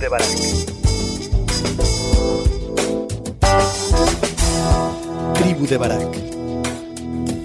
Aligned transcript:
de 0.00 0.08
Barak. 0.08 0.28
Tribu 5.34 5.66
de 5.66 5.76
Barak. 5.76 6.16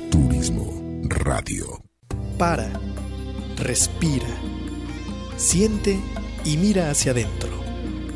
Turismo 0.10 1.02
Radio. 1.10 1.84
Para, 2.38 2.72
respira, 3.58 4.28
siente 5.36 6.00
y 6.46 6.56
mira 6.56 6.90
hacia 6.90 7.12
adentro. 7.12 7.50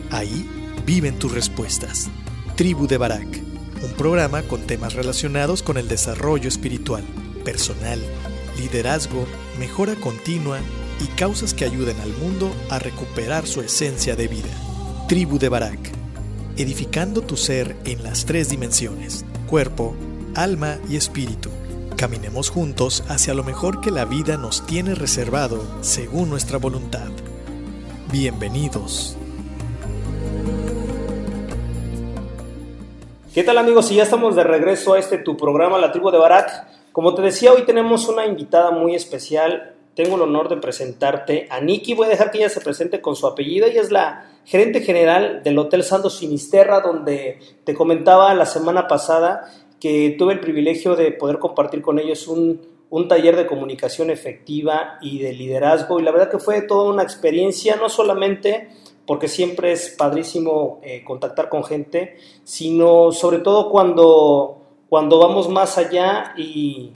Ahí 0.09 0.49
viven 0.85 1.19
tus 1.19 1.33
respuestas. 1.33 2.09
Tribu 2.55 2.87
de 2.87 2.97
Barak, 2.97 3.43
un 3.83 3.91
programa 3.97 4.43
con 4.43 4.61
temas 4.61 4.93
relacionados 4.93 5.63
con 5.63 5.77
el 5.77 5.89
desarrollo 5.89 6.47
espiritual, 6.47 7.03
personal, 7.43 7.99
liderazgo, 8.57 9.25
mejora 9.59 9.95
continua 9.95 10.59
y 10.99 11.07
causas 11.15 11.53
que 11.53 11.65
ayuden 11.65 11.99
al 12.01 12.09
mundo 12.13 12.51
a 12.69 12.79
recuperar 12.79 13.47
su 13.47 13.61
esencia 13.61 14.15
de 14.15 14.27
vida. 14.27 14.49
Tribu 15.07 15.39
de 15.39 15.49
Barak, 15.49 15.79
edificando 16.57 17.21
tu 17.21 17.37
ser 17.37 17.75
en 17.85 18.03
las 18.03 18.25
tres 18.25 18.49
dimensiones, 18.49 19.25
cuerpo, 19.47 19.95
alma 20.35 20.77
y 20.89 20.97
espíritu. 20.97 21.49
Caminemos 21.95 22.49
juntos 22.49 23.03
hacia 23.09 23.33
lo 23.33 23.43
mejor 23.43 23.81
que 23.81 23.91
la 23.91 24.05
vida 24.05 24.37
nos 24.37 24.65
tiene 24.65 24.95
reservado 24.95 25.63
según 25.81 26.29
nuestra 26.29 26.57
voluntad. 26.57 27.09
Bienvenidos. 28.11 29.17
¿Qué 33.33 33.43
tal 33.43 33.57
amigos? 33.57 33.91
Y 33.91 33.95
ya 33.95 34.03
estamos 34.03 34.35
de 34.35 34.43
regreso 34.43 34.93
a 34.93 34.99
este 34.99 35.17
tu 35.17 35.37
programa, 35.37 35.77
La 35.77 35.91
Tribu 35.91 36.11
de 36.11 36.17
Barak. 36.17 36.67
Como 36.91 37.13
te 37.13 37.21
decía, 37.21 37.53
hoy 37.53 37.63
tenemos 37.63 38.07
una 38.07 38.25
invitada 38.25 38.71
muy 38.71 38.95
especial. 38.95 39.75
Tengo 39.99 40.15
el 40.15 40.21
honor 40.21 40.47
de 40.47 40.55
presentarte 40.55 41.45
a 41.49 41.59
Nikki. 41.59 41.93
Voy 41.93 42.07
a 42.07 42.09
dejar 42.11 42.31
que 42.31 42.37
ella 42.37 42.47
se 42.47 42.61
presente 42.61 43.01
con 43.01 43.17
su 43.17 43.27
apellido. 43.27 43.67
Ella 43.67 43.81
es 43.81 43.91
la 43.91 44.31
gerente 44.45 44.79
general 44.79 45.43
del 45.43 45.57
Hotel 45.57 45.83
Santos 45.83 46.19
Sinisterra, 46.19 46.79
donde 46.79 47.37
te 47.65 47.73
comentaba 47.73 48.33
la 48.33 48.45
semana 48.45 48.87
pasada 48.87 49.51
que 49.77 50.15
tuve 50.17 50.31
el 50.31 50.39
privilegio 50.39 50.95
de 50.95 51.11
poder 51.11 51.37
compartir 51.37 51.81
con 51.81 51.99
ellos 51.99 52.29
un, 52.29 52.61
un 52.89 53.09
taller 53.09 53.35
de 53.35 53.45
comunicación 53.45 54.09
efectiva 54.09 54.99
y 55.01 55.19
de 55.19 55.33
liderazgo. 55.33 55.99
Y 55.99 56.03
la 56.03 56.11
verdad 56.11 56.31
que 56.31 56.39
fue 56.39 56.61
toda 56.61 56.89
una 56.89 57.03
experiencia, 57.03 57.75
no 57.75 57.89
solamente 57.89 58.69
porque 59.05 59.27
siempre 59.27 59.73
es 59.73 59.89
padrísimo 59.89 60.79
eh, 60.81 61.03
contactar 61.03 61.49
con 61.49 61.65
gente, 61.65 62.15
sino 62.45 63.11
sobre 63.11 63.39
todo 63.39 63.69
cuando, 63.69 64.61
cuando 64.87 65.19
vamos 65.19 65.49
más 65.49 65.77
allá 65.77 66.35
y, 66.37 66.93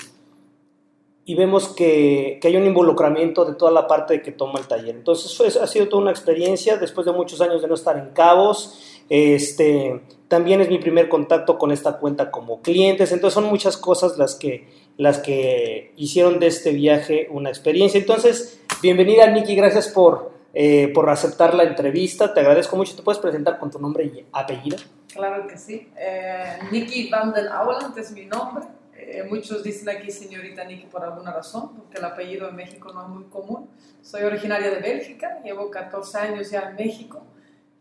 y 1.26 1.36
vemos 1.36 1.70
que, 1.70 2.38
que, 2.42 2.50
hay 2.50 2.58
un 2.58 2.66
involucramiento 2.66 3.46
de 3.46 3.56
toda 3.56 3.72
la 3.72 3.88
parte 3.88 4.22
que 4.22 4.32
toma 4.32 4.60
el 4.60 4.68
taller. 4.68 4.96
Entonces 4.96 5.36
fue, 5.38 5.48
ha 5.48 5.68
sido 5.68 5.88
toda 5.88 6.02
una 6.02 6.12
experiencia 6.12 6.78
después 6.78 7.06
de 7.06 7.14
muchos 7.14 7.40
años 7.40 7.62
de 7.62 7.68
no 7.68 7.76
estar 7.76 7.98
en 7.98 8.10
Cabos. 8.10 9.04
Este, 9.10 10.02
también 10.28 10.62
es 10.62 10.70
mi 10.70 10.80
primer 10.80 11.08
contacto 11.08 11.58
con 11.58 11.72
esta 11.72 11.98
cuenta 11.98 12.32
como 12.32 12.62
clientes, 12.62 13.12
entonces 13.12 13.36
son 13.36 13.46
muchas 13.46 13.78
cosas 13.78 14.18
las 14.18 14.36
que, 14.36 14.68
las 14.98 15.20
que 15.20 15.94
hicieron 15.96 16.40
de 16.40 16.48
este 16.48 16.72
viaje 16.72 17.28
una 17.32 17.50
experiencia. 17.50 18.00
Entonces, 18.00 18.62
bienvenida 18.82 19.28
Nikki, 19.28 19.56
gracias 19.56 19.90
por, 19.90 20.32
eh, 20.54 20.92
por 20.94 21.10
aceptar 21.10 21.54
la 21.54 21.64
entrevista. 21.64 22.34
Te 22.34 22.42
agradezco 22.42 22.76
mucho. 22.76 22.96
¿Te 22.96 23.02
puedes 23.02 23.20
presentar 23.20 23.60
con 23.60 23.72
tu 23.72 23.80
nombre 23.80 24.06
y 24.06 24.26
apellido? 24.34 24.78
Claro 25.14 25.48
que 25.48 25.58
sí. 25.58 25.88
Eh, 25.98 26.58
Nikki 26.72 27.10
Van 27.10 27.32
den 27.32 27.48
Auland 27.48 27.98
es 27.98 28.12
mi 28.12 28.26
nombre. 28.26 28.66
Eh, 29.06 29.24
muchos 29.30 29.64
dicen 29.64 29.90
aquí 29.90 30.10
señorita 30.10 30.64
Nikki 30.64 30.86
por 30.86 31.04
alguna 31.04 31.32
razón, 31.32 31.76
porque 31.76 31.98
el 31.98 32.06
apellido 32.06 32.48
en 32.48 32.56
México 32.56 32.92
no 32.94 33.04
es 33.04 33.10
muy 33.10 33.24
común. 33.26 33.70
Soy 34.02 34.24
originaria 34.24 34.70
de 34.70 34.80
Bélgica, 34.80 35.42
llevo 35.44 35.70
14 35.70 36.18
años 36.18 36.50
ya 36.50 36.70
en 36.70 36.76
México 36.76 37.22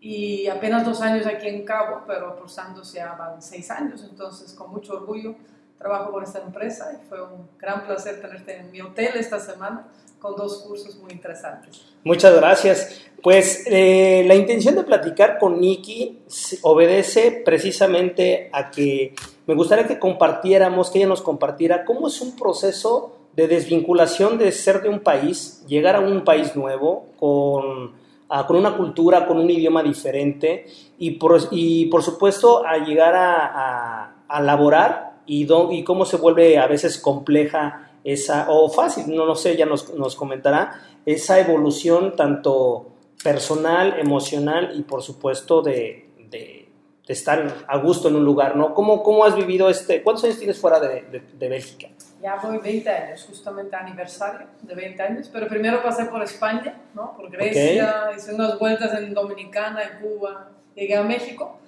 y 0.01 0.49
apenas 0.49 0.85
dos 0.85 1.01
años 1.01 1.27
aquí 1.27 1.47
en 1.47 1.65
Cabo, 1.65 2.03
pero 2.07 2.37
cruzándose 2.37 2.97
ya 2.97 3.13
van 3.15 3.41
seis 3.41 3.71
años. 3.71 4.05
Entonces, 4.09 4.53
con 4.53 4.71
mucho 4.71 4.95
orgullo 4.95 5.37
trabajo 5.79 6.11
por 6.11 6.25
esta 6.25 6.41
empresa 6.41 6.93
y 6.93 7.09
fue 7.09 7.23
un 7.23 7.49
gran 7.59 7.85
placer 7.85 8.21
tenerte 8.21 8.57
en 8.57 8.71
mi 8.71 8.81
hotel 8.81 9.13
esta 9.15 9.39
semana 9.39 9.87
con 10.23 10.37
dos 10.37 10.59
cursos 10.59 10.97
muy 10.97 11.11
interesantes. 11.11 11.83
Muchas 12.05 12.35
gracias. 12.37 13.03
Pues 13.21 13.65
eh, 13.67 14.25
la 14.27 14.35
intención 14.35 14.77
de 14.77 14.85
platicar 14.85 15.39
con 15.39 15.61
Nikki 15.61 16.21
obedece 16.63 17.43
precisamente 17.45 18.49
a 18.53 18.71
que 18.71 19.15
me 19.47 19.55
gustaría 19.55 19.87
que 19.87 19.99
compartiéramos, 19.99 20.91
que 20.91 20.99
ella 20.99 21.09
nos 21.09 21.23
compartiera 21.23 21.85
cómo 21.85 22.09
es 22.09 22.21
un 22.21 22.37
proceso 22.37 23.17
de 23.35 23.49
desvinculación 23.49 24.39
de 24.39 24.53
ser 24.53 24.83
de 24.83 24.89
un 24.89 25.01
país, 25.01 25.65
llegar 25.67 25.97
a 25.97 26.01
un 26.01 26.23
país 26.25 26.55
nuevo 26.55 27.07
con, 27.19 27.93
a, 28.29 28.47
con 28.47 28.57
una 28.57 28.77
cultura, 28.77 29.27
con 29.27 29.39
un 29.39 29.51
idioma 29.51 29.83
diferente 29.83 30.67
y 30.99 31.13
por, 31.13 31.41
y 31.51 31.87
por 31.87 32.03
supuesto 32.03 32.65
a 32.67 32.79
llegar 32.79 33.15
a, 33.15 33.47
a, 33.47 34.15
a 34.29 34.41
laborar 34.43 35.13
y, 35.27 35.45
do, 35.45 35.71
y 35.73 35.85
cómo 35.85 36.05
se 36.05 36.17
vuelve 36.17 36.59
a 36.59 36.67
veces 36.67 36.99
compleja 36.99 37.92
esa, 38.05 38.47
o 38.51 38.69
fácil, 38.69 39.15
no 39.15 39.25
lo 39.25 39.35
sé, 39.35 39.57
ya 39.57 39.67
nos, 39.67 39.93
nos 39.95 40.17
comentará, 40.17 40.81
esa 41.07 41.39
evolución 41.41 42.17
tanto 42.17 42.93
personal, 43.23 43.99
emocional 43.99 44.73
y 44.75 44.83
por 44.83 45.03
supuesto 45.03 45.63
de, 45.63 46.11
de, 46.31 46.69
de, 47.07 47.13
estar 47.13 47.65
a 47.67 47.79
gusto 47.79 48.09
en 48.09 48.17
un 48.17 48.25
lugar, 48.25 48.57
¿no? 48.57 48.75
¿Cómo, 48.75 49.03
cómo 49.03 49.25
has 49.25 49.37
vivido 49.37 49.69
este, 49.69 50.03
cuántos 50.03 50.25
años 50.25 50.39
tienes 50.39 50.61
fuera 50.61 50.81
de, 50.81 51.23
de, 51.33 51.49
Bélgica? 51.49 51.89
Ya 52.21 52.37
voy 52.37 52.59
20 52.59 52.89
años, 52.89 53.25
justamente 53.29 53.75
aniversario 53.77 54.47
de 54.63 54.75
20 54.75 55.03
años, 55.03 55.31
pero 55.33 55.49
primero 55.49 55.83
pasé 55.83 56.05
por 56.07 56.23
España, 56.23 56.81
¿no? 56.95 57.17
Por 57.17 57.31
Grecia, 57.31 58.05
okay. 58.07 58.17
hice 58.17 58.35
unas 58.35 58.59
vueltas 58.59 58.93
en 58.99 59.13
Dominicana, 59.13 59.83
en 59.83 60.01
Cuba, 60.01 60.51
llegué 60.75 60.97
a 60.97 61.03
México, 61.03 61.59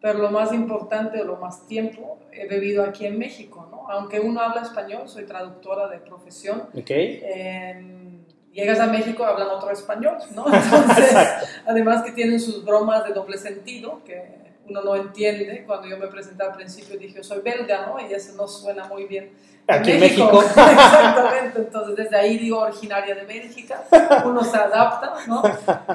pero 0.00 0.18
lo 0.18 0.30
más 0.30 0.52
importante, 0.52 1.22
lo 1.24 1.36
más 1.36 1.66
tiempo, 1.66 2.18
he 2.32 2.46
vivido 2.46 2.84
aquí 2.84 3.06
en 3.06 3.18
México, 3.18 3.68
¿no? 3.70 3.90
Aunque 3.90 4.18
uno 4.20 4.40
habla 4.40 4.62
español, 4.62 5.08
soy 5.08 5.24
traductora 5.24 5.88
de 5.88 5.98
profesión. 5.98 6.68
Okay. 6.74 7.20
Eh, 7.22 8.00
llegas 8.52 8.80
a 8.80 8.86
México, 8.86 9.24
hablan 9.24 9.48
otro 9.48 9.70
español, 9.70 10.16
¿no? 10.34 10.46
Entonces, 10.52 11.14
además 11.66 12.02
que 12.02 12.12
tienen 12.12 12.40
sus 12.40 12.64
bromas 12.64 13.04
de 13.04 13.12
doble 13.12 13.36
sentido, 13.36 14.02
que 14.04 14.49
uno 14.70 14.82
no 14.82 14.96
entiende. 14.96 15.64
Cuando 15.66 15.88
yo 15.88 15.98
me 15.98 16.06
presenté 16.06 16.42
al 16.42 16.52
principio 16.52 16.98
dije, 16.98 17.22
soy 17.22 17.40
belga, 17.40 17.86
¿no? 17.86 18.00
Y 18.00 18.12
eso 18.12 18.32
no 18.34 18.48
suena 18.48 18.84
muy 18.84 19.04
bien. 19.04 19.32
Aquí 19.66 19.92
en 19.92 20.00
México. 20.00 20.32
México. 20.32 20.60
Exactamente. 20.70 21.58
Entonces, 21.58 21.96
desde 21.96 22.16
ahí 22.16 22.38
digo 22.38 22.58
originaria 22.58 23.14
de 23.14 23.24
Bélgica. 23.24 23.84
Uno 24.24 24.42
se 24.42 24.56
adapta, 24.56 25.14
¿no? 25.26 25.42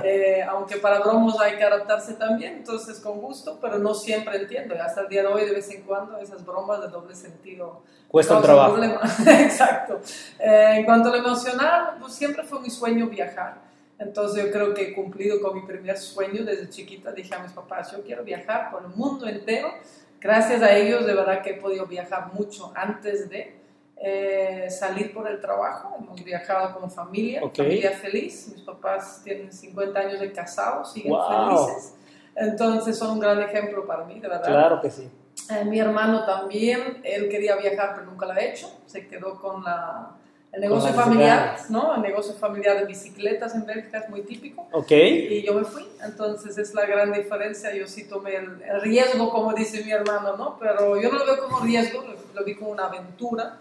Eh, 0.04 0.44
aunque 0.48 0.78
para 0.78 1.00
bromos 1.00 1.40
hay 1.40 1.58
que 1.58 1.64
adaptarse 1.64 2.14
también. 2.14 2.56
Entonces, 2.58 3.00
con 3.00 3.20
gusto, 3.20 3.58
pero 3.62 3.80
no 3.80 3.94
siempre 3.94 4.38
entiendo. 4.38 4.76
Hasta 4.82 5.02
el 5.02 5.10
día 5.10 5.22
de 5.22 5.28
hoy, 5.28 5.46
de 5.46 5.54
vez 5.54 5.70
en 5.72 5.84
cuando, 5.84 6.18
esas 6.18 6.46
bromas 6.46 6.82
de 6.82 6.88
doble 6.88 7.16
sentido. 7.16 7.82
Cuesta 8.08 8.38
un 8.38 8.44
trabajo. 8.44 8.78
Exacto. 9.28 10.00
Eh, 10.40 10.76
en 10.78 10.86
cuanto 10.86 11.10
a 11.10 11.12
lo 11.12 11.18
emocional, 11.18 11.96
pues 12.00 12.14
siempre 12.14 12.44
fue 12.44 12.62
mi 12.62 12.70
sueño 12.70 13.08
viajar. 13.08 13.65
Entonces 13.98 14.46
yo 14.46 14.52
creo 14.52 14.74
que 14.74 14.90
he 14.90 14.94
cumplido 14.94 15.42
con 15.42 15.56
mi 15.56 15.66
primer 15.66 15.98
sueño 15.98 16.44
desde 16.44 16.70
chiquita. 16.70 17.12
Dije 17.12 17.34
a 17.34 17.40
mis 17.40 17.52
papás, 17.52 17.92
yo 17.92 18.04
quiero 18.04 18.24
viajar 18.24 18.72
por 18.72 18.84
el 18.84 18.90
mundo 18.90 19.28
entero. 19.28 19.74
Gracias 20.20 20.62
a 20.62 20.76
ellos 20.76 21.06
de 21.06 21.14
verdad 21.14 21.42
que 21.42 21.52
he 21.52 21.54
podido 21.56 21.86
viajar 21.86 22.34
mucho 22.34 22.74
antes 22.76 23.30
de 23.30 23.56
eh, 23.98 24.68
salir 24.70 25.14
por 25.14 25.30
el 25.30 25.40
trabajo. 25.40 25.96
Hemos 25.98 26.24
viajado 26.24 26.74
como 26.74 26.90
familia, 26.90 27.44
okay. 27.44 27.66
familia 27.66 27.92
feliz. 27.92 28.50
Mis 28.54 28.62
papás 28.64 29.22
tienen 29.24 29.52
50 29.52 30.00
años 30.00 30.20
de 30.20 30.32
casados, 30.32 30.92
siguen 30.92 31.14
wow. 31.14 31.68
felices. 31.68 31.96
Entonces 32.36 32.98
son 32.98 33.12
un 33.12 33.20
gran 33.20 33.42
ejemplo 33.42 33.86
para 33.88 34.04
mí, 34.04 34.20
de 34.20 34.28
verdad. 34.28 34.46
Claro 34.46 34.82
que 34.82 34.92
sí. 34.92 35.10
Eh, 35.50 35.64
mi 35.64 35.80
hermano 35.80 36.26
también, 36.26 37.02
él 37.04 37.30
quería 37.30 37.56
viajar 37.56 37.94
pero 37.96 38.08
nunca 38.08 38.26
lo 38.26 38.34
ha 38.34 38.42
hecho. 38.42 38.68
Se 38.86 39.08
quedó 39.08 39.40
con 39.40 39.64
la 39.64 40.18
el 40.56 40.62
negocio 40.62 40.94
familiar, 40.94 41.58
¿no? 41.70 41.96
El 41.96 42.02
negocio 42.02 42.34
familiar 42.34 42.80
de 42.80 42.86
bicicletas 42.86 43.54
en 43.56 43.66
Bélgica 43.66 44.00
es 44.00 44.10
muy 44.10 44.22
típico. 44.22 44.68
Ok. 44.72 44.92
Y 44.92 45.44
yo 45.44 45.54
me 45.54 45.66
fui, 45.66 45.86
entonces 46.04 46.58
es 46.58 46.74
la 46.74 46.86
gran 46.86 47.12
diferencia. 47.12 47.76
Yo 47.76 47.88
sí 47.88 48.06
tomé 48.06 48.36
el, 48.36 48.62
el 48.62 48.82
riesgo, 48.82 49.30
como 49.32 49.54
dice 49.54 49.84
mi 49.84 49.92
hermano, 49.92 50.38
¿no? 50.38 50.58
Pero 50.58 51.00
yo 51.02 51.12
no 51.12 51.20
lo 51.20 51.26
veo 51.26 51.40
como 51.40 51.60
riesgo, 51.60 52.04
lo, 52.04 52.16
lo 52.34 52.46
vi 52.46 52.56
como 52.56 52.72
una 52.72 52.86
aventura. 52.86 53.60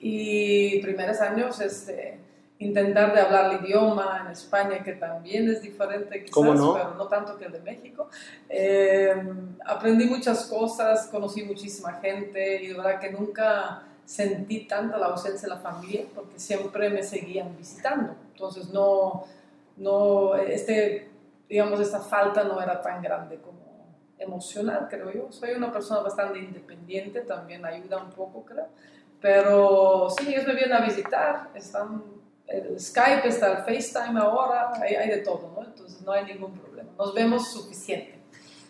Y 0.00 0.80
primeros 0.80 1.20
años, 1.20 1.60
este, 1.60 2.18
intentar 2.58 3.14
de 3.14 3.20
hablar 3.20 3.54
el 3.54 3.64
idioma 3.64 4.22
en 4.24 4.32
España, 4.32 4.82
que 4.82 4.92
también 4.92 5.48
es 5.48 5.62
diferente 5.62 6.24
quizás, 6.24 6.54
no? 6.58 6.74
pero 6.74 6.94
no 6.94 7.06
tanto 7.06 7.36
que 7.36 7.46
el 7.46 7.52
de 7.52 7.60
México. 7.60 8.08
Eh, 8.48 9.14
aprendí 9.64 10.06
muchas 10.06 10.46
cosas, 10.46 11.06
conocí 11.06 11.42
muchísima 11.44 11.94
gente 11.94 12.62
y 12.62 12.68
de 12.68 12.74
verdad 12.74 13.00
que 13.00 13.10
nunca 13.10 13.82
sentí 14.12 14.66
tanto 14.66 14.98
la 14.98 15.06
ausencia 15.06 15.48
de 15.48 15.54
la 15.54 15.60
familia 15.60 16.04
porque 16.14 16.38
siempre 16.38 16.90
me 16.90 17.02
seguían 17.02 17.56
visitando. 17.56 18.14
Entonces 18.32 18.68
no, 18.68 19.24
no, 19.78 20.34
este, 20.34 21.08
digamos, 21.48 21.80
esta 21.80 22.00
falta 22.00 22.44
no 22.44 22.60
era 22.60 22.82
tan 22.82 23.00
grande 23.00 23.38
como 23.38 23.62
emocional, 24.18 24.86
creo 24.90 25.10
yo. 25.10 25.32
Soy 25.32 25.52
una 25.52 25.72
persona 25.72 26.00
bastante 26.00 26.40
independiente, 26.40 27.22
también 27.22 27.64
ayuda 27.64 28.02
un 28.02 28.10
poco, 28.10 28.44
creo. 28.44 28.68
Pero 29.18 30.10
sí, 30.10 30.28
ellos 30.28 30.46
me 30.46 30.56
vienen 30.56 30.74
a 30.74 30.84
visitar, 30.84 31.48
están 31.54 32.04
el 32.46 32.78
Skype, 32.78 33.26
está 33.26 33.50
el 33.50 33.58
FaceTime 33.64 34.20
ahora, 34.20 34.72
hay, 34.74 34.94
hay 34.94 35.08
de 35.08 35.18
todo, 35.18 35.54
¿no? 35.56 35.64
Entonces 35.64 36.02
no 36.02 36.12
hay 36.12 36.26
ningún 36.26 36.52
problema. 36.52 36.90
Nos 36.98 37.14
vemos 37.14 37.50
suficiente. 37.50 38.21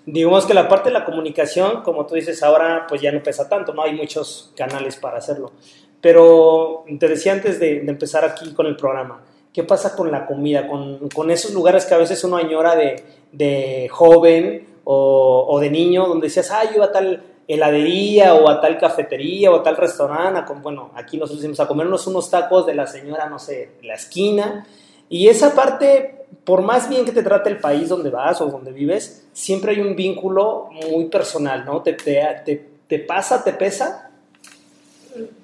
Digamos 0.04 0.46
que 0.46 0.54
la 0.54 0.68
parte 0.68 0.88
de 0.88 0.94
la 0.94 1.04
comunicación, 1.04 1.82
como 1.82 2.06
tú 2.06 2.14
dices, 2.14 2.42
ahora 2.42 2.86
pues 2.88 3.00
ya 3.00 3.12
no 3.12 3.22
pesa 3.22 3.48
tanto, 3.48 3.72
¿no? 3.72 3.82
Hay 3.82 3.94
muchos 3.94 4.52
canales 4.56 4.96
para 4.96 5.18
hacerlo. 5.18 5.52
Pero 6.00 6.84
te 6.98 7.08
decía 7.08 7.32
antes 7.32 7.60
de, 7.60 7.80
de 7.80 7.90
empezar 7.90 8.24
aquí 8.24 8.52
con 8.52 8.66
el 8.66 8.76
programa, 8.76 9.22
¿qué 9.52 9.62
pasa 9.62 9.94
con 9.94 10.10
la 10.10 10.26
comida? 10.26 10.66
Con, 10.66 11.08
con 11.08 11.30
esos 11.30 11.52
lugares 11.52 11.86
que 11.86 11.94
a 11.94 11.98
veces 11.98 12.22
uno 12.24 12.36
añora 12.36 12.74
de, 12.74 13.04
de 13.30 13.88
joven 13.90 14.66
o, 14.84 15.46
o, 15.48 15.60
de 15.60 15.70
niño, 15.70 16.06
donde 16.08 16.26
decías, 16.26 16.50
ah, 16.50 16.64
yo 16.64 16.76
iba 16.76 16.86
a 16.86 16.92
tal 16.92 17.22
heladería 17.46 18.34
o 18.34 18.48
a 18.48 18.60
tal 18.60 18.78
cafetería 18.78 19.50
o 19.50 19.62
tal 19.62 19.76
restaurante, 19.76 20.52
bueno, 20.62 20.90
aquí 20.94 21.18
nos 21.18 21.34
decimos 21.34 21.60
a 21.60 21.68
comernos 21.68 22.06
unos 22.06 22.30
tacos 22.30 22.66
de 22.66 22.74
la 22.74 22.86
señora, 22.86 23.28
no 23.28 23.38
sé, 23.38 23.72
la 23.82 23.94
esquina. 23.94 24.66
Y 25.08 25.28
esa 25.28 25.54
parte, 25.54 26.21
por 26.44 26.62
más 26.62 26.88
bien 26.88 27.04
que 27.04 27.12
te 27.12 27.22
trate 27.22 27.50
el 27.50 27.58
país 27.58 27.88
donde 27.88 28.10
vas 28.10 28.40
o 28.40 28.46
donde 28.46 28.72
vives, 28.72 29.26
siempre 29.32 29.72
hay 29.72 29.80
un 29.80 29.94
vínculo 29.94 30.68
muy 30.70 31.06
personal, 31.06 31.64
¿no? 31.64 31.82
¿Te, 31.82 31.92
te, 31.92 32.20
te, 32.44 32.70
te 32.88 32.98
pasa, 32.98 33.44
te 33.44 33.52
pesa? 33.52 34.10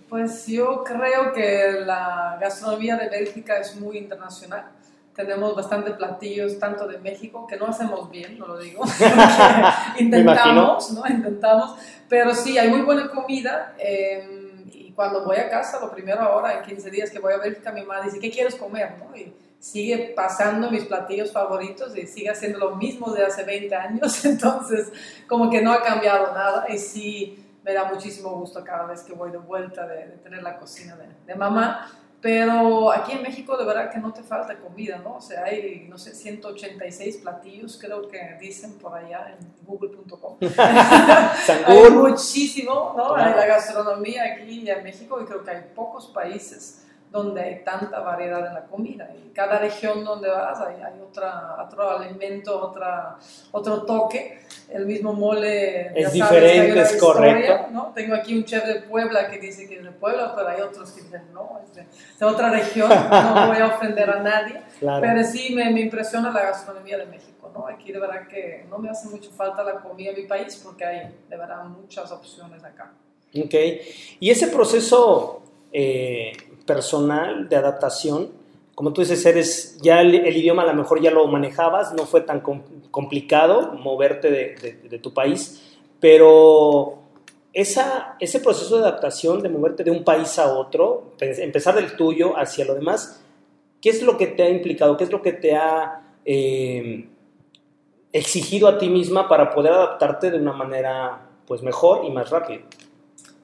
Pues 0.09 0.47
yo 0.47 0.83
creo 0.85 1.33
que 1.33 1.83
la 1.85 2.39
gastronomía 2.41 2.97
de 2.97 3.11
Bélgica 3.11 3.59
es 3.59 3.77
muy 3.77 3.99
internacional. 3.99 4.65
Tenemos 5.15 5.55
bastante 5.55 5.91
platillos, 5.91 6.59
tanto 6.59 6.87
de 6.87 6.99
México, 6.99 7.47
que 7.47 7.57
no 7.57 7.67
hacemos 7.67 8.11
bien, 8.11 8.39
no 8.39 8.47
lo 8.47 8.59
digo. 8.59 8.85
intentamos, 9.99 10.93
¿no? 10.93 11.03
Intentamos. 11.09 11.75
Pero 12.09 12.35
sí, 12.35 12.57
hay 12.57 12.69
muy 12.71 12.83
buena 12.83 13.11
comida. 13.11 13.75
Eh, 13.79 14.38
cuando 14.99 15.25
voy 15.25 15.37
a 15.37 15.49
casa, 15.49 15.79
lo 15.79 15.93
primero 15.93 16.21
ahora, 16.21 16.59
en 16.59 16.65
15 16.65 16.91
días 16.91 17.09
que 17.09 17.21
voy 17.21 17.33
a 17.33 17.37
Bélgica, 17.37 17.71
mi 17.71 17.83
mamá 17.83 18.03
dice, 18.03 18.19
¿qué 18.19 18.33
quieres 18.33 18.57
comer? 18.57 18.97
¿no? 18.99 19.17
Y 19.17 19.33
sigue 19.61 20.13
pasando 20.17 20.73
mis 20.73 20.87
platillos 20.87 21.31
favoritos 21.31 21.97
y 21.97 22.05
sigue 22.09 22.31
haciendo 22.31 22.59
lo 22.59 22.75
mismo 22.75 23.13
de 23.13 23.25
hace 23.25 23.45
20 23.45 23.73
años. 23.77 24.25
Entonces, 24.25 24.91
como 25.29 25.49
que 25.51 25.63
no 25.63 25.73
ha 25.73 25.85
cambiado 25.85 26.35
nada. 26.35 26.67
Y 26.69 26.79
sí 26.79 27.47
me 27.63 27.75
da 27.75 27.85
muchísimo 27.85 28.31
gusto 28.31 28.65
cada 28.65 28.87
vez 28.87 29.05
que 29.05 29.13
voy 29.13 29.31
de 29.31 29.39
vuelta 29.39 29.87
de, 29.87 30.05
de 30.05 30.17
tener 30.17 30.43
la 30.43 30.59
cocina 30.59 30.97
de, 30.97 31.07
de, 31.25 31.35
mamá. 31.37 31.89
Pero 32.21 32.91
aquí 32.91 33.13
en 33.13 33.23
México 33.23 33.57
de 33.57 33.65
verdad 33.65 33.93
que 33.93 33.99
no 33.99 34.13
te 34.13 34.25
falta 34.25 34.59
comida, 34.59 34.99
¿no? 34.99 35.17
O 35.17 35.21
sea, 35.21 35.45
hay, 35.45 35.87
no 35.89 35.97
sé, 35.99 36.15
186 36.15 37.19
platillos, 37.19 37.79
creo 37.81 38.09
que 38.09 38.37
dicen 38.41 38.73
por 38.73 38.93
allá 38.95 39.37
en 39.39 39.47
google.com. 39.65 40.37
hay 41.67 41.91
muchísimo, 41.91 42.95
¿no? 42.97 43.15
Hay 43.15 43.35
la 43.35 43.47
gastronomía 43.47 44.25
aquí 44.33 44.69
en 44.69 44.83
México 44.83 45.21
y 45.23 45.27
creo 45.27 45.45
que 45.45 45.51
hay 45.51 45.63
pocos 45.77 46.09
países 46.09 46.88
donde 47.11 47.41
hay 47.41 47.65
tanta 47.65 48.01
variedad 48.01 48.47
en 48.47 48.55
la 48.55 48.65
comida. 48.65 49.11
Y 49.15 49.31
cada 49.31 49.59
región 49.59 50.05
donde 50.05 50.29
vas 50.29 50.61
hay, 50.61 50.83
hay 50.83 51.01
otra, 51.01 51.57
otro 51.65 51.91
alimento, 51.91 52.61
otra, 52.61 53.17
otro 53.51 53.83
toque. 53.83 54.41
El 54.69 54.85
mismo 54.85 55.15
mole 55.15 55.99
es 55.99 56.13
diferente, 56.13 56.81
es 56.81 56.93
historia, 56.93 57.33
correcto. 57.33 57.67
¿no? 57.73 57.93
Tengo 57.95 58.15
aquí 58.15 58.37
un 58.37 58.45
chef 58.45 58.67
de 58.67 58.81
Puebla 58.83 59.31
que 59.31 59.39
dice 59.39 59.67
que 59.67 59.77
es 59.77 59.85
de 59.85 59.91
Puebla, 59.93 60.35
pero 60.37 60.49
hay 60.49 60.61
otros 60.61 60.91
que 60.91 61.03
dicen 61.03 61.23
no, 61.33 61.61
es 61.65 61.75
de, 61.75 61.87
de 62.19 62.27
otra 62.27 62.51
región. 62.51 62.89
No 62.89 63.47
voy 63.49 63.57
a 63.57 63.69
ofender 63.75 64.11
a 64.11 64.21
nadie. 64.21 64.61
Claro. 64.79 65.01
Pero 65.01 65.25
sí 65.25 65.55
me, 65.55 65.71
me, 65.71 65.81
impresiona 65.81 66.31
la 66.31 66.43
gastronomía 66.43 66.99
de 66.99 67.07
México. 67.07 67.51
¿no? 67.55 67.67
Aquí 67.67 67.91
de 67.91 67.99
verdad 67.99 68.29
que 68.29 68.67
no 68.69 68.79
me 68.79 68.91
hace 68.91 69.09
mucho 69.09 69.31
falta 69.31 69.65
la 69.65 69.81
comida 69.81 70.11
en 70.11 70.17
mi 70.17 70.25
país 70.25 70.61
porque 70.63 70.85
hay 70.85 71.15
de 71.29 71.37
verdad 71.37 71.65
muchas 71.65 72.13
opciones 72.13 72.63
acá. 72.63 72.93
Ok. 73.35 73.55
Y 74.21 74.31
ese 74.31 74.49
proceso. 74.49 75.43
Eh, 75.71 76.33
personal 76.69 77.49
de 77.49 77.57
adaptación. 77.57 78.29
Como 78.75 78.93
tú 78.93 79.01
dices, 79.01 79.25
eres, 79.27 79.79
ya 79.81 80.03
el, 80.03 80.15
idioma 80.15 80.63
a 80.63 80.67
lo 80.67 80.75
mejor 80.75 81.01
ya 81.03 81.11
lo 81.11 81.27
manejabas, 81.27 81.95
no 81.95 82.05
fue 82.05 82.21
tan 82.21 82.41
com 82.41 82.63
complicado 82.93 83.73
moverte 83.73 84.31
de, 84.31 84.99
tu 84.99 85.13
país, 85.13 85.79
pero 85.99 86.99
esa, 87.53 88.17
ese 88.21 88.39
proceso 88.41 88.77
de 88.77 88.83
adaptación, 88.83 89.43
de 89.43 89.49
moverte 89.49 89.83
de 89.83 89.91
un 89.91 90.05
país 90.05 90.39
a 90.39 90.53
otro, 90.53 91.15
empezar 91.21 91.75
del 91.75 91.97
tuyo 91.97 92.39
hacia 92.39 92.65
lo 92.65 92.75
demás, 92.75 93.21
¿qué 93.81 93.91
es 93.91 94.03
lo 94.03 94.17
que 94.17 94.29
te 94.29 94.43
ha 94.45 94.51
implicado? 94.51 94.97
¿Qué 94.97 95.05
es 95.05 95.11
lo 95.11 95.23
que 95.23 95.33
te 95.33 95.57
ha 95.57 96.03
eh, 96.25 97.09
exigido 98.13 98.69
a 98.69 98.79
ti 98.79 98.89
misma 98.89 99.29
para 99.29 99.51
poder 99.51 99.73
adaptarte 99.73 100.31
de 100.31 100.39
una 100.39 100.53
manera 100.53 101.27
pues 101.47 101.63
mejor 101.63 102.05
y 102.05 102.11
más 102.11 102.31
rápido? 102.31 102.63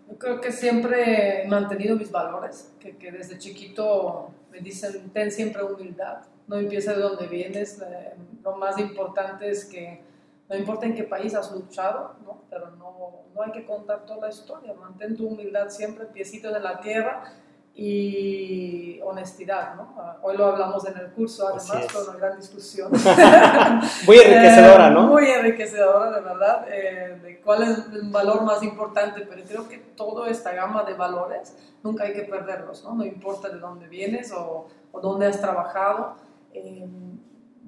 Yo 0.08 0.18
creo 0.18 0.40
que 0.40 0.52
siempre 0.52 1.44
he 1.44 1.48
mantenido 1.48 1.96
mis 1.96 2.10
valores, 2.10 2.72
que, 2.78 2.96
que, 2.96 3.10
desde 3.10 3.38
chiquito 3.38 4.30
me 4.50 4.60
dicen, 4.60 5.10
ten 5.10 5.30
siempre 5.30 5.62
humildad, 5.62 6.18
no 6.46 6.56
empieza 6.56 6.92
de 6.92 7.00
donde 7.00 7.26
vienes, 7.26 7.80
eh, 7.80 8.14
lo 8.42 8.56
más 8.56 8.78
importante 8.78 9.48
es 9.48 9.64
que 9.64 10.02
no 10.48 10.56
importa 10.56 10.84
en 10.86 10.94
qué 10.94 11.04
país 11.04 11.34
has 11.34 11.50
luchado, 11.52 12.16
¿no? 12.24 12.42
pero 12.50 12.70
no, 12.72 13.24
no 13.34 13.42
hay 13.42 13.50
que 13.50 13.64
contar 13.64 14.04
toda 14.04 14.28
la 14.28 14.28
historia, 14.28 14.74
mantén 14.74 15.16
tu 15.16 15.26
humildad 15.26 15.70
siempre, 15.70 16.04
piecitos 16.04 16.54
en 16.54 16.62
la 16.62 16.80
tierra 16.80 17.32
y 17.76 19.00
honestidad, 19.02 19.74
¿no? 19.74 19.94
Hoy 20.22 20.36
lo 20.36 20.46
hablamos 20.46 20.86
en 20.86 20.96
el 20.96 21.10
curso, 21.10 21.48
además, 21.48 21.86
fue 21.90 22.04
una 22.04 22.18
gran 22.18 22.36
discusión. 22.38 22.90
muy 24.06 24.16
enriquecedora, 24.18 24.90
¿no? 24.90 25.04
Eh, 25.04 25.06
muy 25.06 25.30
enriquecedora, 25.30 26.10
de 26.12 26.20
verdad, 26.20 26.66
eh, 26.68 27.18
de 27.20 27.40
cuál 27.40 27.64
es 27.64 27.78
el 27.92 28.10
valor 28.10 28.42
más 28.42 28.62
importante, 28.62 29.26
pero 29.28 29.42
creo 29.42 29.68
que 29.68 29.78
toda 29.78 30.28
esta 30.28 30.52
gama 30.52 30.84
de 30.84 30.94
valores 30.94 31.56
nunca 31.82 32.04
hay 32.04 32.12
que 32.12 32.22
perderlos, 32.22 32.84
¿no? 32.84 32.94
No 32.94 33.04
importa 33.04 33.48
de 33.48 33.58
dónde 33.58 33.88
vienes 33.88 34.30
o, 34.30 34.68
o 34.92 35.00
dónde 35.00 35.26
has 35.26 35.40
trabajado, 35.40 36.14
eh, 36.52 36.86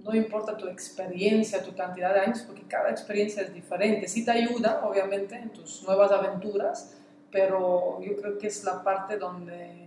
no 0.04 0.14
importa 0.14 0.56
tu 0.56 0.68
experiencia, 0.68 1.64
tu 1.64 1.74
cantidad 1.74 2.14
de 2.14 2.20
años, 2.20 2.42
porque 2.42 2.62
cada 2.62 2.90
experiencia 2.90 3.42
es 3.42 3.52
diferente. 3.52 4.06
Sí 4.06 4.24
te 4.24 4.30
ayuda, 4.30 4.82
obviamente, 4.84 5.34
en 5.34 5.50
tus 5.50 5.82
nuevas 5.82 6.12
aventuras, 6.12 6.94
pero 7.32 8.00
yo 8.00 8.16
creo 8.16 8.38
que 8.38 8.46
es 8.46 8.62
la 8.62 8.84
parte 8.84 9.18
donde 9.18 9.85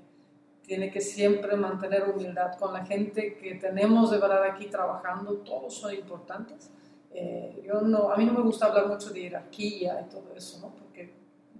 tiene 0.70 0.92
que 0.92 1.02
siempre 1.02 1.58
mantener 1.58 2.08
humildad 2.08 2.56
con 2.60 2.74
la 2.74 2.86
gente 2.86 3.36
que 3.38 3.56
tenemos 3.56 4.12
de 4.12 4.20
verdad 4.20 4.44
aquí 4.44 4.68
trabajando, 4.68 5.38
todos 5.38 5.74
son 5.74 5.96
importantes. 5.96 6.70
Eh, 7.12 7.64
yo 7.66 7.82
no, 7.82 8.12
a 8.12 8.18
mí 8.18 8.24
no 8.24 8.34
me 8.34 8.42
gusta 8.42 8.68
hablar 8.68 8.88
mucho 8.88 9.10
de 9.10 9.22
jerarquía 9.22 10.00
y 10.00 10.10
todo 10.12 10.32
eso, 10.36 10.60
¿no? 10.60 10.76
porque 10.76 11.12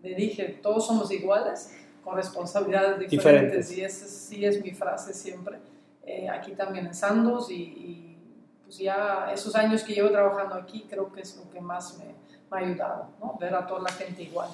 le 0.04 0.14
dije, 0.14 0.60
todos 0.62 0.86
somos 0.86 1.12
iguales, 1.12 1.76
con 2.04 2.18
responsabilidades 2.18 3.00
diferentes, 3.10 3.70
diferentes. 3.70 3.78
y 3.80 3.84
esa 3.84 4.06
sí 4.06 4.46
es 4.46 4.64
mi 4.64 4.74
frase 4.74 5.12
siempre, 5.12 5.58
eh, 6.04 6.30
aquí 6.30 6.52
también 6.52 6.86
en 6.86 6.94
Sandos, 6.94 7.50
y, 7.50 7.56
y, 7.56 8.18
pues 8.64 8.78
ya 8.78 9.32
esos 9.34 9.56
años 9.56 9.84
que 9.84 9.94
llevo 9.94 10.12
trabajando 10.12 10.54
aquí 10.54 10.86
creo 10.88 11.12
que 11.12 11.22
es 11.22 11.36
lo 11.36 11.50
que 11.50 11.60
más 11.60 11.98
me, 11.98 12.06
me 12.06 12.14
ha 12.52 12.70
ayudado, 12.70 13.10
¿no? 13.20 13.36
ver 13.40 13.56
a 13.56 13.66
toda 13.66 13.82
la 13.82 13.92
gente 13.92 14.22
igual 14.22 14.52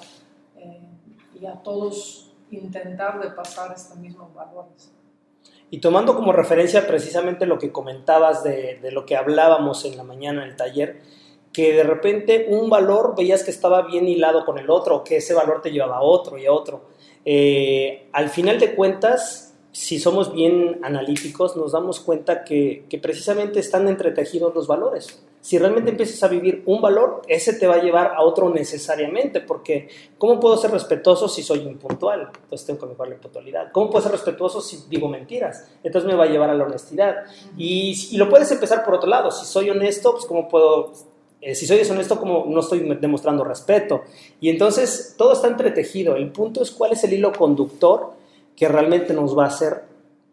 eh, 0.56 0.80
y 1.38 1.44
a 1.44 1.62
todos 1.62 2.25
intentar 2.50 3.20
de 3.20 3.30
pasar 3.30 3.72
estos 3.74 3.96
mismos 3.96 4.32
valores. 4.34 4.92
Y 5.70 5.78
tomando 5.78 6.14
como 6.14 6.32
referencia 6.32 6.86
precisamente 6.86 7.46
lo 7.46 7.58
que 7.58 7.72
comentabas 7.72 8.44
de, 8.44 8.78
lo 8.92 9.04
que 9.04 9.16
hablábamos 9.16 9.84
en 9.84 9.96
la 9.96 10.04
mañana 10.04 10.44
en 10.44 10.50
el 10.50 10.56
taller, 10.56 11.00
que 11.52 11.72
de 11.72 11.82
repente 11.82 12.46
un 12.50 12.70
valor 12.70 13.14
veías 13.16 13.42
que 13.42 13.50
estaba 13.50 13.82
bien 13.82 14.06
hilado 14.06 14.44
con 14.44 14.58
el 14.58 14.70
otro, 14.70 15.02
que 15.02 15.16
ese 15.16 15.34
valor 15.34 15.62
te 15.62 15.72
llevaba 15.72 15.96
a 15.96 16.02
otro 16.02 16.38
y 16.38 16.46
a 16.46 16.52
otro. 16.52 16.88
Eh, 17.24 18.08
al 18.12 18.28
final 18.28 18.60
de 18.60 18.74
cuentas, 18.74 19.54
si 19.72 19.98
somos 19.98 20.32
bien 20.32 20.78
analíticos, 20.84 21.56
nos 21.56 21.72
damos 21.72 21.98
cuenta 21.98 22.44
que, 22.44 22.86
que 22.88 22.98
precisamente 22.98 23.58
están 23.58 23.88
entretejidos 23.88 24.54
los 24.54 24.68
valores 24.68 25.25
si 25.46 25.58
realmente 25.58 25.92
empiezas 25.92 26.20
a 26.24 26.26
vivir 26.26 26.64
un 26.66 26.80
valor, 26.80 27.22
ese 27.28 27.52
te 27.52 27.68
va 27.68 27.76
a 27.76 27.80
llevar 27.80 28.14
a 28.16 28.22
otro 28.22 28.50
necesariamente, 28.50 29.40
porque 29.40 29.88
¿cómo 30.18 30.40
puedo 30.40 30.56
ser 30.56 30.72
respetuoso 30.72 31.28
si 31.28 31.44
soy 31.44 31.60
impuntual? 31.60 32.32
Entonces 32.42 32.66
tengo 32.66 32.80
que 32.80 32.86
mejorar 32.86 33.12
la 33.12 33.20
puntualidad. 33.20 33.70
¿Cómo 33.70 33.88
puedo 33.88 34.02
ser 34.02 34.10
respetuoso 34.10 34.60
si 34.60 34.88
digo 34.88 35.06
mentiras? 35.08 35.68
Entonces 35.84 36.10
me 36.10 36.16
va 36.16 36.24
a 36.24 36.26
llevar 36.26 36.50
a 36.50 36.54
la 36.54 36.64
honestidad. 36.64 37.26
Y, 37.56 38.08
y 38.10 38.16
lo 38.16 38.28
puedes 38.28 38.50
empezar 38.50 38.84
por 38.84 38.94
otro 38.94 39.08
lado. 39.08 39.30
Si 39.30 39.46
soy 39.46 39.70
honesto, 39.70 40.14
pues 40.14 40.24
¿cómo 40.26 40.48
puedo 40.48 40.94
eh, 41.40 41.54
si 41.54 41.64
soy 41.64 41.76
deshonesto, 41.76 42.18
como 42.18 42.46
no 42.48 42.58
estoy 42.58 42.80
demostrando 43.00 43.44
respeto. 43.44 44.02
Y 44.40 44.50
entonces 44.50 45.14
todo 45.16 45.32
está 45.32 45.46
entretejido. 45.46 46.16
El 46.16 46.32
punto 46.32 46.60
es 46.60 46.72
cuál 46.72 46.90
es 46.90 47.04
el 47.04 47.12
hilo 47.12 47.30
conductor 47.30 48.14
que 48.56 48.66
realmente 48.66 49.14
nos 49.14 49.38
va 49.38 49.44
a 49.44 49.48
hacer 49.48 49.84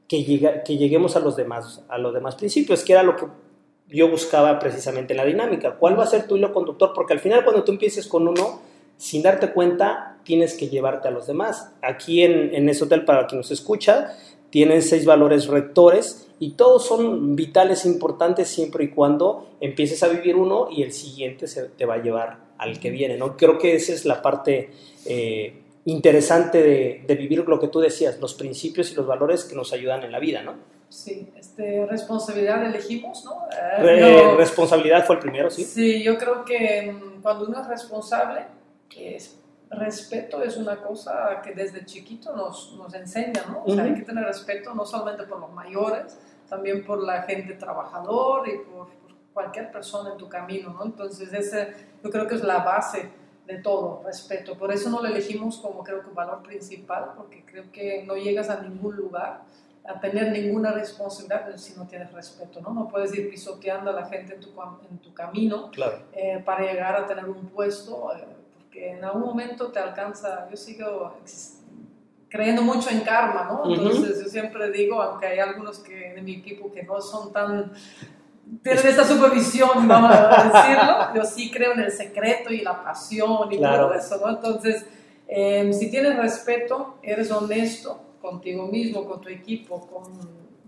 que, 0.07 0.23
llegue, 0.23 0.63
que 0.65 0.75
lleguemos 0.75 1.15
a 1.15 1.19
los, 1.19 1.35
demás, 1.35 1.83
a 1.87 1.99
los 1.99 2.15
demás 2.15 2.33
principios, 2.33 2.83
que 2.83 2.93
era 2.93 3.03
lo 3.03 3.15
que 3.15 3.27
yo 3.89 4.09
buscaba 4.09 4.59
precisamente 4.59 5.13
la 5.13 5.25
dinámica. 5.25 5.75
¿Cuál 5.75 5.99
va 5.99 6.03
a 6.03 6.07
ser 6.07 6.27
tu 6.27 6.35
hilo 6.35 6.53
conductor? 6.53 6.91
Porque 6.93 7.13
al 7.13 7.19
final 7.19 7.43
cuando 7.43 7.63
tú 7.63 7.71
empieces 7.71 8.07
con 8.07 8.27
uno, 8.27 8.61
sin 8.97 9.21
darte 9.21 9.51
cuenta, 9.51 10.17
tienes 10.23 10.55
que 10.55 10.69
llevarte 10.69 11.07
a 11.07 11.11
los 11.11 11.27
demás. 11.27 11.71
Aquí 11.81 12.23
en, 12.23 12.53
en 12.55 12.69
ese 12.69 12.85
hotel, 12.85 13.05
para 13.05 13.27
quien 13.27 13.39
nos 13.39 13.51
escucha, 13.51 14.15
tienen 14.49 14.81
seis 14.81 15.05
valores 15.05 15.47
rectores 15.47 16.27
y 16.39 16.51
todos 16.51 16.85
son 16.85 17.35
vitales 17.35 17.85
importantes 17.85 18.47
siempre 18.49 18.83
y 18.83 18.89
cuando 18.89 19.49
empieces 19.61 20.03
a 20.03 20.09
vivir 20.09 20.35
uno 20.35 20.67
y 20.69 20.83
el 20.83 20.91
siguiente 20.91 21.47
se 21.47 21.69
te 21.69 21.85
va 21.85 21.95
a 21.95 22.03
llevar 22.03 22.37
al 22.57 22.79
que 22.79 22.91
viene. 22.91 23.17
¿no? 23.17 23.35
Creo 23.35 23.57
que 23.57 23.75
esa 23.75 23.93
es 23.93 24.05
la 24.05 24.21
parte 24.21 24.69
eh, 25.05 25.53
interesante 25.85 26.61
de, 26.61 27.03
de, 27.07 27.15
vivir 27.15 27.39
lo 27.47 27.59
que 27.59 27.67
tú 27.67 27.79
decías, 27.79 28.19
los 28.19 28.35
principios 28.35 28.91
y 28.91 28.95
los 28.95 29.07
valores 29.07 29.43
que 29.43 29.55
nos 29.55 29.73
ayudan 29.73 30.03
en 30.03 30.11
la 30.11 30.19
vida. 30.19 30.43
¿no? 30.43 30.53
Sí, 30.89 31.27
este, 31.53 31.85
responsabilidad 31.85 32.65
elegimos, 32.65 33.23
¿no? 33.25 33.45
Re- 33.79 34.23
no. 34.23 34.37
Responsabilidad 34.37 35.05
fue 35.05 35.17
el 35.17 35.21
primero, 35.21 35.51
¿sí? 35.51 35.63
Sí, 35.63 36.03
yo 36.03 36.17
creo 36.17 36.43
que 36.43 36.91
mm, 36.91 37.21
cuando 37.21 37.45
uno 37.45 37.61
es 37.61 37.67
responsable, 37.67 38.47
es, 38.95 39.39
respeto 39.69 40.43
es 40.43 40.57
una 40.57 40.77
cosa 40.77 41.41
que 41.43 41.53
desde 41.53 41.85
chiquito 41.85 42.35
nos, 42.35 42.73
nos 42.73 42.93
enseña, 42.93 43.43
¿no? 43.47 43.63
O 43.65 43.73
sea, 43.73 43.83
hay 43.83 43.93
que 43.95 44.01
tener 44.01 44.23
respeto 44.23 44.73
no 44.73 44.85
solamente 44.85 45.23
por 45.23 45.39
los 45.39 45.51
mayores, 45.51 46.17
también 46.49 46.83
por 46.85 47.03
la 47.03 47.23
gente 47.23 47.53
trabajador 47.53 48.47
y 48.47 48.57
por, 48.57 48.87
por 48.87 49.15
cualquier 49.33 49.71
persona 49.71 50.11
en 50.11 50.17
tu 50.17 50.27
camino, 50.29 50.73
¿no? 50.73 50.85
Entonces, 50.85 51.33
ese 51.33 51.73
yo 52.03 52.09
creo 52.09 52.27
que 52.27 52.35
es 52.35 52.43
la 52.43 52.59
base 52.59 53.09
de 53.47 53.57
todo, 53.57 54.01
respeto. 54.05 54.57
Por 54.57 54.71
eso 54.71 54.89
no 54.89 55.01
lo 55.01 55.07
elegimos 55.07 55.57
como 55.57 55.83
creo 55.83 56.01
que 56.01 56.09
valor 56.11 56.41
principal, 56.43 57.11
porque 57.17 57.43
creo 57.45 57.71
que 57.71 58.03
no 58.05 58.15
llegas 58.15 58.49
a 58.49 58.61
ningún 58.61 58.95
lugar 58.95 59.41
a 59.85 59.99
tener 59.99 60.31
ninguna 60.31 60.71
responsabilidad 60.71 61.55
si 61.57 61.73
no 61.77 61.85
tienes 61.85 62.11
respeto, 62.13 62.61
¿no? 62.61 62.73
No 62.73 62.87
puedes 62.87 63.13
ir 63.15 63.29
pisoteando 63.29 63.89
a 63.91 63.93
la 63.93 64.05
gente 64.05 64.35
en 64.35 64.39
tu, 64.39 64.49
en 64.89 64.97
tu 64.99 65.13
camino 65.13 65.69
Claro. 65.71 65.99
eh, 66.13 66.41
para 66.45 66.61
llegar 66.65 66.95
a 66.95 67.05
tener 67.05 67.25
un 67.25 67.47
puesto, 67.49 68.11
eh, 68.15 68.23
porque 68.57 68.91
en 68.91 69.03
algún 69.03 69.23
momento 69.23 69.71
te 69.71 69.79
alcanza, 69.79 70.47
yo 70.49 70.55
sigo 70.55 71.17
creyendo 72.29 72.61
mucho 72.63 72.89
en 72.89 73.01
karma, 73.01 73.43
¿no? 73.43 73.73
Entonces 73.75 74.23
yo 74.23 74.29
siempre 74.29 74.71
digo, 74.71 75.01
aunque 75.01 75.27
hay 75.27 75.39
algunos 75.39 75.79
que 75.79 76.13
de 76.13 76.21
mi 76.21 76.35
equipo 76.35 76.71
que 76.71 76.83
no 76.83 76.99
son 77.01 77.31
tan, 77.31 77.73
tienen 78.63 78.87
esta 78.87 79.03
supervisión, 79.03 79.69
vamos 79.87 80.11
a 80.15 80.43
decirlo, 80.45 81.13
yo 81.15 81.23
sí 81.25 81.51
creo 81.51 81.73
en 81.73 81.81
el 81.81 81.91
secreto 81.91 82.51
y 82.51 82.61
la 82.61 82.83
pasión 82.83 83.51
y 83.51 83.57
Claro. 83.57 83.87
todo 83.87 83.93
eso, 83.95 84.17
¿no? 84.19 84.29
Entonces, 84.29 84.85
eh, 85.27 85.71
si 85.73 85.91
tienes 85.91 86.15
respeto, 86.17 86.97
eres 87.03 87.29
honesto 87.31 87.99
contigo 88.23 88.67
mismo, 88.67 89.05
con 89.05 89.19
tu 89.19 89.27
equipo, 89.27 89.85
con 89.85 90.03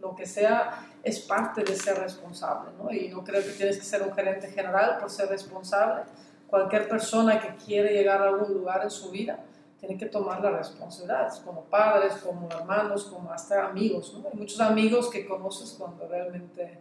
lo 0.01 0.13
que 0.13 0.25
sea, 0.25 0.85
es 1.01 1.21
parte 1.21 1.63
de 1.63 1.73
ser 1.73 1.97
responsable, 1.97 2.71
¿no? 2.77 2.91
Y 2.91 3.07
no 3.07 3.23
creo 3.23 3.41
que 3.41 3.51
tienes 3.51 3.77
que 3.77 3.85
ser 3.85 4.03
un 4.03 4.13
gerente 4.13 4.49
general 4.49 4.97
por 4.99 5.09
ser 5.09 5.29
responsable. 5.29 6.03
Cualquier 6.47 6.89
persona 6.89 7.39
que 7.39 7.55
quiere 7.55 7.93
llegar 7.93 8.21
a 8.21 8.25
algún 8.25 8.53
lugar 8.53 8.83
en 8.83 8.91
su 8.91 9.09
vida 9.09 9.39
tiene 9.79 9.97
que 9.97 10.07
tomar 10.07 10.41
la 10.41 10.51
responsabilidad, 10.51 11.33
como 11.45 11.63
padres, 11.63 12.13
como 12.15 12.49
hermanos, 12.49 13.05
como 13.05 13.31
hasta 13.31 13.65
amigos, 13.65 14.13
¿no? 14.13 14.27
Hay 14.27 14.37
muchos 14.37 14.59
amigos 14.59 15.09
que 15.09 15.25
conoces 15.25 15.75
cuando 15.79 16.07
realmente 16.09 16.79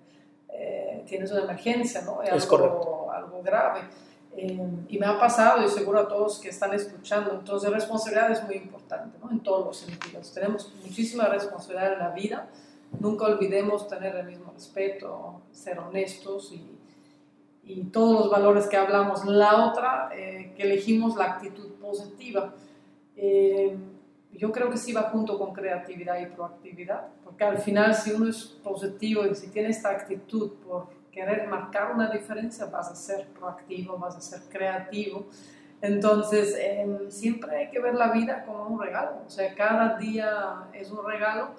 eh, 0.48 1.04
tienes 1.06 1.30
una 1.30 1.42
emergencia, 1.42 2.02
¿no? 2.02 2.20
Es 2.20 2.32
algo, 2.32 2.48
correcto. 2.48 3.10
algo 3.12 3.42
grave. 3.42 3.80
Eh, 4.36 4.68
y 4.88 4.98
me 4.98 5.06
ha 5.06 5.18
pasado, 5.18 5.64
y 5.64 5.68
seguro 5.68 6.00
a 6.00 6.08
todos 6.08 6.40
que 6.40 6.48
están 6.48 6.74
escuchando, 6.74 7.32
entonces 7.32 7.70
responsabilidad 7.70 8.32
es 8.32 8.42
muy 8.44 8.56
importante, 8.56 9.16
¿no? 9.22 9.30
En 9.30 9.40
todos 9.40 9.64
los 9.64 9.76
sentidos. 9.76 10.32
Tenemos 10.32 10.72
muchísima 10.82 11.26
responsabilidad 11.26 11.92
en 11.92 11.98
la 12.00 12.10
vida, 12.10 12.48
nunca 12.98 13.26
olvidemos 13.26 13.86
tener 13.88 14.16
el 14.16 14.26
mismo 14.26 14.52
respeto, 14.52 15.40
ser 15.52 15.78
honestos 15.78 16.52
y, 16.52 16.78
y 17.64 17.84
todos 17.84 18.20
los 18.20 18.30
valores 18.30 18.66
que 18.66 18.76
hablamos. 18.76 19.24
La 19.24 19.66
otra, 19.66 20.10
eh, 20.12 20.52
que 20.56 20.64
elegimos 20.64 21.16
la 21.16 21.24
actitud 21.24 21.72
positiva. 21.74 22.54
Eh, 23.16 23.76
yo 24.32 24.50
creo 24.50 24.68
que 24.68 24.76
sí 24.76 24.92
va 24.92 25.02
junto 25.02 25.38
con 25.38 25.52
creatividad 25.52 26.20
y 26.20 26.26
proactividad, 26.26 27.06
porque 27.24 27.44
al 27.44 27.58
final 27.58 27.94
si 27.94 28.10
uno 28.10 28.28
es 28.28 28.44
positivo 28.44 29.24
y 29.24 29.34
si 29.36 29.48
tiene 29.48 29.68
esta 29.68 29.90
actitud 29.90 30.50
por 30.66 30.88
querer 31.14 31.46
marcar 31.46 31.92
una 31.94 32.10
diferencia, 32.10 32.66
vas 32.66 32.90
a 32.90 32.94
ser 32.96 33.28
proactivo, 33.28 33.96
vas 33.96 34.16
a 34.16 34.20
ser 34.20 34.40
creativo. 34.50 35.26
Entonces, 35.80 36.56
eh, 36.58 36.86
siempre 37.08 37.56
hay 37.56 37.70
que 37.70 37.78
ver 37.78 37.94
la 37.94 38.10
vida 38.10 38.44
como 38.44 38.66
un 38.68 38.80
regalo, 38.80 39.18
o 39.26 39.30
sea, 39.30 39.54
cada 39.54 39.96
día 39.98 40.64
es 40.72 40.90
un 40.90 41.04
regalo. 41.06 41.50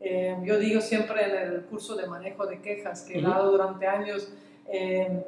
Eh, 0.00 0.36
yo 0.44 0.58
digo 0.58 0.80
siempre 0.80 1.24
en 1.24 1.52
el 1.52 1.62
curso 1.66 1.94
de 1.96 2.06
manejo 2.06 2.46
de 2.46 2.60
quejas 2.60 3.02
que 3.02 3.18
he 3.18 3.22
dado 3.22 3.50
durante 3.50 3.86
años, 3.86 4.32
eh, 4.66 5.24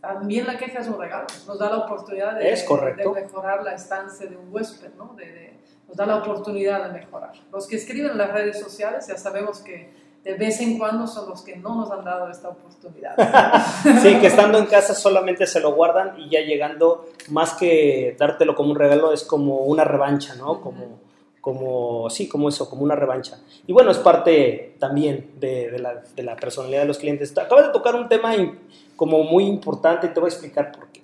también 0.00 0.46
la 0.46 0.56
queja 0.58 0.80
es 0.80 0.88
un 0.88 1.00
regalo, 1.00 1.26
nos 1.46 1.58
da 1.58 1.70
la 1.70 1.78
oportunidad 1.78 2.36
de, 2.36 2.52
Es 2.52 2.64
de 2.96 3.20
mejorar 3.22 3.62
la 3.64 3.74
estancia 3.74 4.26
de 4.26 4.36
un 4.36 4.52
huésped, 4.52 4.90
¿no? 4.96 5.14
De- 5.14 5.26
de- 5.32 5.56
nos 5.88 5.96
da 5.96 6.06
la 6.06 6.16
oportunidad 6.16 6.86
de 6.86 6.92
mejorar. 6.98 7.32
Los 7.52 7.66
que 7.68 7.76
escriben 7.76 8.10
en 8.12 8.18
las 8.18 8.32
redes 8.32 8.58
sociales 8.60 9.06
ya 9.06 9.16
sabemos 9.16 9.60
que 9.60 9.88
de 10.26 10.34
vez 10.34 10.60
en 10.60 10.76
cuando 10.76 11.06
son 11.06 11.28
los 11.30 11.42
que 11.42 11.54
no 11.56 11.76
nos 11.76 11.90
han 11.92 12.04
dado 12.04 12.28
esta 12.28 12.48
oportunidad. 12.48 13.14
Sí, 14.02 14.16
que 14.20 14.26
estando 14.26 14.58
en 14.58 14.66
casa 14.66 14.92
solamente 14.94 15.46
se 15.46 15.60
lo 15.60 15.72
guardan 15.74 16.18
y 16.18 16.28
ya 16.28 16.40
llegando, 16.40 17.06
más 17.30 17.52
que 17.54 18.16
dártelo 18.18 18.54
como 18.56 18.70
un 18.72 18.76
regalo, 18.78 19.12
es 19.12 19.22
como 19.22 19.58
una 19.60 19.84
revancha, 19.84 20.34
¿no? 20.34 20.60
Como, 20.60 20.98
como 21.40 22.10
sí, 22.10 22.28
como 22.28 22.48
eso, 22.48 22.68
como 22.68 22.82
una 22.82 22.96
revancha. 22.96 23.38
Y 23.68 23.72
bueno, 23.72 23.92
es 23.92 23.98
parte 23.98 24.74
también 24.80 25.30
de, 25.38 25.70
de 25.70 25.78
la, 25.78 26.02
de 26.16 26.22
la 26.24 26.34
personalidad 26.34 26.80
de 26.80 26.86
los 26.88 26.98
clientes. 26.98 27.36
Acabas 27.38 27.66
de 27.68 27.72
tocar 27.72 27.94
un 27.94 28.08
tema 28.08 28.34
in- 28.34 28.58
como 28.96 29.22
muy 29.22 29.44
importante 29.44 30.08
y 30.08 30.10
te 30.10 30.18
voy 30.18 30.28
a 30.28 30.32
explicar 30.32 30.72
por 30.72 30.88
qué. 30.88 31.02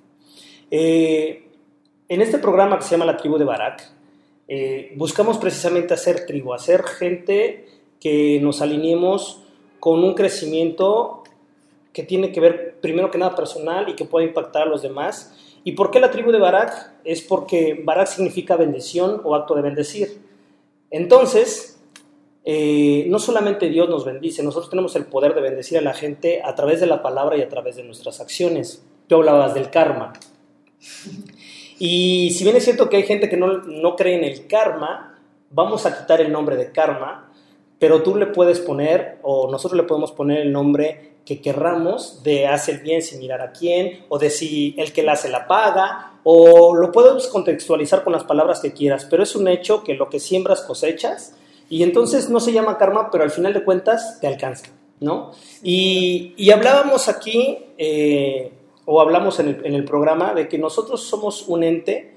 Eh, 0.71 1.49
en 2.09 2.21
este 2.21 2.39
programa 2.39 2.77
que 2.79 2.85
se 2.85 2.91
llama 2.91 3.05
La 3.05 3.17
Tribu 3.17 3.39
de 3.39 3.45
Barak, 3.45 3.89
eh, 4.49 4.93
buscamos 4.97 5.39
precisamente 5.39 5.95
hacer 5.95 6.27
tribu, 6.27 6.53
hacer 6.53 6.83
gente 6.83 7.69
que 8.03 8.41
nos 8.41 8.61
alineemos 8.61 9.39
con 9.79 10.03
un 10.03 10.15
crecimiento 10.15 11.23
que 11.93 12.03
tiene 12.03 12.33
que 12.33 12.41
ver 12.41 12.81
primero 12.81 13.13
que 13.13 13.19
nada 13.19 13.37
personal 13.37 13.89
y 13.89 13.95
que 13.95 14.05
pueda 14.05 14.27
impactar 14.27 14.63
a 14.63 14.67
los 14.67 14.83
demás. 14.83 15.37
¿Y 15.63 15.73
por 15.73 15.93
qué 15.93 16.01
la 16.01 16.11
tribu 16.11 16.33
de 16.33 16.41
Barak? 16.41 16.95
Es 17.05 17.23
porque 17.23 17.81
Barak 17.85 18.09
significa 18.09 18.57
bendición 18.57 19.21
o 19.23 19.37
acto 19.37 19.55
de 19.55 19.63
bendecir. 19.63 20.21
Entonces, 20.91 21.81
eh, 22.45 23.07
no 23.09 23.21
solamente 23.21 23.69
Dios 23.69 23.89
nos 23.89 24.05
bendice, 24.05 24.43
nosotros 24.43 24.69
tenemos 24.69 24.97
el 24.97 25.05
poder 25.05 25.33
de 25.37 25.41
bendecir 25.41 25.79
a 25.79 25.83
la 25.83 25.95
gente 25.95 26.43
a 26.43 26.57
través 26.57 26.81
de 26.81 26.87
la 26.87 27.03
palabra 27.03 27.37
y 27.37 27.43
a 27.43 27.49
través 27.49 27.77
de 27.77 27.85
nuestras 27.85 28.21
acciones. 28.21 28.85
Tú 29.07 29.15
hablabas 29.15 29.55
del 29.55 29.71
karma. 29.71 30.13
Y 31.79 32.31
si 32.33 32.43
bien 32.43 32.57
es 32.57 32.65
cierto 32.65 32.89
que 32.89 32.97
hay 32.97 33.05
gente 33.05 33.29
que 33.29 33.37
no, 33.37 33.59
no 33.59 33.95
cree 33.95 34.17
en 34.17 34.25
el 34.25 34.49
karma, 34.49 35.21
vamos 35.51 35.87
a 35.87 35.97
quitar 35.97 36.21
el 36.21 36.33
nombre 36.33 36.57
de 36.57 36.73
karma, 36.73 37.32
pero 37.83 38.01
tú 38.05 38.15
le 38.15 38.27
puedes 38.27 38.61
poner, 38.61 39.19
o 39.23 39.51
nosotros 39.51 39.77
le 39.77 39.83
podemos 39.83 40.13
poner 40.13 40.39
el 40.39 40.53
nombre 40.53 41.15
que 41.27 41.41
querramos 41.41 42.23
de 42.23 42.47
hace 42.47 42.71
el 42.71 42.79
bien 42.79 43.03
sin 43.03 43.19
mirar 43.19 43.41
a 43.41 43.51
quién, 43.51 44.05
o 44.09 44.21
de 44.21 44.31
si 44.31 44.77
el 44.79 44.93
que 44.93 45.03
la 45.03 45.15
hace 45.15 45.29
la 45.29 45.49
paga, 45.49 46.21
o 46.23 46.77
lo 46.77 46.93
podemos 46.93 47.27
contextualizar 47.27 48.05
con 48.05 48.13
las 48.13 48.23
palabras 48.23 48.61
que 48.61 48.73
quieras, 48.73 49.09
pero 49.11 49.25
es 49.25 49.35
un 49.35 49.49
hecho 49.49 49.83
que 49.83 49.95
lo 49.95 50.09
que 50.11 50.21
siembras 50.21 50.61
cosechas, 50.61 51.35
y 51.69 51.83
entonces 51.83 52.31
no 52.31 52.39
se 52.39 52.53
llama 52.53 52.79
karma, 52.79 53.11
pero 53.11 53.25
al 53.25 53.33
final 53.33 53.53
de 53.53 53.65
cuentas 53.65 54.21
te 54.21 54.29
alcanza, 54.29 54.67
¿no? 55.01 55.33
Y, 55.65 56.35
y 56.37 56.53
hablábamos 56.53 57.09
aquí, 57.09 57.65
eh, 57.79 58.53
o 58.85 59.01
hablamos 59.01 59.41
en 59.41 59.49
el, 59.49 59.67
en 59.67 59.75
el 59.75 59.85
programa, 59.85 60.35
de 60.35 60.47
que 60.47 60.57
nosotros 60.57 61.03
somos 61.03 61.49
un 61.49 61.65
ente 61.65 62.12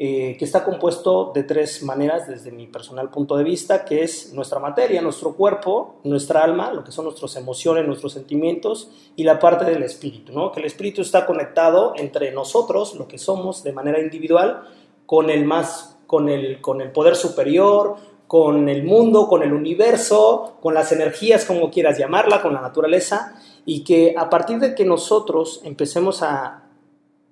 eh, 0.00 0.36
que 0.38 0.44
está 0.44 0.62
compuesto 0.62 1.32
de 1.34 1.42
tres 1.42 1.82
maneras 1.82 2.28
desde 2.28 2.52
mi 2.52 2.68
personal 2.68 3.10
punto 3.10 3.36
de 3.36 3.42
vista, 3.42 3.84
que 3.84 4.04
es 4.04 4.32
nuestra 4.32 4.60
materia, 4.60 5.02
nuestro 5.02 5.32
cuerpo, 5.34 5.96
nuestra 6.04 6.44
alma, 6.44 6.72
lo 6.72 6.84
que 6.84 6.92
son 6.92 7.06
nuestras 7.06 7.34
emociones, 7.34 7.84
nuestros 7.84 8.12
sentimientos 8.12 8.92
y 9.16 9.24
la 9.24 9.40
parte 9.40 9.64
del 9.64 9.82
espíritu, 9.82 10.32
¿no? 10.32 10.52
Que 10.52 10.60
el 10.60 10.66
espíritu 10.66 11.02
está 11.02 11.26
conectado 11.26 11.94
entre 11.96 12.30
nosotros, 12.30 12.94
lo 12.94 13.08
que 13.08 13.18
somos 13.18 13.64
de 13.64 13.72
manera 13.72 13.98
individual, 13.98 14.68
con 15.04 15.30
el 15.30 15.44
más, 15.44 15.98
con 16.06 16.28
el, 16.28 16.60
con 16.60 16.80
el 16.80 16.92
poder 16.92 17.16
superior, 17.16 17.96
con 18.28 18.68
el 18.68 18.84
mundo, 18.84 19.26
con 19.26 19.42
el 19.42 19.52
universo, 19.52 20.58
con 20.62 20.74
las 20.74 20.92
energías, 20.92 21.44
como 21.44 21.72
quieras 21.72 21.98
llamarla, 21.98 22.40
con 22.40 22.54
la 22.54 22.60
naturaleza, 22.60 23.34
y 23.64 23.82
que 23.82 24.14
a 24.16 24.30
partir 24.30 24.60
de 24.60 24.76
que 24.76 24.84
nosotros 24.84 25.60
empecemos 25.64 26.22
a 26.22 26.67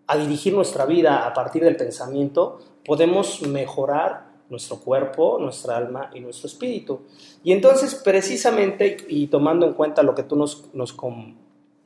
a 0.06 0.16
dirigir 0.16 0.54
nuestra 0.54 0.86
vida 0.86 1.26
a 1.26 1.34
partir 1.34 1.64
del 1.64 1.76
pensamiento, 1.76 2.60
podemos 2.84 3.42
mejorar 3.42 4.26
nuestro 4.48 4.78
cuerpo, 4.78 5.38
nuestra 5.40 5.76
alma 5.76 6.10
y 6.14 6.20
nuestro 6.20 6.46
espíritu. 6.46 7.00
Y 7.42 7.52
entonces, 7.52 7.94
precisamente, 7.96 8.96
y 9.08 9.26
tomando 9.26 9.66
en 9.66 9.74
cuenta 9.74 10.02
lo 10.02 10.14
que 10.14 10.22
tú 10.22 10.36
nos, 10.36 10.72
nos, 10.72 10.92
com, 10.92 11.36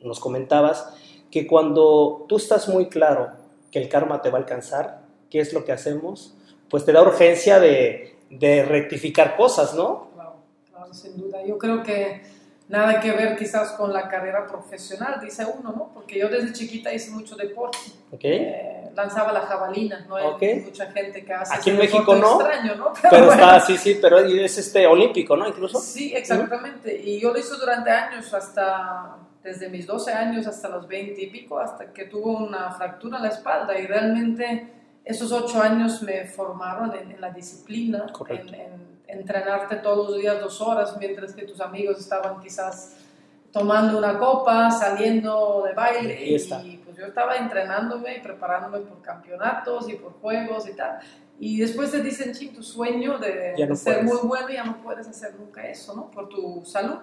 nos 0.01 0.21
comentabas, 0.21 0.95
que 1.31 1.47
cuando 1.47 2.27
tú 2.29 2.37
estás 2.37 2.69
muy 2.69 2.89
claro 2.89 3.31
que 3.71 3.81
el 3.81 3.89
karma 3.89 4.21
te 4.21 4.31
va 4.31 4.39
a 4.39 4.41
alcanzar, 4.43 5.03
¿qué 5.31 5.41
es 5.41 5.53
lo 5.53 5.65
que 5.65 5.73
hacemos? 5.73 6.35
Pues 6.69 6.85
te 6.85 6.93
da 6.93 7.03
urgencia 7.03 7.61
de, 7.61 8.17
de 8.29 8.65
rectificar 8.65 9.37
cosas, 9.37 9.75
¿no? 9.75 10.09
Claro, 10.15 10.35
claro, 10.71 10.93
sin 10.93 11.17
duda. 11.17 11.45
Yo 11.47 11.57
creo 11.57 11.83
que 11.83 12.23
nada 12.71 13.01
que 13.01 13.11
ver 13.13 13.37
quizás 13.37 13.73
con 13.73 13.93
la 13.93 14.09
carrera 14.09 14.47
profesional, 14.47 15.21
dice 15.21 15.45
uno, 15.45 15.73
¿no? 15.73 15.91
Porque 15.93 16.19
yo 16.19 16.29
desde 16.29 16.53
chiquita 16.53 16.93
hice 16.93 17.11
mucho 17.11 17.35
deporte. 17.37 17.79
¿Ok? 18.13 18.21
Eh, 18.25 18.91
lanzaba 18.95 19.33
la 19.33 19.41
jabalina, 19.43 20.05
¿no? 20.09 20.17
Hay 20.17 20.25
Ok. 20.27 20.43
mucha 20.67 20.91
gente 20.93 21.25
que 21.25 21.33
hace 21.33 21.55
Aquí 21.55 21.71
en 21.71 21.79
México 21.79 22.15
no, 22.15 22.41
extraño, 22.41 22.75
¿no? 22.77 22.93
Pero 23.03 23.27
bueno. 23.27 23.33
está, 23.33 23.61
sí, 23.61 23.77
sí, 23.77 23.99
pero 24.01 24.19
es 24.21 24.57
este 24.59 24.87
olímpico, 24.87 25.37
¿no? 25.37 25.47
Incluso. 25.49 25.79
Sí, 25.81 26.13
exactamente. 26.15 26.97
Y 26.97 27.21
yo 27.21 27.33
lo 27.33 27.39
hice 27.39 27.55
durante 27.57 27.91
años, 27.91 28.33
hasta 28.33 29.17
desde 29.43 29.69
mis 29.69 29.87
12 29.87 30.13
años 30.13 30.47
hasta 30.47 30.69
los 30.69 30.87
20 30.87 31.21
y 31.23 31.27
pico, 31.29 31.59
hasta 31.59 31.93
que 31.93 32.05
tuvo 32.05 32.39
una 32.39 32.71
fractura 32.73 33.17
en 33.19 33.23
la 33.25 33.29
espalda. 33.31 33.79
Y 33.79 33.87
realmente 33.87 34.69
esos 35.05 35.33
8 35.33 35.63
años 35.63 36.03
me 36.03 36.25
formaron 36.27 36.95
en, 36.95 37.11
en 37.13 37.21
la 37.21 37.31
disciplina, 37.31 38.07
en, 38.29 38.55
en- 38.55 38.90
entrenarte 39.13 39.77
todos 39.77 40.11
los 40.11 40.21
días 40.21 40.41
dos 40.41 40.61
horas 40.61 40.97
mientras 40.99 41.35
que 41.35 41.43
tus 41.43 41.61
amigos 41.61 41.99
estaban 41.99 42.41
quizás 42.41 42.97
tomando 43.53 43.99
una 43.99 44.19
copa, 44.19 44.71
saliendo 44.71 45.65
de 45.67 45.75
baile 45.75 46.25
y 46.25 46.77
pues 46.85 46.97
yo 46.97 47.07
estaba 47.07 47.37
entrenándome 47.37 48.17
y 48.17 48.21
preparándome 48.21 48.79
por 48.81 49.03
campeonatos 49.03 49.89
y 49.89 49.95
por 49.95 50.13
juegos 50.21 50.69
y 50.69 50.75
tal. 50.75 51.01
Y 51.39 51.59
después 51.59 51.91
te 51.91 52.03
dicen, 52.03 52.33
ching, 52.33 52.55
tu 52.55 52.63
sueño 52.63 53.19
de, 53.19 53.75
ser 53.75 54.05
muy 54.05 54.19
bueno 54.23 54.51
ya 54.51 54.63
no 54.63 54.83
puedes 54.83 55.09
hacer 55.09 55.35
nunca 55.35 55.67
eso, 55.67 55.97
¿no? 55.97 56.11
Por 56.11 56.29
tu 56.29 56.63
salud, 56.65 56.99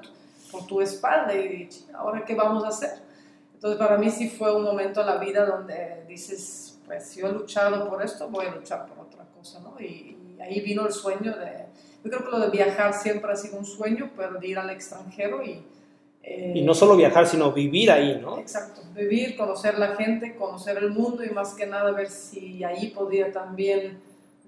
por 0.51 0.65
tu 0.67 0.79
espalda 0.79 1.33
y 1.33 1.67
ahora 1.93 2.23
qué 2.23 2.35
vamos 2.35 2.63
a 2.63 2.67
hacer. 2.67 2.99
Entonces 3.55 3.79
para 3.79 3.97
mí 3.97 4.11
sí 4.11 4.29
fue 4.29 4.55
un 4.55 4.63
momento 4.63 5.01
en 5.01 5.07
la 5.07 5.17
vida 5.17 5.43
donde 5.43 6.05
dices, 6.07 6.79
pues 6.85 7.15
yo 7.15 7.27
he 7.27 7.31
luchado 7.31 7.89
por 7.89 8.03
esto, 8.03 8.29
voy 8.29 8.45
a 8.45 8.51
luchar 8.51 8.85
por 8.85 9.07
otra 9.07 9.25
cosa, 9.35 9.59
¿no? 9.59 9.75
Y, 9.79 10.13
ahí 10.39 10.61
vino 10.61 10.85
el 10.85 10.93
sueño 10.93 11.35
de, 11.35 11.65
yo 12.07 12.17
creo 12.17 12.25
que 12.25 12.37
lo 12.37 12.39
de 12.45 12.49
viajar 12.49 12.93
siempre 12.93 13.31
ha 13.31 13.35
sido 13.35 13.57
un 13.57 13.65
sueño, 13.65 14.11
pero 14.15 14.39
de 14.39 14.47
ir 14.47 14.57
al 14.57 14.69
extranjero 14.69 15.43
y... 15.43 15.61
Eh, 16.23 16.53
y 16.55 16.61
no 16.61 16.73
solo 16.73 16.97
viajar, 16.97 17.25
sino 17.25 17.51
vivir 17.51 17.89
ahí, 17.89 18.19
¿no? 18.21 18.37
Exacto, 18.37 18.81
vivir, 18.93 19.37
conocer 19.37 19.77
la 19.79 19.95
gente, 19.95 20.35
conocer 20.35 20.77
el 20.77 20.91
mundo 20.91 21.23
y 21.23 21.29
más 21.29 21.53
que 21.53 21.65
nada 21.65 21.91
ver 21.91 22.09
si 22.09 22.63
ahí 22.63 22.87
podía 22.87 23.31
también 23.31 23.99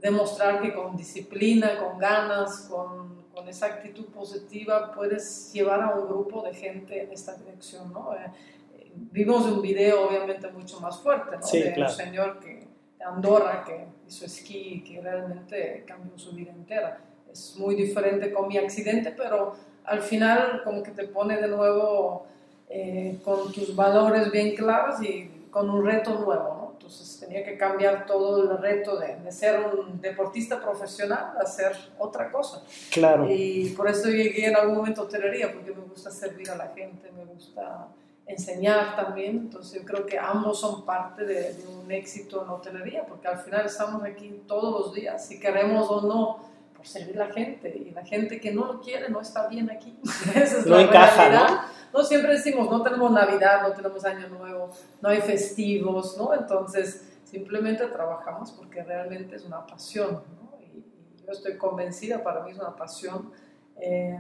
demostrar 0.02 0.62
que 0.62 0.74
con 0.74 0.98
disciplina, 0.98 1.78
con 1.78 1.98
ganas, 1.98 2.68
con, 2.70 3.24
con, 3.34 3.48
esa 3.48 3.68
actitud 3.68 4.06
positiva 4.08 4.92
puedes 4.94 5.54
llevar 5.54 5.82
a 5.82 5.96
un 5.96 6.08
grupo 6.08 6.42
de 6.44 6.54
gente 6.54 7.02
en 7.02 7.12
esta 7.12 7.36
dirección, 7.36 7.94
¿no? 7.94 8.14
Eh, 8.14 8.92
vimos 8.94 9.46
un 9.46 9.62
video 9.62 10.08
obviamente 10.08 10.50
mucho 10.52 10.80
más 10.82 11.00
fuerte, 11.00 11.38
¿no? 11.38 11.44
Sí, 11.46 11.62
de 11.62 11.82
un 11.82 11.90
señor 11.90 12.40
que, 12.40 12.68
de 12.98 13.06
Andorra 13.06 13.64
que 13.66 13.86
hizo 14.06 14.26
esquí 14.26 14.74
y 14.76 14.84
que 14.84 15.00
realmente 15.02 15.86
cambió 15.88 16.18
su 16.18 16.34
vida 16.34 16.52
entera. 16.52 17.09
Es 17.32 17.56
muy 17.58 17.76
diferente 17.76 18.32
con 18.32 18.48
mi 18.48 18.58
accidente, 18.58 19.14
pero 19.16 19.56
al 19.86 20.02
final 20.02 20.62
como 20.64 20.84
que 20.84 20.92
te 20.92 21.08
pone 21.08 21.38
de 21.38 21.48
nuevo 21.48 22.26
eh, 22.70 23.20
con 23.24 23.52
tus 23.52 23.76
valores 23.76 24.32
bien 24.32 24.56
claros 24.56 25.02
y 25.02 25.48
con 25.50 25.70
un 25.70 25.84
reto 25.84 26.14
nuevo, 26.14 26.56
¿no? 26.56 26.70
Entonces 26.74 27.20
tenía 27.20 27.44
que 27.44 27.58
cambiar 27.58 28.06
todo 28.06 28.44
el 28.44 28.58
reto 28.60 28.98
de, 28.98 29.16
de, 29.16 29.32
ser 29.32 29.60
un 29.60 30.00
deportista 30.00 30.62
profesional 30.62 31.34
a 31.40 31.46
ser 31.46 31.72
otra 31.98 32.32
cosa. 32.32 32.64
Claro. 32.92 33.28
Y 33.30 33.70
por 33.76 33.90
eso 33.90 34.10
llegué 34.10 34.48
en 34.48 34.56
algún 34.56 34.78
momento 34.78 35.02
a 35.02 35.06
hotelería, 35.06 35.52
porque 35.52 35.72
me 35.72 35.82
gusta 35.82 36.12
servir 36.12 36.50
a 36.50 36.56
la 36.56 36.68
gente, 36.70 37.12
me 37.12 37.26
gusta 37.26 37.88
enseñar 38.26 38.96
también. 38.96 39.38
Entonces 39.38 39.82
yo 39.82 39.86
creo 39.86 40.06
que 40.06 40.18
ambos 40.18 40.60
son 40.60 40.86
parte 40.86 41.26
de, 41.26 41.54
de 41.54 41.68
un 41.68 41.92
éxito 41.92 42.44
en 42.44 42.50
hotelería, 42.50 43.06
porque 43.06 43.28
al 43.28 43.40
final 43.40 43.66
estamos 43.66 44.04
aquí 44.04 44.44
todos 44.48 44.88
los 44.88 44.94
días, 44.96 45.26
si 45.26 45.40
queremos 45.40 45.90
o 45.90 46.02
no 46.02 46.49
por 46.80 46.88
servir 46.88 47.18
la 47.18 47.28
gente 47.28 47.78
y 47.78 47.92
la 47.92 48.06
gente 48.06 48.40
que 48.40 48.54
no 48.54 48.64
lo 48.64 48.80
quiere 48.80 49.10
no 49.10 49.20
está 49.20 49.50
bien 49.50 49.70
aquí. 49.70 50.00
Esa 50.34 50.60
es 50.60 50.66
no 50.66 50.78
la 50.78 50.84
encaja, 50.84 51.28
realidad. 51.28 51.62
¿no? 51.92 52.04
siempre 52.06 52.32
decimos, 52.32 52.72
no 52.72 52.82
tenemos 52.82 53.12
Navidad, 53.12 53.64
no 53.64 53.74
tenemos 53.74 54.06
Año 54.06 54.30
Nuevo, 54.30 54.72
no 55.02 55.10
hay 55.10 55.20
festivos, 55.20 56.18
¿no? 56.18 56.34
Entonces 56.34 57.04
simplemente 57.26 57.86
trabajamos 57.88 58.54
porque 58.54 58.82
realmente 58.82 59.36
es 59.36 59.44
una 59.44 59.68
pasión, 59.68 60.24
¿no? 60.42 60.58
Y, 60.62 60.86
yo 61.26 61.34
estoy 61.34 61.58
convencida, 61.58 62.24
para 62.24 62.42
mí 62.44 62.52
es 62.52 62.58
una 62.58 62.74
pasión 62.78 63.34
eh, 63.76 64.18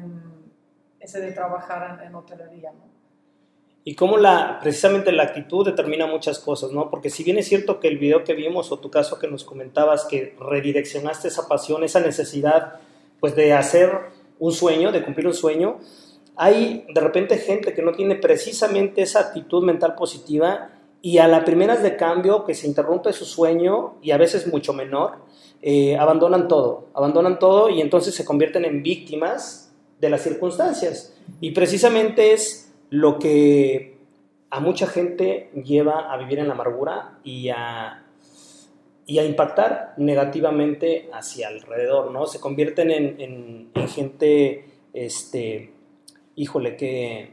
ese 0.99 1.21
de 1.21 1.31
trabajar 1.31 1.97
en, 2.01 2.07
en 2.07 2.15
hotelería, 2.15 2.73
¿no? 2.73 2.88
Y 3.83 3.95
cómo 3.95 4.17
la, 4.17 4.59
precisamente 4.61 5.11
la 5.11 5.23
actitud 5.23 5.65
determina 5.65 6.05
muchas 6.05 6.39
cosas, 6.39 6.71
¿no? 6.71 6.89
Porque 6.89 7.09
si 7.09 7.23
bien 7.23 7.37
es 7.37 7.47
cierto 7.47 7.79
que 7.79 7.87
el 7.87 7.97
video 7.97 8.23
que 8.23 8.33
vimos 8.33 8.71
o 8.71 8.79
tu 8.79 8.91
caso 8.91 9.19
que 9.19 9.27
nos 9.27 9.43
comentabas 9.43 10.05
que 10.05 10.35
redireccionaste 10.39 11.29
esa 11.29 11.47
pasión, 11.47 11.83
esa 11.83 11.99
necesidad, 11.99 12.79
pues 13.19 13.35
de 13.35 13.53
hacer 13.53 13.91
un 14.37 14.51
sueño, 14.51 14.91
de 14.91 15.03
cumplir 15.03 15.27
un 15.27 15.33
sueño, 15.33 15.79
hay 16.35 16.85
de 16.93 17.01
repente 17.01 17.37
gente 17.37 17.73
que 17.73 17.81
no 17.81 17.91
tiene 17.93 18.15
precisamente 18.15 19.01
esa 19.01 19.19
actitud 19.19 19.63
mental 19.63 19.95
positiva 19.95 20.69
y 21.01 21.17
a 21.17 21.27
las 21.27 21.43
primeras 21.43 21.81
de 21.81 21.95
cambio 21.95 22.45
que 22.45 22.53
se 22.53 22.67
interrumpe 22.67 23.13
su 23.13 23.25
sueño 23.25 23.95
y 24.01 24.11
a 24.11 24.17
veces 24.17 24.47
mucho 24.47 24.73
menor, 24.73 25.17
eh, 25.61 25.97
abandonan 25.97 26.47
todo, 26.47 26.87
abandonan 26.93 27.39
todo 27.39 27.69
y 27.69 27.81
entonces 27.81 28.15
se 28.15 28.25
convierten 28.25 28.65
en 28.65 28.83
víctimas 28.83 29.73
de 29.99 30.09
las 30.09 30.21
circunstancias. 30.21 31.13
Y 31.41 31.51
precisamente 31.51 32.33
es 32.33 32.68
lo 32.89 33.19
que 33.19 33.97
a 34.49 34.59
mucha 34.59 34.87
gente 34.87 35.51
lleva 35.63 36.11
a 36.11 36.17
vivir 36.17 36.39
en 36.39 36.47
la 36.47 36.53
amargura 36.53 37.19
y 37.23 37.49
a, 37.49 38.03
y 39.05 39.19
a 39.19 39.25
impactar 39.25 39.93
negativamente 39.97 41.09
hacia 41.13 41.47
alrededor, 41.47 42.11
¿no? 42.11 42.25
Se 42.25 42.39
convierten 42.39 42.91
en, 42.91 43.71
gente, 43.87 44.65
este, 44.93 45.73
híjole, 46.35 46.75
que, 46.75 47.31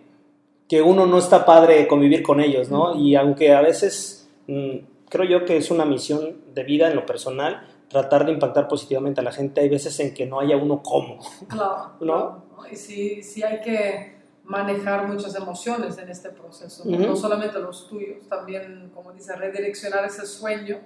que 0.69 0.83
uno 0.83 1.07
no 1.07 1.19
está 1.19 1.47
padre 1.47 1.87
convivir 1.87 2.23
con 2.23 2.41
ellos, 2.41 2.71
¿no? 2.71 2.95
Y 2.95 3.15
aunque 3.15 3.53
a 3.53 3.63
veces 3.63 4.31
mm, 4.47 4.77
creo 5.09 5.25
yo 5.25 5.45
que 5.45 5.57
es 5.57 5.71
una 5.71 5.85
misión 5.85 6.41
de 6.55 6.65
vida 6.65 6.89
en 6.89 6.97
lo 6.97 7.07
personal, 7.07 7.67
tratar 7.89 8.27
de 8.27 8.33
impactar 8.33 8.69
positivamente 8.69 9.21
a 9.21 9.25
la 9.25 9.33
gente, 9.33 9.61
hay 9.61 9.69
veces 9.69 9.99
en 10.01 10.13
que 10.13 10.27
no 10.27 10.41
haya 10.41 10.57
uno 10.57 10.83
como. 10.83 11.19
Claro, 11.49 11.93
¿no? 12.01 12.45
Y 12.71 12.77
sí, 12.77 13.23
sí 13.23 13.43
hay 13.43 13.61
que 13.61 14.16
manejar 14.47 15.09
muchas 15.09 15.35
emociones 15.35 15.99
en 15.99 16.09
este 16.09 16.31
proceso, 16.31 16.85
¿no? 16.87 17.17
solamente 17.17 17.59
los 17.59 17.89
tuyos, 17.89 18.29
también, 18.29 18.91
como 18.95 19.13
dice, 19.13 19.35
redireccionar 19.35 20.05
ese 20.05 20.25
sueño 20.25 20.79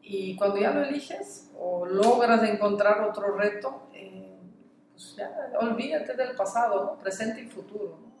y 0.00 0.36
cuando 0.36 0.58
ya 0.58 0.70
lo 0.70 0.84
eliges 0.84 1.50
o 1.58 1.84
logras 1.84 2.48
encontrar 2.48 3.02
otro 3.02 3.36
reto, 3.36 3.82
eh, 3.92 4.36
pues 4.92 5.16
ya 5.16 5.52
olvídate 5.60 6.14
del 6.14 6.36
pasado, 6.36 6.84
¿no? 6.84 6.98
presente 6.98 7.42
y 7.42 7.46
futuro, 7.46 7.98
¿no? 8.00 8.12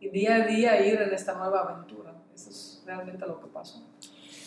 y 0.00 0.08
día 0.08 0.36
a 0.36 0.46
día 0.46 0.86
ir 0.86 1.00
en 1.00 1.12
esta 1.12 1.34
nueva 1.34 1.60
aventura, 1.60 2.14
eso 2.34 2.50
es 2.50 2.82
realmente 2.86 3.26
lo 3.26 3.38
que 3.38 3.46
pasó. 3.48 3.82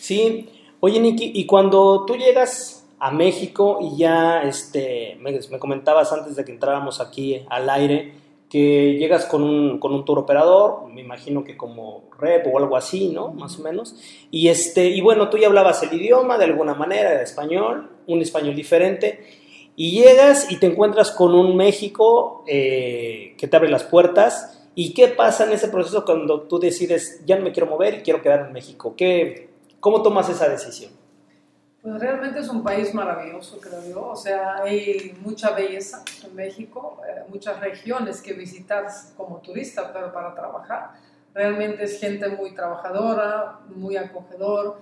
Sí, 0.00 0.48
oye 0.80 0.98
Niki, 0.98 1.30
y 1.32 1.46
cuando 1.46 2.04
tú 2.06 2.16
llegas 2.16 2.88
a 2.98 3.12
México 3.12 3.78
y 3.80 3.98
ya 3.98 4.42
este, 4.42 5.16
me, 5.20 5.38
me 5.48 5.58
comentabas 5.60 6.12
antes 6.12 6.34
de 6.34 6.44
que 6.44 6.52
entráramos 6.52 7.00
aquí 7.00 7.46
al 7.48 7.70
aire, 7.70 8.19
que 8.50 8.96
llegas 8.98 9.26
con 9.26 9.44
un, 9.44 9.78
con 9.78 9.94
un 9.94 10.04
tour 10.04 10.18
operador, 10.18 10.88
me 10.88 11.00
imagino 11.00 11.44
que 11.44 11.56
como 11.56 12.10
rep 12.18 12.46
o 12.52 12.58
algo 12.58 12.76
así, 12.76 13.08
¿no? 13.08 13.28
Más 13.28 13.60
o 13.60 13.62
menos. 13.62 13.94
Y, 14.32 14.48
este, 14.48 14.88
y 14.88 15.00
bueno, 15.00 15.30
tú 15.30 15.38
ya 15.38 15.46
hablabas 15.46 15.82
el 15.84 15.94
idioma 15.94 16.36
de 16.36 16.46
alguna 16.46 16.74
manera, 16.74 17.12
de 17.12 17.22
español, 17.22 17.88
un 18.08 18.20
español 18.20 18.56
diferente, 18.56 19.24
y 19.76 19.92
llegas 19.92 20.50
y 20.50 20.58
te 20.58 20.66
encuentras 20.66 21.12
con 21.12 21.32
un 21.32 21.56
México 21.56 22.42
eh, 22.48 23.34
que 23.38 23.46
te 23.46 23.56
abre 23.56 23.70
las 23.70 23.84
puertas. 23.84 24.68
¿Y 24.74 24.94
qué 24.94 25.06
pasa 25.08 25.44
en 25.44 25.52
ese 25.52 25.68
proceso 25.68 26.04
cuando 26.04 26.42
tú 26.42 26.58
decides, 26.58 27.22
ya 27.24 27.36
no 27.36 27.44
me 27.44 27.52
quiero 27.52 27.68
mover 27.68 27.94
y 27.94 28.02
quiero 28.02 28.20
quedar 28.20 28.46
en 28.46 28.52
México? 28.52 28.94
¿Qué, 28.96 29.48
¿Cómo 29.78 30.02
tomas 30.02 30.28
esa 30.28 30.48
decisión? 30.48 30.99
Pues 31.82 31.98
realmente 31.98 32.40
es 32.40 32.48
un 32.48 32.62
país 32.62 32.92
maravilloso, 32.92 33.58
creo 33.58 33.82
yo. 33.88 34.08
O 34.08 34.16
sea, 34.16 34.56
hay 34.62 35.16
mucha 35.22 35.52
belleza 35.52 36.04
en 36.24 36.34
México, 36.34 37.00
eh, 37.08 37.22
muchas 37.28 37.58
regiones 37.58 38.20
que 38.20 38.34
visitar 38.34 38.86
como 39.16 39.38
turista, 39.38 39.90
pero 39.90 40.12
para 40.12 40.34
trabajar. 40.34 40.90
Realmente 41.32 41.84
es 41.84 41.98
gente 41.98 42.28
muy 42.28 42.54
trabajadora, 42.54 43.60
muy 43.74 43.96
acogedor. 43.96 44.78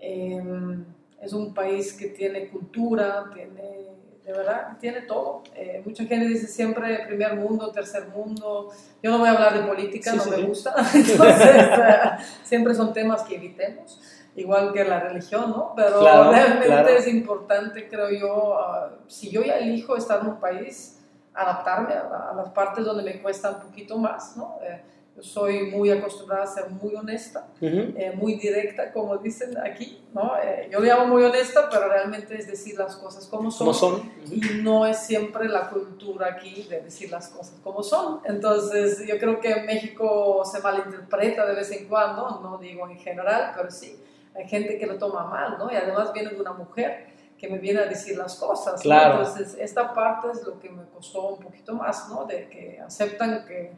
Em, 0.00 0.84
es 1.20 1.32
un 1.32 1.54
país 1.54 1.92
que 1.92 2.06
tiene 2.06 2.48
cultura, 2.48 3.30
tiene, 3.32 3.86
de 4.24 4.32
verdad, 4.32 4.76
tiene 4.80 5.02
todo. 5.02 5.44
Eh, 5.54 5.80
mucha 5.84 6.04
gente 6.04 6.26
dice 6.26 6.48
siempre 6.48 7.06
primer 7.06 7.36
mundo, 7.36 7.70
tercer 7.70 8.08
mundo. 8.08 8.70
Yo 9.00 9.10
no 9.12 9.18
voy 9.18 9.28
a 9.28 9.32
hablar 9.32 9.54
de 9.54 9.68
política, 9.68 10.14
no 10.14 10.24
me 10.24 10.42
gusta. 10.42 10.74
Entonces, 10.94 11.54
eh, 11.54 12.10
siempre 12.42 12.74
son 12.74 12.92
temas 12.92 13.22
que 13.22 13.36
evitemos 13.36 14.00
igual 14.40 14.72
que 14.72 14.84
la 14.84 15.00
religión, 15.00 15.50
¿no? 15.50 15.72
Pero 15.76 16.00
realmente 16.30 16.96
es 16.96 17.06
importante, 17.08 17.88
creo 17.88 18.10
yo, 18.10 18.58
ah, 18.58 18.90
si 19.06 19.30
yo 19.30 19.42
ya 19.42 19.58
elijo 19.58 19.96
estar 19.96 20.20
en 20.20 20.28
un 20.28 20.40
país, 20.40 20.98
adaptarme 21.34 21.94
a, 21.94 22.32
las 22.34 22.48
partes 22.50 22.84
donde 22.84 23.02
me 23.02 23.20
cuesta 23.22 23.50
un 23.50 23.60
poquito 23.60 23.98
más, 23.98 24.36
¿no? 24.36 24.58
Eh, 24.62 24.82
yo 25.16 25.22
soy 25.22 25.70
muy 25.70 25.90
acostumbrada 25.90 26.44
a 26.44 26.46
ser 26.46 26.70
muy 26.70 26.94
honesta, 26.94 27.48
eh, 27.60 28.12
muy 28.16 28.34
directa, 28.36 28.92
como 28.92 29.16
dicen 29.18 29.58
aquí, 29.58 30.00
¿no? 30.14 30.36
Eh, 30.42 30.68
yo 30.70 30.78
le 30.78 30.88
llamo 30.88 31.06
muy 31.06 31.24
honesta, 31.24 31.68
pero 31.70 31.88
realmente 31.88 32.38
es 32.38 32.46
decir 32.46 32.78
las 32.78 32.96
cosas 32.96 33.26
como 33.26 33.50
son. 33.50 33.74
son. 33.74 34.12
Y 34.30 34.62
no 34.62 34.86
es 34.86 34.98
siempre 34.98 35.48
la 35.48 35.68
cultura 35.68 36.28
aquí 36.28 36.62
de 36.70 36.82
decir 36.82 37.10
las 37.10 37.28
cosas 37.28 37.58
como 37.62 37.82
son. 37.82 38.20
Entonces, 38.24 39.04
yo 39.06 39.18
creo 39.18 39.40
que 39.40 39.62
México 39.62 40.44
se 40.44 40.60
malinterpreta 40.60 41.44
de 41.44 41.54
vez 41.54 41.70
en 41.72 41.88
cuando, 41.88 42.40
no 42.40 42.58
digo 42.58 42.88
en 42.88 42.96
general, 42.96 43.52
pero 43.56 43.70
sí 43.70 44.00
hay 44.34 44.48
gente 44.48 44.78
que 44.78 44.86
lo 44.86 44.98
toma 44.98 45.24
mal, 45.24 45.58
¿no? 45.58 45.70
Y 45.70 45.76
además 45.76 46.12
viene 46.12 46.30
de 46.30 46.40
una 46.40 46.52
mujer 46.52 47.08
que 47.38 47.48
me 47.48 47.58
viene 47.58 47.80
a 47.80 47.86
decir 47.86 48.16
las 48.16 48.36
cosas. 48.36 48.82
Claro. 48.82 49.18
Entonces, 49.18 49.56
esta 49.58 49.94
parte 49.94 50.28
es 50.30 50.44
lo 50.44 50.58
que 50.60 50.68
me 50.68 50.84
costó 50.84 51.28
un 51.28 51.40
poquito 51.40 51.74
más, 51.74 52.08
¿no? 52.08 52.24
De 52.24 52.48
que 52.48 52.80
aceptan 52.80 53.46
que 53.46 53.72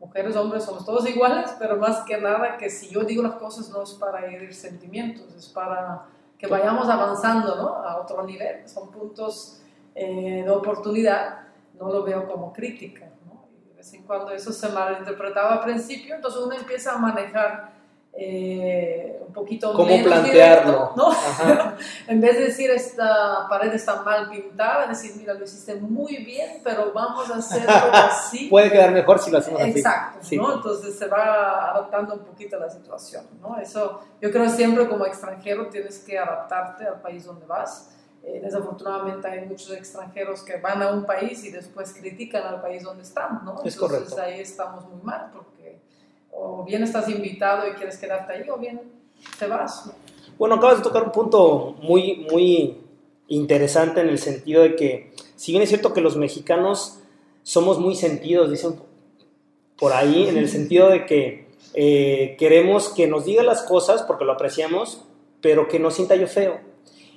mujeres, 0.00 0.34
hombres 0.36 0.64
somos 0.64 0.84
todos 0.84 1.08
iguales, 1.08 1.54
pero 1.58 1.76
más 1.76 2.00
que 2.00 2.18
nada 2.18 2.56
que 2.56 2.68
si 2.68 2.88
yo 2.88 3.04
digo 3.04 3.22
las 3.22 3.34
cosas 3.34 3.68
no 3.70 3.82
es 3.82 3.92
para 3.92 4.26
herir 4.26 4.54
sentimientos, 4.54 5.32
es 5.34 5.48
para 5.48 6.06
que 6.36 6.46
vayamos 6.46 6.88
avanzando, 6.88 7.56
¿no? 7.56 7.68
A 7.68 8.00
otro 8.00 8.24
nivel. 8.24 8.68
Son 8.68 8.90
puntos 8.90 9.60
eh, 9.94 10.42
de 10.44 10.50
oportunidad 10.50 11.44
no 11.78 11.88
lo 11.90 12.02
veo 12.02 12.26
como 12.28 12.52
crítica, 12.52 13.06
¿no? 13.26 13.46
Y 13.52 13.68
de 13.68 13.74
vez 13.74 13.94
en 13.94 14.02
cuando 14.04 14.30
eso 14.32 14.52
se 14.52 14.68
malinterpretaba 14.68 15.54
al 15.54 15.64
principio, 15.64 16.14
entonces 16.14 16.40
uno 16.40 16.54
empieza 16.54 16.94
a 16.94 16.98
manejar 16.98 17.73
eh, 18.16 19.20
un 19.26 19.32
poquito 19.32 19.72
¿Cómo 19.72 19.88
menos 19.88 20.06
plantearlo? 20.06 20.92
directo, 20.94 20.94
¿no? 20.96 21.74
En 22.06 22.20
vez 22.20 22.38
de 22.38 22.44
decir 22.44 22.70
esta 22.70 23.46
pared 23.48 23.72
está 23.74 24.02
mal 24.02 24.30
pintada, 24.30 24.86
decir, 24.86 25.12
mira, 25.16 25.34
lo 25.34 25.44
hiciste 25.44 25.74
muy 25.76 26.18
bien, 26.18 26.60
pero 26.62 26.92
vamos 26.92 27.28
a 27.30 27.36
hacerlo 27.38 27.72
así. 27.92 28.48
Puede 28.48 28.70
quedar 28.70 28.92
mejor 28.92 29.18
si 29.18 29.30
lo 29.30 29.38
hacemos 29.38 29.60
así. 29.60 29.70
Exacto, 29.70 30.18
Sí. 30.22 30.36
¿no? 30.36 30.54
Entonces 30.54 30.96
se 30.96 31.08
va 31.08 31.70
adaptando 31.70 32.14
un 32.14 32.20
poquito 32.24 32.56
a 32.56 32.60
la 32.60 32.70
situación, 32.70 33.24
¿no? 33.40 33.58
Eso, 33.58 34.00
yo 34.20 34.30
creo 34.30 34.48
siempre 34.48 34.88
como 34.88 35.04
extranjero 35.06 35.68
tienes 35.68 35.98
que 35.98 36.18
adaptarte 36.18 36.86
al 36.86 37.00
país 37.00 37.24
donde 37.24 37.46
vas. 37.46 37.90
Eh, 38.26 38.40
desafortunadamente 38.42 39.28
hay 39.28 39.44
muchos 39.44 39.70
extranjeros 39.72 40.42
que 40.44 40.56
van 40.56 40.80
a 40.82 40.88
un 40.92 41.04
país 41.04 41.44
y 41.44 41.50
después 41.50 41.92
critican 41.92 42.42
al 42.44 42.62
país 42.62 42.82
donde 42.82 43.02
están, 43.02 43.44
¿no? 43.44 43.60
Es 43.62 43.74
Entonces 43.74 43.76
correcto. 43.78 44.22
ahí 44.22 44.40
estamos 44.40 44.88
muy 44.88 45.02
mal 45.02 45.30
porque 45.30 45.53
bien 46.64 46.82
estás 46.82 47.08
invitado 47.08 47.68
y 47.68 47.72
quieres 47.72 47.98
quedarte 47.98 48.32
ahí 48.32 48.48
o 48.48 48.56
bien 48.56 48.80
te 49.38 49.46
vas, 49.46 49.86
¿no? 49.86 49.92
Bueno, 50.38 50.56
acabas 50.56 50.78
de 50.78 50.82
tocar 50.82 51.04
un 51.04 51.12
punto 51.12 51.76
muy, 51.80 52.26
muy 52.30 52.78
interesante 53.28 54.00
en 54.00 54.08
el 54.08 54.18
sentido 54.18 54.62
de 54.62 54.74
que, 54.74 55.12
si 55.36 55.52
bien 55.52 55.62
es 55.62 55.68
cierto 55.68 55.92
que 55.92 56.00
los 56.00 56.16
mexicanos 56.16 56.98
somos 57.42 57.78
muy 57.78 57.94
sentidos, 57.94 58.50
dicen 58.50 58.74
por 59.78 59.92
ahí, 59.92 60.28
en 60.28 60.36
el 60.36 60.48
sentido 60.48 60.88
de 60.88 61.06
que 61.06 61.46
eh, 61.74 62.36
queremos 62.38 62.88
que 62.88 63.06
nos 63.06 63.24
diga 63.24 63.42
las 63.42 63.62
cosas 63.62 64.02
porque 64.02 64.24
lo 64.24 64.32
apreciamos, 64.32 65.04
pero 65.40 65.68
que 65.68 65.78
no 65.78 65.90
sienta 65.90 66.16
yo 66.16 66.26
feo. 66.26 66.60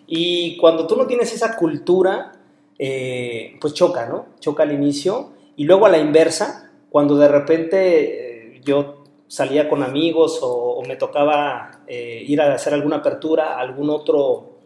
Y 0.06 0.58
cuando 0.58 0.88
tú 0.88 0.96
no 0.96 1.06
tienes 1.08 1.34
esa 1.34 1.56
cultura, 1.58 2.34
eh, 2.80 3.58
pues 3.60 3.74
choca, 3.74 4.06
¿no? 4.06 4.28
Choca 4.40 4.64
al 4.64 4.72
inicio. 4.72 5.32
Y 5.56 5.66
luego 5.66 5.86
a 5.86 5.90
la 5.90 5.98
inversa, 5.98 6.72
cuando 6.90 7.18
de 7.18 7.28
repente 7.28 8.56
eh, 8.56 8.62
yo 8.64 8.97
salía 9.28 9.70
con 9.70 9.84
amigos 9.84 10.40
o, 10.42 10.82
me 10.88 10.96
tocaba 10.96 11.82
eh, 11.88 12.24
ir 12.26 12.42
a 12.42 12.54
hacer 12.54 12.74
alguna 12.74 12.98
apertura 12.98 13.56
a 13.56 13.60
algún 13.60 13.90
otro 13.90 14.60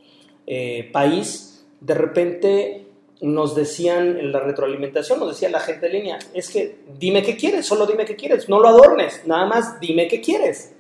eh, 0.46 0.90
país, 0.92 1.66
de 1.80 1.94
repente 1.94 2.88
nos 3.22 3.56
decían 3.56 4.18
en 4.18 4.32
la 4.32 4.40
retroalimentación, 4.40 5.20
nos 5.20 5.30
decía 5.30 5.50
la 5.50 5.60
gente 5.60 5.86
en 5.86 5.94
línea, 5.94 6.20
es 6.34 6.50
que 6.50 6.80
dime 6.98 7.22
qué 7.22 7.38
quieres, 7.38 7.66
solo 7.66 7.86
dime 7.86 8.06
qué 8.06 8.16
quieres, 8.16 8.50
no 8.50 8.60
lo 8.60 8.68
adornes, 8.68 9.22
nada 9.26 9.46
más 9.46 9.80
dime 9.80 10.08
qué 10.08 10.22
quieres. 10.22 10.74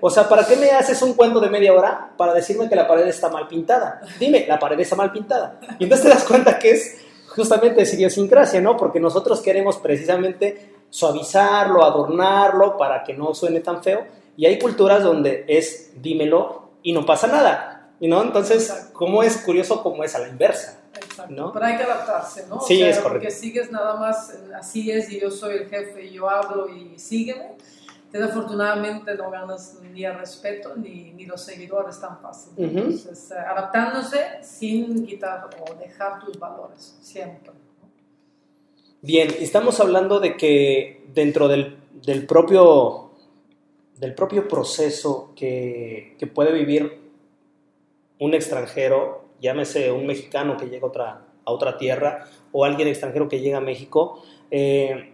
O 0.00 0.10
sea, 0.10 0.28
¿para 0.28 0.46
qué 0.46 0.56
me 0.56 0.70
haces 0.70 1.00
un 1.02 1.14
cuento 1.14 1.40
de 1.40 1.48
media 1.48 1.72
hora 1.72 2.12
para 2.16 2.34
decirme 2.34 2.68
que 2.68 2.76
la 2.76 2.86
pared 2.86 3.06
está 3.06 3.30
mal 3.30 3.48
pintada? 3.48 4.02
Dime, 4.20 4.44
la 4.46 4.58
pared 4.58 4.78
está 4.78 4.94
mal 4.94 5.10
pintada. 5.10 5.58
Y 5.78 5.84
entonces 5.84 6.06
te 6.06 6.12
das 6.12 6.24
cuenta 6.24 6.58
que 6.58 6.70
es 6.70 6.98
justamente 7.28 7.82
esa 7.82 7.96
idiosincrasia, 7.96 8.60
¿no? 8.60 8.76
Porque 8.76 9.00
nosotros 9.00 9.40
queremos 9.40 9.78
precisamente 9.78 10.75
suavizarlo, 10.90 11.84
adornarlo 11.84 12.76
para 12.76 13.04
que 13.04 13.14
no 13.14 13.34
suene 13.34 13.60
tan 13.60 13.82
feo. 13.82 14.06
Y 14.36 14.46
hay 14.46 14.58
culturas 14.58 15.02
donde 15.02 15.44
es 15.48 15.92
dímelo 16.00 16.70
y 16.82 16.92
no 16.92 17.06
pasa 17.06 17.26
nada, 17.26 17.90
¿no? 18.00 18.22
Entonces, 18.22 18.68
Exacto. 18.68 18.92
¿cómo 18.92 19.22
es 19.22 19.38
curioso 19.38 19.82
cómo 19.82 20.04
es 20.04 20.14
a 20.14 20.18
la 20.18 20.28
inversa? 20.28 20.80
Exacto. 20.94 21.34
¿No? 21.34 21.52
Pero 21.52 21.64
hay 21.64 21.76
que 21.76 21.82
adaptarse, 21.82 22.46
¿no? 22.48 22.60
Sí, 22.60 22.74
o 22.74 22.78
sea, 22.78 22.90
es 22.90 22.96
correcto. 22.98 23.20
Porque 23.20 23.30
sigues 23.30 23.70
nada 23.70 23.96
más, 23.96 24.36
así 24.54 24.90
es, 24.90 25.10
y 25.10 25.20
yo 25.20 25.30
soy 25.30 25.56
el 25.56 25.68
jefe 25.68 26.04
y 26.04 26.12
yo 26.12 26.28
hablo 26.28 26.68
y 26.68 26.98
sígueme. 26.98 27.56
Desafortunadamente 28.12 29.14
no 29.14 29.30
ganas 29.30 29.78
ni 29.92 30.04
el 30.04 30.16
respeto 30.18 30.74
ni, 30.76 31.12
ni 31.12 31.26
los 31.26 31.42
seguidores 31.42 32.00
tan 32.00 32.18
fácil. 32.20 32.52
Ujú. 32.56 32.78
Entonces, 32.78 33.30
eh, 33.30 33.34
adaptándose 33.34 34.24
sin 34.42 35.04
quitar 35.06 35.48
o 35.60 35.74
dejar 35.74 36.20
tus 36.24 36.38
valores, 36.38 36.96
siempre. 37.00 37.52
Bien, 39.06 39.32
estamos 39.38 39.78
hablando 39.78 40.18
de 40.18 40.36
que 40.36 41.04
dentro 41.14 41.46
del, 41.46 41.76
del 42.04 42.26
propio, 42.26 43.12
del 44.00 44.16
propio 44.16 44.48
proceso 44.48 45.30
que, 45.36 46.16
que 46.18 46.26
puede 46.26 46.50
vivir 46.50 47.02
un 48.18 48.34
extranjero, 48.34 49.26
llámese 49.40 49.92
un 49.92 50.08
mexicano 50.08 50.56
que 50.56 50.66
llega 50.66 50.86
a 50.86 50.88
otra, 50.88 51.24
a 51.44 51.52
otra 51.52 51.78
tierra 51.78 52.26
o 52.50 52.64
alguien 52.64 52.88
extranjero 52.88 53.28
que 53.28 53.38
llega 53.38 53.58
a 53.58 53.60
México, 53.60 54.24
eh, 54.50 55.12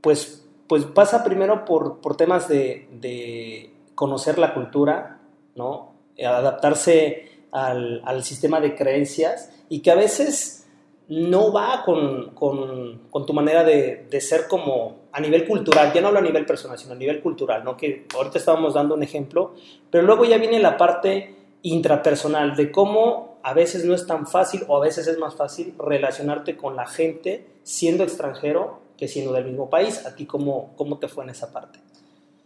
pues, 0.00 0.48
pues 0.66 0.86
pasa 0.86 1.22
primero 1.22 1.66
por, 1.66 2.00
por 2.00 2.16
temas 2.16 2.48
de, 2.48 2.88
de 2.92 3.74
conocer 3.94 4.38
la 4.38 4.54
cultura, 4.54 5.20
¿no? 5.54 5.92
adaptarse 6.18 7.28
al, 7.52 8.00
al 8.06 8.24
sistema 8.24 8.62
de 8.62 8.74
creencias 8.74 9.52
y 9.68 9.80
que 9.80 9.90
a 9.90 9.96
veces 9.96 10.63
no 11.08 11.52
va 11.52 11.82
con, 11.84 12.30
con- 12.30 13.26
tu 13.26 13.32
manera 13.32 13.62
de, 13.64 14.06
de 14.10 14.20
ser 14.20 14.48
como 14.48 15.04
a 15.12 15.20
nivel 15.20 15.46
cultural, 15.46 15.92
ya 15.92 16.00
no 16.00 16.08
hablo 16.08 16.20
a 16.20 16.22
nivel 16.22 16.44
personal, 16.46 16.78
sino 16.78 16.92
a 16.92 16.96
nivel 16.96 17.20
cultural, 17.22 17.62
¿no? 17.64 17.76
Que 17.76 18.06
ahorita 18.14 18.38
estábamos 18.38 18.74
dando 18.74 18.94
un 18.94 19.02
ejemplo, 19.02 19.54
pero 19.90 20.04
luego 20.04 20.24
ya 20.24 20.38
viene 20.38 20.58
la 20.60 20.76
parte 20.76 21.34
intrapersonal 21.62 22.56
de 22.56 22.70
cómo 22.70 23.38
a 23.42 23.52
veces 23.54 23.84
no 23.84 23.94
es 23.94 24.06
tan 24.06 24.26
fácil 24.26 24.64
o 24.68 24.76
a 24.76 24.80
veces 24.80 25.06
es 25.06 25.18
más 25.18 25.34
fácil 25.34 25.74
relacionarte 25.78 26.56
con 26.56 26.76
la 26.76 26.86
gente 26.86 27.46
siendo 27.62 28.02
extranjero 28.04 28.80
que 28.96 29.08
siendo 29.08 29.32
del 29.32 29.44
mismo 29.44 29.68
país. 29.70 30.06
¿A 30.06 30.14
ti 30.14 30.24
cómo, 30.26 30.72
cómo 30.76 30.98
te 30.98 31.08
fue 31.08 31.24
en 31.24 31.30
esa 31.30 31.52
parte? 31.52 31.78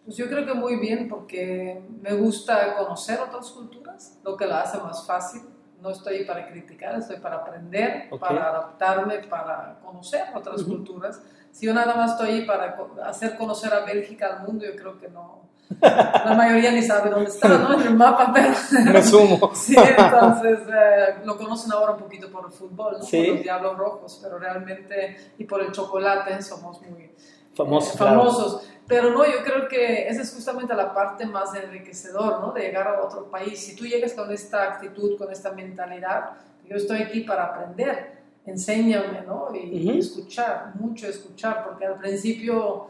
Pues 0.04 0.16
yo 0.16 0.26
creo 0.28 0.46
que 0.46 0.54
muy 0.54 0.76
bien 0.76 1.08
porque 1.08 1.80
me 2.00 2.14
gusta 2.14 2.76
conocer 2.76 3.20
otras 3.20 3.50
culturas, 3.50 4.18
lo 4.24 4.36
que 4.36 4.46
la 4.46 4.62
hace 4.62 4.78
más 4.78 5.06
fácil. 5.06 5.42
No 5.80 5.90
estoy 5.90 6.24
para 6.24 6.48
criticar, 6.48 6.98
estoy 6.98 7.18
para 7.18 7.36
aprender, 7.36 8.10
para 8.18 8.48
adaptarme, 8.48 9.18
para 9.20 9.78
conocer 9.84 10.24
otras 10.34 10.62
culturas. 10.64 11.20
Si 11.52 11.66
yo 11.66 11.74
nada 11.74 11.94
más 11.94 12.12
estoy 12.12 12.30
ahí 12.30 12.44
para 12.44 12.76
hacer 13.04 13.36
conocer 13.36 13.72
a 13.72 13.84
Bélgica 13.84 14.26
al 14.26 14.46
mundo, 14.46 14.64
yo 14.64 14.74
creo 14.74 14.98
que 14.98 15.08
no. 15.08 15.48
La 15.80 16.34
mayoría 16.36 16.72
ni 16.72 16.82
sabe 16.82 17.10
dónde 17.10 17.30
está, 17.30 17.48
¿no? 17.48 17.74
En 17.74 17.88
el 17.88 17.94
mapa, 17.94 18.32
pero... 18.32 18.48
Me 18.92 19.02
sumo. 19.02 19.52
Sí, 19.54 19.76
entonces 19.76 20.60
eh, 20.68 21.16
lo 21.24 21.36
conocen 21.36 21.72
ahora 21.72 21.92
un 21.92 21.98
poquito 21.98 22.30
por 22.30 22.46
el 22.46 22.52
fútbol, 22.52 22.96
¿no? 22.98 23.04
Sí. 23.04 23.18
por 23.18 23.34
los 23.34 23.42
Diablos 23.42 23.76
Rojos, 23.76 24.20
pero 24.22 24.38
realmente, 24.38 25.32
y 25.38 25.44
por 25.44 25.60
el 25.60 25.72
chocolate, 25.72 26.40
somos 26.42 26.80
muy 26.82 27.02
eh, 27.02 27.96
claro. 27.96 28.60
Pero 28.88 29.10
no, 29.10 29.24
yo 29.24 29.44
creo 29.44 29.68
que 29.68 30.08
esa 30.08 30.22
es 30.22 30.32
justamente 30.32 30.74
la 30.74 30.94
parte 30.94 31.26
más 31.26 31.54
enriquecedor, 31.54 32.40
¿no? 32.40 32.52
De 32.52 32.62
llegar 32.62 32.88
a 32.88 33.02
otro 33.02 33.30
país. 33.30 33.60
Si 33.60 33.76
tú 33.76 33.84
llegas 33.84 34.14
con 34.14 34.32
esta 34.32 34.64
actitud, 34.64 35.18
con 35.18 35.30
esta 35.30 35.52
mentalidad, 35.52 36.30
yo 36.66 36.76
estoy 36.76 37.02
aquí 37.02 37.20
para 37.20 37.44
aprender, 37.44 38.18
enséñame, 38.46 39.22
¿no? 39.26 39.54
Y, 39.54 39.88
Ujú. 39.88 39.98
escuchar, 39.98 40.72
mucho 40.74 41.06
escuchar, 41.06 41.64
porque 41.64 41.84
al 41.84 41.98
principio 41.98 42.88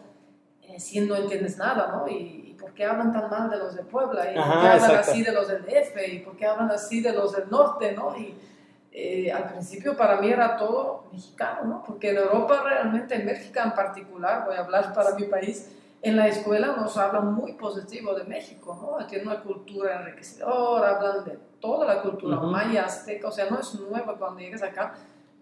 eh, 0.63 0.79
sí 0.79 1.01
no 1.01 1.17
entiendes 1.17 1.59
nada, 1.59 1.89
¿no? 1.89 2.09
Y, 2.09 2.51
y 2.51 2.57
por 2.59 2.73
qué 2.75 2.85
hablan 2.85 3.13
tan 3.13 3.29
mal 3.29 3.51
de 3.51 3.59
los 3.59 3.75
de 3.75 3.83
Puebla? 3.83 4.31
¿Y 4.31 4.35
por 4.37 4.45
Ajá, 4.45 4.61
qué 4.61 4.67
hablan 4.69 4.91
exacto. 4.91 5.11
así 5.11 5.23
de 5.25 5.33
los 5.33 5.49
del 5.49 5.63
DF? 5.65 6.13
¿Y 6.13 6.19
por 6.21 6.37
qué 6.37 6.47
hablan 6.47 6.71
así 6.71 7.01
de 7.01 7.13
los 7.13 7.33
del 7.33 7.51
norte, 7.51 7.93
¿no? 7.93 8.17
Y 8.17 8.37
eh, 8.93 9.33
al 9.33 9.51
principio 9.51 9.97
para 9.97 10.21
mí 10.21 10.31
era 10.31 10.57
todo 10.57 11.05
mexicano, 11.13 11.65
¿no? 11.65 11.83
Porque 11.85 12.11
en 12.11 12.19
Europa 12.19 12.63
realmente, 12.65 13.15
en 13.15 13.27
Bélgica 13.27 13.65
en 13.65 13.73
particular, 13.73 14.45
voy 14.47 14.57
a 14.57 14.61
hablar 14.61 14.95
para 14.95 15.15
mi 15.15 15.25
país, 15.25 15.71
en 16.03 16.17
la 16.17 16.29
escuela 16.29 16.75
nos 16.77 16.97
hablan 16.97 17.35
muy 17.35 17.55
positivo 17.55 18.15
de 18.15 18.25
México, 18.25 18.79
¿no? 19.01 19.07
Tiene 19.07 19.25
una 19.25 19.41
cultura 19.41 20.01
enriquecedora, 20.01 20.97
hablan 20.97 21.25
de 21.25 21.39
toda 21.61 21.87
la 21.87 22.03
cultura 22.03 22.37
Ujú. 22.39 22.47
maya, 22.47 22.85
azteca, 22.85 23.29
o 23.29 23.33
sea, 23.33 23.51
no 23.51 23.59
es 23.59 23.75
nueva 23.75 24.17
cuando 24.17 24.41
llegues 24.41 24.63
acá, 24.63 24.95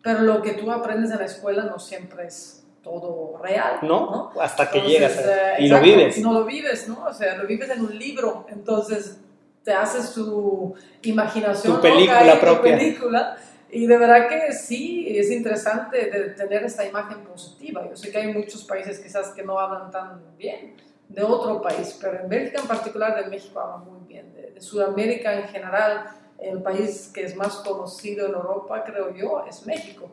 pero 0.02 0.20
lo 0.20 0.40
que 0.40 0.52
tú 0.54 0.70
aprendes 0.70 1.10
en 1.10 1.18
la 1.18 1.24
escuela 1.26 1.64
no 1.64 1.78
siempre 1.78 2.26
es 2.26 2.64
todo 2.82 3.36
real, 3.42 3.78
¿No? 3.82 4.30
Hasta 4.40 4.70
que 4.70 4.78
Entonces, 4.78 5.00
llegas 5.00 5.18
a- 5.18 5.52
eh, 5.58 5.64
y 5.64 5.68
lo 5.68 5.76
exacto, 5.76 5.96
vives. 5.96 6.18
No 6.22 6.32
lo 6.32 6.44
vives, 6.44 6.88
¿no? 6.88 7.04
O 7.04 7.12
sea, 7.12 7.36
lo 7.36 7.46
vives 7.46 7.68
en 7.70 7.80
un 7.82 7.98
libro, 7.98 8.46
entonces 8.48 9.18
te 9.64 9.72
haces 9.74 10.14
tu 10.14 10.74
imaginación, 11.02 11.74
Tu 11.76 11.80
película 11.82 12.20
loca 12.24 12.34
y 12.36 12.38
tu 12.38 12.40
propia. 12.46 12.76
película. 12.78 13.36
Y 13.76 13.86
de 13.86 13.98
verdad 13.98 14.26
que 14.26 14.54
sí, 14.54 15.06
es 15.06 15.30
interesante 15.30 16.10
de 16.10 16.30
tener 16.30 16.64
esta 16.64 16.86
imagen 16.86 17.22
positiva. 17.24 17.86
Yo 17.86 17.94
sé 17.94 18.10
que 18.10 18.16
hay 18.16 18.32
muchos 18.32 18.64
países 18.64 18.98
quizás 18.98 19.28
que 19.32 19.42
no 19.42 19.58
hablan 19.60 19.90
tan 19.90 20.34
bien 20.38 20.76
de 21.10 21.22
otro 21.22 21.60
país, 21.60 21.98
pero 22.00 22.20
en 22.20 22.26
Bélgica 22.26 22.62
en 22.62 22.68
particular, 22.68 23.22
de 23.22 23.28
México 23.28 23.60
hablan 23.60 23.84
muy 23.84 24.08
bien. 24.08 24.32
De, 24.32 24.52
de 24.52 24.60
Sudamérica 24.62 25.38
en 25.38 25.48
general, 25.48 26.06
el 26.38 26.62
país 26.62 27.10
que 27.12 27.24
es 27.24 27.36
más 27.36 27.56
conocido 27.56 28.26
en 28.26 28.32
Europa, 28.32 28.82
creo 28.82 29.14
yo, 29.14 29.44
es 29.46 29.66
México. 29.66 30.08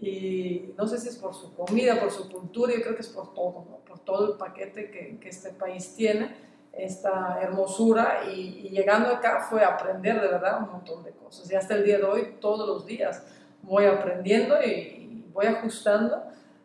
Y 0.00 0.72
no 0.76 0.86
sé 0.86 0.96
si 1.00 1.08
es 1.08 1.16
por 1.16 1.34
su 1.34 1.52
comida, 1.56 1.98
por 1.98 2.12
su 2.12 2.30
cultura, 2.30 2.72
yo 2.72 2.82
creo 2.82 2.94
que 2.94 3.02
es 3.02 3.08
por 3.08 3.34
todo, 3.34 3.66
¿no? 3.68 3.78
por 3.78 3.98
todo 3.98 4.30
el 4.30 4.38
paquete 4.38 4.92
que, 4.92 5.18
que 5.18 5.28
este 5.28 5.50
país 5.50 5.92
tiene, 5.96 6.36
esta 6.72 7.38
hermosura. 7.40 8.22
Y, 8.32 8.66
y 8.66 8.68
llegando 8.70 9.08
acá 9.08 9.46
fue 9.48 9.64
aprender 9.64 10.20
de 10.20 10.28
verdad 10.28 10.62
un 10.62 10.72
montón 10.72 11.02
de 11.04 11.10
cosas. 11.12 11.50
Y 11.50 11.54
hasta 11.54 11.74
el 11.74 11.84
día 11.84 11.98
de 11.98 12.04
hoy, 12.04 12.34
todos 12.40 12.66
los 12.66 12.86
días, 12.86 13.24
voy 13.62 13.86
aprendiendo 13.86 14.56
y, 14.62 14.70
y 14.70 15.30
voy 15.32 15.46
ajustando 15.46 16.22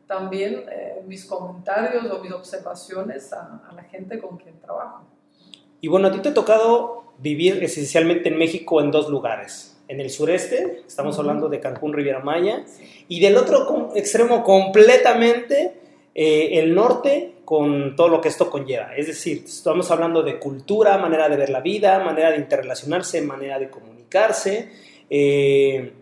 también 0.07 0.65
eh, 0.69 1.01
mis 1.07 1.25
comentarios 1.25 2.05
o 2.11 2.19
mis 2.19 2.31
observaciones 2.31 3.31
a, 3.33 3.61
a 3.69 3.73
la 3.73 3.83
gente 3.83 4.19
con 4.19 4.37
quien 4.37 4.59
trabajo. 4.59 5.03
Y 5.81 5.87
bueno, 5.87 6.07
a 6.07 6.11
ti 6.11 6.19
te 6.19 6.29
ha 6.29 6.33
tocado 6.33 7.03
vivir 7.17 7.63
esencialmente 7.63 8.29
en 8.29 8.37
México 8.37 8.81
en 8.81 8.91
dos 8.91 9.09
lugares, 9.09 9.81
en 9.87 9.99
el 9.99 10.09
sureste, 10.09 10.83
estamos 10.87 11.17
hablando 11.19 11.49
de 11.49 11.59
Cancún, 11.59 11.93
Riviera 11.93 12.19
Maya, 12.19 12.63
y 13.07 13.19
del 13.19 13.37
otro 13.37 13.91
extremo 13.95 14.43
completamente 14.43 15.79
eh, 16.15 16.59
el 16.59 16.73
norte 16.73 17.32
con 17.45 17.95
todo 17.95 18.07
lo 18.07 18.21
que 18.21 18.29
esto 18.29 18.49
conlleva. 18.49 18.95
Es 18.95 19.07
decir, 19.07 19.43
estamos 19.45 19.89
hablando 19.91 20.23
de 20.23 20.39
cultura, 20.39 20.97
manera 20.97 21.29
de 21.29 21.37
ver 21.37 21.49
la 21.49 21.61
vida, 21.61 22.03
manera 22.03 22.31
de 22.31 22.37
interrelacionarse, 22.37 23.21
manera 23.21 23.59
de 23.59 23.69
comunicarse, 23.69 24.69
eh, 25.09 25.93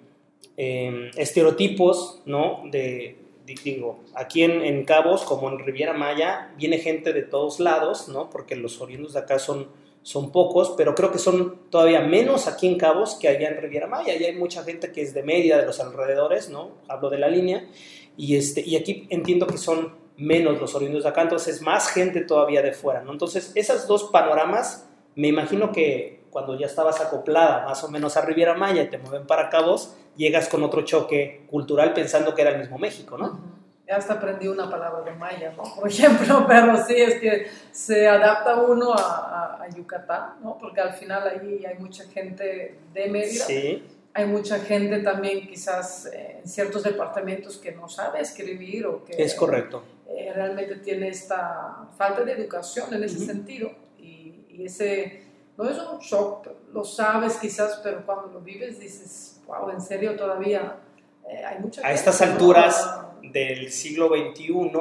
em, 0.58 1.12
estereotipos, 1.16 2.22
¿no? 2.26 2.64
De, 2.72 3.18
digo, 3.64 4.00
aquí 4.16 4.44
en, 4.44 4.86
Cabos, 4.86 5.24
como 5.24 5.50
en 5.50 5.60
Riviera 5.60 5.94
Maya, 5.94 6.54
viene 6.58 6.78
gente 6.78 7.12
de 7.12 7.24
todos 7.24 7.60
lados, 7.60 8.08
¿no? 8.08 8.30
Porque 8.30 8.56
los 8.56 8.80
oriundos 8.80 9.14
de 9.14 9.20
acá 9.20 9.40
son 9.40 9.68
son 10.04 10.32
pocos, 10.32 10.74
pero 10.76 10.96
creo 10.96 11.12
que 11.12 11.20
son 11.20 11.70
todavía 11.70 12.02
menos 12.02 12.48
aquí 12.48 12.68
en 12.68 12.78
Cabos 12.78 13.16
que 13.16 13.28
allá 13.28 13.50
en 13.50 13.62
Riviera 13.62 13.88
Maya. 13.88 14.16
Y 14.16 14.24
hay 14.24 14.36
mucha 14.36 14.64
gente 14.64 14.92
que 14.92 15.02
es 15.02 15.14
de 15.14 15.22
media, 15.22 15.58
de 15.58 15.66
los 15.66 15.80
alrededores, 15.80 16.50
¿no? 16.50 16.72
Hablo 16.88 17.10
de 17.10 17.20
la 17.20 17.28
línea. 17.28 17.70
Y, 18.18 18.36
este, 18.36 18.62
y 18.68 18.76
aquí 18.76 19.08
entiendo 19.10 19.46
que 19.48 19.58
son 19.58 20.01
menos 20.18 20.60
los 20.60 20.76
oriundos 20.76 21.04
de 21.04 21.10
acá, 21.10 21.22
entonces 21.24 21.62
más 21.62 21.90
gente 21.90 22.22
todavía 22.22 22.62
de 22.62 22.74
fuera, 22.74 23.02
¿no? 23.02 23.12
Entonces, 23.12 23.52
esos 23.56 23.88
dos 23.88 24.06
panoramas, 24.06 24.90
me 25.16 25.28
imagino 25.28 25.72
que 25.72 26.24
cuando 26.30 26.58
ya 26.58 26.66
estabas 26.66 27.02
acoplada 27.02 27.66
más 27.66 27.84
o 27.84 27.90
menos 27.90 28.18
a 28.18 28.22
Riviera 28.22 28.54
Maya 28.54 28.84
y 28.84 28.90
te 28.90 28.98
mueven 28.98 29.28
para 29.28 29.50
Cabos, 29.50 29.96
llegas 30.16 30.48
con 30.48 30.64
otro 30.64 30.84
choque 30.84 31.46
cultural 31.50 31.94
pensando 31.94 32.34
que 32.34 32.42
era 32.42 32.52
el 32.52 32.60
mismo 32.60 32.78
México, 32.78 33.18
¿no? 33.18 33.62
ya 33.92 33.98
hasta 33.98 34.14
aprendí 34.14 34.48
una 34.48 34.70
palabra 34.70 35.02
de 35.04 35.18
maya, 35.18 35.54
¿no? 35.56 35.64
Por 35.64 35.88
ejemplo, 35.92 36.46
pero 36.48 36.78
sí, 36.86 36.96
es 36.96 37.16
que 37.16 37.48
se 37.72 38.08
adapta 38.08 38.56
uno 38.56 38.94
a, 38.94 39.62
a, 39.62 39.70
Yucatán, 39.70 40.36
¿no? 40.42 40.58
Porque 40.58 40.80
al 40.80 40.94
final 40.94 41.28
ahí 41.28 41.66
hay 41.66 41.78
mucha 41.78 42.06
gente 42.06 42.80
de 42.94 43.10
Mérida. 43.10 43.46
Sí. 43.46 43.84
Hay 44.14 44.26
mucha 44.26 44.60
gente 44.60 45.00
también 45.00 45.48
quizás 45.48 46.06
eh, 46.06 46.40
en 46.42 46.48
ciertos 46.48 46.84
departamentos 46.84 47.58
que 47.58 47.72
no 47.72 47.88
sabe 47.88 48.20
escribir 48.20 48.86
o 48.86 49.06
que... 49.06 49.22
Es 49.22 49.36
correcto. 49.36 49.84
Eh, 50.14 50.32
realmente 50.34 50.76
tiene 50.78 51.08
esta 51.08 51.88
falta 51.98 52.24
de 52.24 52.34
educación 52.34 52.94
en 52.94 53.04
ese 53.04 53.20
sentido 53.20 53.72
y, 53.98 54.46
y, 54.50 54.66
ese... 54.66 55.24
No 55.58 55.70
es 55.70 55.78
un 55.78 56.00
shock, 56.00 56.48
lo 56.74 56.84
sabes 56.84 57.38
quizás, 57.38 57.80
pero 57.84 58.06
cuando 58.06 58.28
lo 58.28 58.42
vives 58.42 58.80
dices, 58.80 59.42
wow, 59.46 59.70
en 59.70 59.82
serio 59.82 60.16
todavía 60.16 60.78
eh, 61.30 61.44
hay 61.46 61.60
mucha... 61.60 61.86
A 61.86 61.94
estas 61.94 62.22
alturas 62.22 63.00
del 63.22 63.72
siglo 63.72 64.10
XXI, 64.10 64.72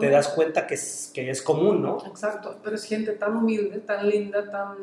te 0.00 0.10
das 0.10 0.28
cuenta 0.28 0.66
que 0.66 0.74
es, 0.74 1.10
que 1.12 1.30
es 1.30 1.42
común, 1.42 1.82
¿no? 1.82 2.04
Exacto, 2.06 2.56
pero 2.62 2.76
es 2.76 2.84
gente 2.84 3.12
tan 3.12 3.36
humilde, 3.36 3.80
tan 3.80 4.08
linda, 4.08 4.50
tan 4.50 4.78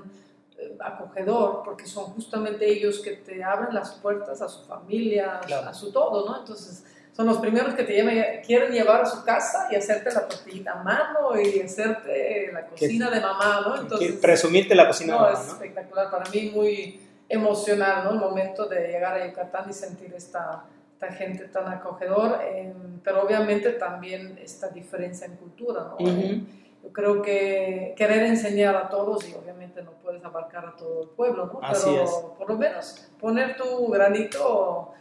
eh, 0.58 0.78
acogedor, 0.80 1.64
porque 1.64 1.88
son 1.88 2.06
justamente 2.14 2.70
ellos 2.70 3.00
que 3.00 3.14
te 3.14 3.44
abren 3.44 3.74
las 3.74 3.94
puertas 3.94 4.42
a 4.42 4.48
su 4.48 4.66
familia, 4.66 5.40
a 5.40 5.74
su 5.74 5.92
todo, 5.92 6.30
¿no? 6.30 6.40
Entonces, 6.40 6.84
son 7.14 7.28
los 7.28 7.38
primeros 7.38 7.76
que 7.76 7.84
te 7.84 8.42
quieren 8.46 8.72
llevar 8.72 9.02
a 9.02 9.06
su 9.06 9.24
casa 9.24 9.68
y 9.72 9.76
hacerte 9.76 10.12
la 10.12 10.28
tortillita 10.28 10.72
a 10.74 10.84
mano 10.84 11.40
y 11.40 11.62
hacerte 11.62 12.52
la 12.52 12.66
cocina 12.66 13.10
de 13.12 13.22
mamá, 13.22 13.62
¿no? 13.68 13.82
Entonces, 13.82 14.14
presumirte 14.14 14.74
la 14.74 14.88
cocina 14.88 15.14
de 15.14 15.20
mamá, 15.20 15.34
Es 15.34 15.48
espectacular, 15.48 16.10
para 16.10 16.30
mí 16.32 16.52
muy 16.54 17.00
emocional, 17.30 18.04
¿no? 18.06 18.12
El 18.12 18.20
momento 18.20 18.66
de 18.66 18.88
llegar 18.88 19.14
a 19.14 19.28
Yucatán 19.28 19.70
y 19.70 19.74
sentir 19.74 20.14
esta 20.16 20.66
gente 21.12 21.46
tan 21.50 21.68
acogedor, 21.68 22.40
em, 22.44 23.00
pero 23.04 23.24
obviamente 23.24 23.72
también 23.72 24.40
esta 24.42 24.70
diferencia 24.70 25.28
en 25.28 25.36
cultura, 25.36 25.82
¿no? 25.82 25.98
Yo 26.00 26.92
creo 26.92 27.22
que 27.22 27.94
querer 27.96 28.24
enseñar 28.24 28.76
a 28.76 28.90
todos, 28.90 29.28
y 29.28 29.34
obviamente 29.34 29.82
no 29.84 29.92
puedes 30.04 30.24
abarcar 30.24 30.66
a 30.66 30.76
todo 30.76 31.04
el 31.04 31.10
pueblo, 31.10 31.46
¿no? 31.46 31.62
pero 31.62 32.36
por 32.38 32.50
lo 32.50 32.58
menos 32.58 33.10
poner 33.20 33.56
tu 33.56 33.88
granito 33.88 34.94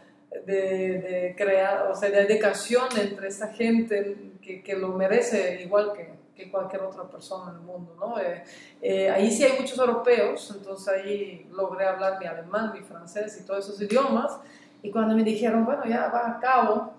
de, 0.45 0.99
de, 0.99 1.35
crear, 1.37 1.87
o 1.91 1.95
sea, 1.95 2.09
de 2.09 2.25
dedicación 2.25 2.87
entre 2.99 3.27
esa 3.27 3.47
gente 3.53 4.33
que, 4.41 4.61
que 4.61 4.75
lo 4.75 4.89
merece 4.89 5.61
igual 5.63 5.93
que, 5.93 6.09
que, 6.35 6.51
cualquier 6.51 6.83
otra 6.83 7.03
persona 7.03 7.51
en 7.51 7.57
el 7.57 7.61
mundo, 7.61 7.95
¿no? 7.99 8.19
Eh, 8.19 8.43
eh, 8.81 9.09
ahí 9.09 9.31
sí 9.31 9.43
hay 9.43 9.59
muchos 9.59 9.77
europeos, 9.77 10.53
entonces 10.55 10.87
ahí 10.87 11.47
logré 11.51 11.85
hablar 11.85 12.19
mi 12.19 12.25
alemán, 12.25 12.71
mi 12.73 12.81
francés 12.81 13.39
y 13.41 13.45
todos 13.45 13.67
esos 13.67 13.81
idiomas, 13.81 14.39
y 14.81 14.91
cuando 14.91 15.15
me 15.15 15.23
dijeron, 15.23 15.65
bueno, 15.65 15.85
ya 15.85 16.09
va 16.09 16.29
a 16.29 16.39
cabo, 16.39 16.93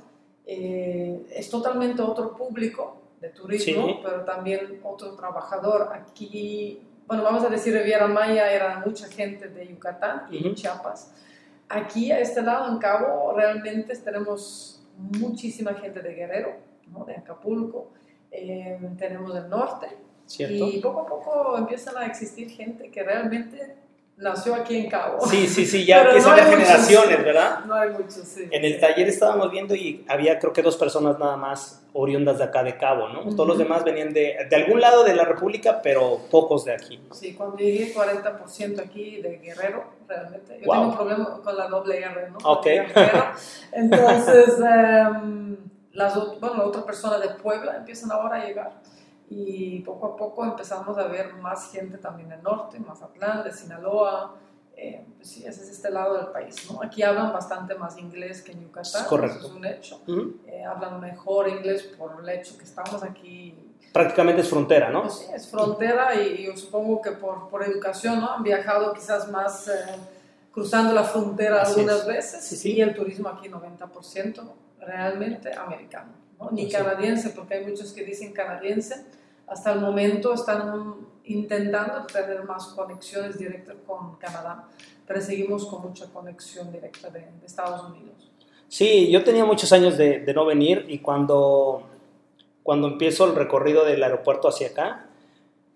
eh, 0.47 1.27
es 1.31 1.51
totalmente 1.51 2.03
otro 2.03 2.35
público 2.35 3.03
de 3.21 3.29
turismo, 3.31 4.01
pero 4.03 4.25
también 4.25 4.81
otro 4.83 5.15
trabajador. 5.15 5.91
Aquí, 5.93 6.83
bueno, 7.07 7.23
vamos 7.23 7.45
a 7.45 7.49
decir, 7.49 7.75
Riviera 7.75 8.07
Maya 8.07 8.51
era 8.51 8.83
mucha 8.85 9.07
gente 9.09 9.49
de 9.49 9.69
Yucatán 9.69 10.27
y 10.31 10.55
Chiapas. 10.55 11.13
Aquí, 11.69 12.13
a 12.13 12.21
este 12.21 12.43
lado, 12.43 12.71
en 12.71 12.79
Cabo, 12.79 13.33
realmente 13.35 13.97
tenemos 13.97 14.87
muchísima 14.97 15.75
gente 15.75 16.01
de 16.01 16.15
Guerrero, 16.15 16.57
¿no? 16.93 17.05
de 17.05 17.17
Acapulco, 17.17 17.91
eh, 18.31 18.79
tenemos 18.99 19.35
el 19.37 19.49
norte. 19.49 19.89
¿Cierto? 20.27 20.55
Y 20.55 20.81
poco 20.81 21.01
a 21.01 21.07
poco 21.07 21.59
empiezan 21.59 21.99
a 21.99 22.07
existir 22.07 22.49
gente 22.49 22.91
que 22.91 23.03
realmente 23.03 23.77
nació 24.17 24.55
aquí 24.55 24.77
en 24.77 24.89
Cabo. 24.89 25.27
Sí, 25.27 25.47
sí, 25.47 25.67
sí, 25.67 25.85
ya 25.85 26.03
empiezan 26.07 26.37
no 26.37 26.43
generaciones, 26.45 27.25
¿verdad? 27.25 27.65
No 27.65 27.75
hay 27.75 27.91
muchos, 27.91 28.23
sí. 28.25 28.49
En 28.51 28.65
el 28.65 28.79
taller 28.79 29.09
estábamos 29.09 29.51
viendo 29.51 29.75
y 29.75 30.05
había 30.09 30.39
creo 30.39 30.53
que 30.53 30.63
dos 30.63 30.77
personas 30.77 31.19
nada 31.19 31.37
más 31.37 31.83
oriundas 31.93 32.39
de 32.39 32.45
acá 32.45 32.63
de 32.63 32.77
Cabo, 32.77 33.09
¿no? 33.09 33.23
Todos 33.35 33.49
los 33.49 33.59
demás 33.59 33.85
venían 33.85 34.13
de, 34.13 34.47
de 34.49 34.57
algún 34.57 34.81
lado 34.81 35.05
de 35.05 35.15
la 35.15 35.25
República, 35.25 35.81
pero 35.83 36.21
pocos 36.31 36.65
de 36.65 36.75
aquí. 36.75 37.01
Sí, 37.13 37.35
cuando 37.35 37.57
llegué 37.57 37.95
40% 37.95 38.81
aquí 38.81 39.21
de 39.21 39.39
Guerrero, 39.39 39.85
realmente. 40.09 40.61
Yo 40.61 40.71
tengo 40.71 40.89
un 40.89 40.95
problema 40.95 41.41
con 41.43 41.57
la 41.57 41.69
doble 41.69 41.99
R, 41.99 42.31
¿no? 42.31 42.39
Ok. 42.45 42.67
Entonces, 43.73 44.59
um, 44.59 45.57
las, 45.93 46.15
bueno, 46.41 46.57
la 46.57 46.65
otra 46.65 46.85
persona 46.85 47.19
de 47.19 47.29
Puebla 47.31 47.77
empiezan 47.77 48.11
ahora 48.11 48.37
a 48.37 48.45
llegar 48.45 48.73
y 49.29 49.81
poco 49.81 50.07
a 50.07 50.17
poco 50.17 50.45
empezamos 50.45 50.97
a 50.99 51.07
ver 51.07 51.35
más 51.35 51.71
gente 51.71 51.99
también 51.99 52.29
del 52.29 52.43
norte, 52.43 52.79
Mazatlán, 52.79 53.45
de 53.45 53.53
Sinaloa, 53.53 54.37
eh, 54.77 55.07
pues 55.17 55.29
sí, 55.29 55.45
ese 55.47 55.63
es 55.63 55.71
este 55.71 55.91
lado 55.91 56.17
del 56.17 56.27
país, 56.29 56.69
¿no? 56.71 56.83
Aquí 56.83 57.03
hablan 57.03 57.33
bastante 57.33 57.75
más 57.75 57.97
inglés 57.97 58.43
que 58.43 58.53
en 58.53 58.63
Yucatán, 58.63 59.07
Correcto. 59.07 59.39
eso 59.39 59.47
es 59.47 59.53
un 59.55 59.65
hecho. 59.65 60.01
Eh, 60.47 60.65
hablan 60.65 61.01
mejor 61.01 61.49
inglés 61.49 61.83
por 61.97 62.21
el 62.21 62.29
hecho 62.29 62.59
que 62.59 62.65
estamos 62.65 63.03
aquí. 63.03 63.55
Prácticamente 63.93 64.43
es 64.43 64.49
frontera, 64.49 64.91
¿no? 64.91 65.03
Pues 65.03 65.15
sí, 65.15 65.27
es 65.33 65.49
frontera 65.49 66.21
y, 66.21 66.45
yo 66.45 66.57
supongo 66.57 67.01
que 67.01 67.13
por, 67.13 67.49
por 67.49 67.63
educación, 67.63 68.21
¿no? 68.21 68.33
Han 68.33 68.43
viajado 68.43 68.93
quizás 68.93 69.31
más 69.31 69.69
eh, 69.69 69.73
cruzando 70.51 70.93
la 70.93 71.05
frontera 71.05 71.63
algunas 71.63 72.07
veces 72.07 72.45
sí, 72.45 72.57
sí. 72.57 72.73
y 72.75 72.81
el 72.81 72.95
turismo 72.95 73.29
aquí 73.29 73.49
90% 73.49 74.41
realmente 74.81 75.53
americano, 75.57 76.13
¿no? 76.39 76.51
Ni 76.51 76.69
canadiense, 76.69 77.31
porque 77.31 77.55
hay 77.55 77.67
muchos 77.67 77.93
que 77.93 78.05
dicen 78.05 78.33
canadiense 78.33 79.05
hasta 79.47 79.73
el 79.73 79.81
momento 79.81 80.35
están 80.35 80.95
intentando 81.25 82.07
tener 82.07 82.45
más 82.45 82.69
conexiones 82.69 83.39
directas 83.39 83.77
con 83.87 84.17
Canadá, 84.17 84.69
pero 85.07 85.21
seguimos 85.21 85.67
con 85.67 85.83
mucha 85.83 86.07
conexión 86.07 86.73
directa 86.73 87.11
de, 87.11 87.27
Estados 87.45 87.91
Unidos. 87.91 88.31
Sí, 88.69 89.11
yo 89.11 89.23
tenía 89.23 89.45
muchos 89.45 89.73
años 89.73 89.97
de, 89.97 90.21
de, 90.21 90.35
no 90.35 90.47
venir 90.47 90.87
y 90.89 90.99
cuando, 90.99 91.87
cuando 92.63 92.89
empiezo 92.89 93.27
el 93.27 93.35
recorrido 93.35 93.85
del 93.85 94.03
aeropuerto 94.03 94.49
hacia 94.49 94.69
acá, 94.69 95.07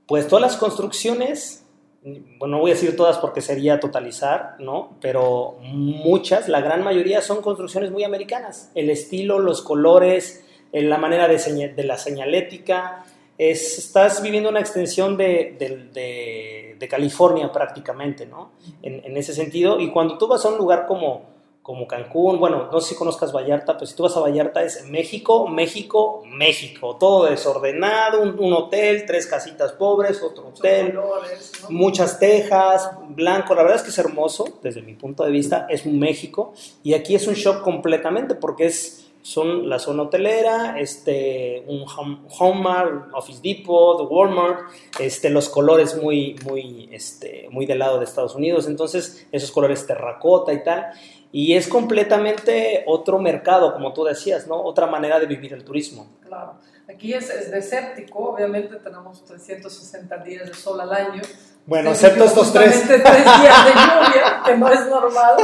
pues 0.07 0.27
todas 0.27 0.43
las 0.43 0.57
construcciones, 0.57 1.65
bueno, 2.03 2.57
no 2.57 2.61
voy 2.61 2.71
a 2.71 2.75
decir 2.75 2.97
todas 2.97 3.19
porque 3.19 3.43
sería 3.43 3.79
totalizar, 3.79 4.57
¿no? 4.59 4.97
Pero 5.01 5.57
muchas, 5.61 6.49
la 6.49 6.63
gran 6.63 6.83
mayoría 6.83 7.21
son 7.21 7.43
construcciones 7.43 7.91
muy 7.91 8.05
americanas. 8.05 8.73
El 8.75 8.89
estilo, 8.89 9.39
los 9.39 9.61
colores, 9.63 10.45
la 10.73 10.99
manera 10.99 11.29
de, 11.29 11.73
de 11.75 11.85
la 11.85 11.99
señalética, 11.99 13.05
estás 13.39 14.21
viviendo 14.21 14.51
una 14.51 14.61
extensión 14.61 15.17
de, 15.17 15.57
de, 15.59 16.89
California 16.89 17.53
prácticamente, 17.53 18.25
¿no? 18.25 18.53
En, 18.83 19.17
ese 19.17 19.35
sentido, 19.35 19.79
y 19.79 19.91
cuando 19.91 20.17
tú 20.17 20.27
vas 20.27 20.45
a 20.47 20.49
un 20.49 20.57
lugar 20.57 20.87
como, 20.87 21.27
como 21.63 21.87
Cancún, 21.87 22.41
bueno, 22.41 22.71
no 22.73 22.81
sé 22.81 22.91
si 22.91 22.95
conozcas 22.95 23.31
Vallarta, 23.31 23.75
pero 23.75 23.85
si 23.85 23.95
tú 23.95 24.05
vas 24.05 24.17
a 24.17 24.21
Vallarta 24.21 24.63
es 24.63 24.87
México, 24.89 25.47
México, 25.47 26.23
México, 26.25 26.97
todo 26.99 27.27
desordenado, 27.27 28.23
un, 28.23 28.53
hotel, 28.55 29.05
tres 29.07 29.27
casitas 29.27 29.73
pobres, 29.73 30.23
otro 30.23 30.49
hotel, 30.49 30.99
muchas 31.69 32.19
tejas, 32.19 32.91
blanco, 33.11 33.55
la 33.55 33.63
verdad 33.63 33.77
es 33.77 33.83
que 33.83 33.91
es 33.91 33.99
hermoso, 33.99 34.47
desde 34.63 34.81
mi 34.81 34.95
punto 34.95 35.25
de 35.25 35.31
vista, 35.31 35.67
es 35.69 35.85
un 35.85 35.99
México, 35.99 36.55
y 36.83 36.95
aquí 36.95 37.15
es 37.15 37.27
un 37.27 37.35
shock 37.35 37.63
completamente 37.63 38.35
porque 38.35 38.65
es 38.65 39.08
son 39.29 39.69
la 39.69 39.79
zona 39.79 40.05
hotelera, 40.05 40.81
este, 40.81 41.63
un 41.67 41.85
Home, 42.39 42.69
Office 43.13 43.41
Depot, 43.43 44.11
Walmart, 44.11 44.71
este, 44.99 45.29
los 45.29 45.51
colores 45.51 46.03
muy, 46.03 46.35
muy, 46.47 46.89
este, 46.91 47.47
muy 47.51 47.67
del 47.67 47.81
lado 47.81 47.99
de 47.99 48.07
Estados 48.07 48.35
Unidos, 48.35 48.67
entonces 48.67 49.29
esos 49.31 49.51
colores 49.51 49.87
terracota 49.87 50.55
y 50.55 50.65
tal, 50.65 50.87
y 51.31 51.53
es 51.53 51.69
completamente 51.69 52.85
otro 52.87 53.19
mercado, 53.19 53.75
como 53.75 53.93
tú 53.93 54.03
decías, 54.03 54.47
¿no? 54.47 54.63
Otra 54.63 54.87
manera 54.87 55.21
de 55.21 55.27
vivir 55.27 55.53
el 55.53 55.63
turismo. 55.63 56.07
Claro, 56.27 56.55
aquí 56.89 57.13
es, 57.15 57.31
es 57.31 57.51
desértico, 57.51 58.31
obviamente 58.31 58.77
tenemos 58.77 59.25
360 59.25 60.17
días 60.19 60.47
de 60.47 60.55
sol 60.55 60.81
al 60.81 60.93
año, 60.93 61.23
bueno, 61.67 61.91
excepto 61.91 62.25
estos 62.25 62.51
tres. 62.53 62.83
tres 62.87 63.03
días 63.05 63.65
de 63.67 63.73
lluvia, 63.73 64.43
que 64.47 64.57
no 64.57 64.73
es 64.73 64.87
normal, 64.87 65.37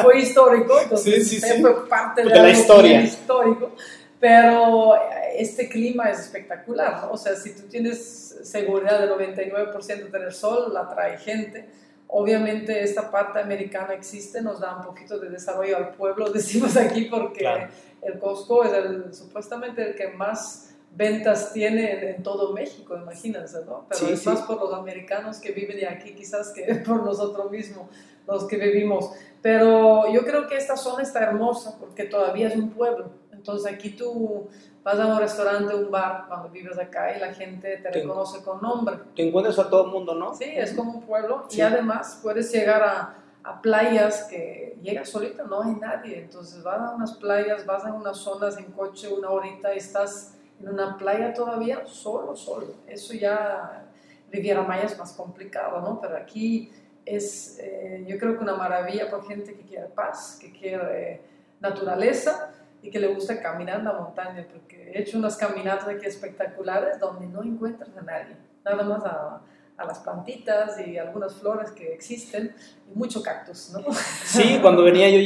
fue 0.00 0.20
histórico, 0.20 0.78
entonces 0.80 1.28
Sí, 1.28 1.40
sí, 1.40 1.46
sí. 1.48 1.60
fue 1.60 1.88
parte 1.88 2.22
de, 2.22 2.28
De 2.30 2.40
la 2.40 2.50
historia. 2.50 3.00
histórico, 3.00 3.72
pero 4.20 4.94
este 5.36 5.68
clima 5.68 6.08
es 6.10 6.20
espectacular, 6.20 7.02
¿no? 7.02 7.10
O 7.12 7.16
sea, 7.18 7.34
si 7.34 7.54
tú 7.54 7.62
tienes 7.62 8.36
seguridad 8.44 9.00
del 9.00 9.10
99% 9.10 9.86
de 9.86 9.96
tener 10.04 10.32
sol, 10.32 10.76
atrae 10.76 11.18
gente. 11.18 11.68
Obviamente 12.06 12.82
esta 12.84 13.10
parte 13.10 13.40
americana 13.40 13.94
existe, 13.94 14.40
nos 14.42 14.60
da 14.60 14.76
un 14.76 14.82
poquito 14.84 15.18
de 15.18 15.30
desarrollo 15.30 15.76
al 15.78 15.90
pueblo, 15.94 16.30
decimos 16.32 16.76
aquí, 16.76 17.06
porque 17.06 17.40
Claro. 17.40 17.68
el 18.02 18.18
Costco 18.20 18.62
es 18.64 18.72
el, 18.74 19.12
supuestamente 19.14 19.82
el 19.82 19.94
que 19.96 20.08
más 20.08 20.68
ventas 20.94 21.52
tiene 21.52 21.92
en, 21.92 22.14
en 22.16 22.22
todo 22.22 22.52
México, 22.52 22.96
imagínense, 22.96 23.64
¿no? 23.64 23.86
Pero 23.88 24.00
Sí, 24.06 24.12
es 24.12 24.20
sí. 24.20 24.28
más 24.28 24.42
por 24.42 24.60
los 24.60 24.72
americanos 24.74 25.38
que 25.38 25.52
viven 25.52 25.86
aquí 25.88 26.14
quizás 26.14 26.50
que 26.52 26.62
por 26.86 27.02
nosotros 27.04 27.50
mismos, 27.50 27.86
los 28.26 28.44
que 28.46 28.56
vivimos. 28.56 29.10
Pero 29.40 30.10
yo 30.12 30.24
creo 30.24 30.46
que 30.46 30.56
esta 30.56 30.76
zona 30.76 31.02
está 31.02 31.20
hermosa 31.20 31.76
porque 31.80 32.04
todavía 32.04 32.48
es 32.48 32.56
un 32.56 32.70
pueblo. 32.70 33.10
Entonces 33.32 33.72
aquí 33.72 33.90
tú 33.90 34.46
vas 34.84 34.98
a 35.00 35.06
un 35.06 35.18
restaurante, 35.18 35.74
un 35.74 35.90
bar, 35.90 36.26
cuando 36.28 36.48
vives 36.50 36.78
acá 36.78 37.16
y 37.16 37.20
la 37.20 37.32
gente 37.32 37.78
te 37.78 37.92
Sí. 37.92 38.00
reconoce 38.00 38.42
con 38.44 38.60
nombre. 38.60 38.96
Te 39.16 39.26
encuentras 39.26 39.58
a 39.58 39.68
todo 39.68 39.86
el 39.86 39.90
mundo, 39.92 40.14
¿no? 40.14 40.34
Sí, 40.34 40.44
es 40.46 40.72
como 40.74 40.92
un 40.98 41.02
pueblo 41.02 41.44
Sí. 41.48 41.58
y 41.58 41.60
además 41.62 42.20
puedes 42.22 42.52
llegar 42.52 42.82
a, 42.82 43.14
a 43.42 43.60
playas 43.62 44.24
que 44.24 44.76
llegas 44.82 45.08
solita, 45.08 45.42
no 45.44 45.62
hay 45.62 45.74
nadie. 45.74 46.18
Entonces 46.20 46.62
vas 46.62 46.78
a 46.80 46.94
unas 46.94 47.14
playas, 47.14 47.66
vas 47.66 47.84
a 47.84 47.92
unas 47.92 48.18
zonas 48.18 48.58
en 48.58 48.66
coche 48.66 49.08
una 49.08 49.30
horita 49.30 49.74
y 49.74 49.78
estás 49.78 50.34
en 50.62 50.68
una 50.68 50.96
playa 50.96 51.34
todavía 51.34 51.86
solo, 51.86 52.36
solo. 52.36 52.66
Eso 52.86 53.14
ya, 53.14 53.84
Riviera 54.30 54.62
Maya 54.62 54.84
es 54.84 54.98
más 54.98 55.12
complicado, 55.12 55.80
¿no? 55.80 56.00
Pero 56.00 56.16
aquí 56.16 56.70
es, 57.04 57.58
eh, 57.60 58.04
yo 58.06 58.18
creo 58.18 58.36
que 58.36 58.42
una 58.42 58.54
maravilla 58.54 59.10
para 59.10 59.24
gente 59.24 59.54
que 59.54 59.62
quiere 59.62 59.86
paz, 59.86 60.38
que 60.40 60.52
quiere 60.52 61.12
eh, 61.12 61.20
naturaleza 61.60 62.52
y 62.80 62.90
que 62.90 62.98
le 62.98 63.08
gusta 63.08 63.40
caminar 63.40 63.80
en 63.80 63.84
la 63.84 63.92
montaña, 63.92 64.46
porque 64.52 64.92
he 64.92 65.00
hecho 65.00 65.18
unas 65.18 65.36
caminatas 65.36 65.88
aquí 65.88 66.06
espectaculares 66.06 66.98
donde 66.98 67.26
no 67.26 67.42
encuentras 67.42 67.90
a 67.96 68.02
nadie, 68.02 68.36
nada 68.64 68.82
más 68.82 69.04
a, 69.04 69.40
a 69.76 69.84
las 69.84 69.98
plantitas 70.00 70.80
y 70.86 70.98
algunas 70.98 71.34
flores 71.34 71.70
que 71.70 71.92
existen 71.92 72.54
y 72.92 72.96
mucho 72.96 73.22
cactus, 73.22 73.70
¿no? 73.70 73.92
Sí, 74.24 74.58
cuando 74.60 74.82
venía 74.82 75.08
yo 75.10 75.18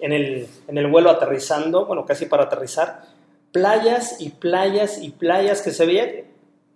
en 0.00 0.12
el, 0.12 0.48
en 0.68 0.78
el 0.78 0.86
vuelo 0.88 1.10
aterrizando, 1.10 1.86
bueno, 1.86 2.04
casi 2.04 2.26
para 2.26 2.44
aterrizar, 2.44 3.02
playas 3.56 4.20
y 4.20 4.28
playas 4.30 5.00
y 5.02 5.10
playas 5.10 5.62
que 5.62 5.70
se 5.70 5.86
veía 5.86 6.24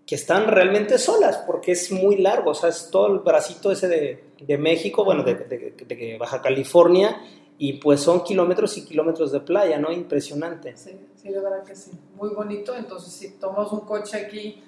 que 0.07 0.15
están 0.15 0.47
realmente 0.49 0.99
solas, 0.99 1.37
porque 1.47 1.73
es 1.73 1.93
muy 1.93 2.17
largo, 2.17 2.51
o 2.51 2.55
sea, 2.55 2.71
es 2.71 2.89
todo 2.91 3.07
el 3.13 3.19
bracito 3.21 3.71
ese 3.71 3.87
de, 3.87 4.25
de 4.41 4.59
México, 4.59 5.05
bueno, 5.05 5.23
de, 5.23 5.35
de- 5.35 6.17
Baja 6.19 6.41
California, 6.41 7.21
y 7.59 7.75
pues 7.75 8.01
son 8.01 8.25
kilómetros 8.25 8.77
y 8.79 8.85
kilómetros 8.87 9.31
de 9.31 9.41
playa, 9.41 9.79
¿no? 9.79 9.93
Impresionante. 9.93 10.75
Sí, 10.77 10.99
sí, 11.15 11.29
de 11.29 11.39
verdad 11.41 11.63
que 11.65 11.77
sí. 11.77 11.91
Muy 12.17 12.31
bonito. 12.31 12.75
Entonces, 12.75 13.13
si 13.13 13.33
tomas 13.33 13.71
un 13.73 13.81
coche 13.81 14.17
aquí, 14.17 14.63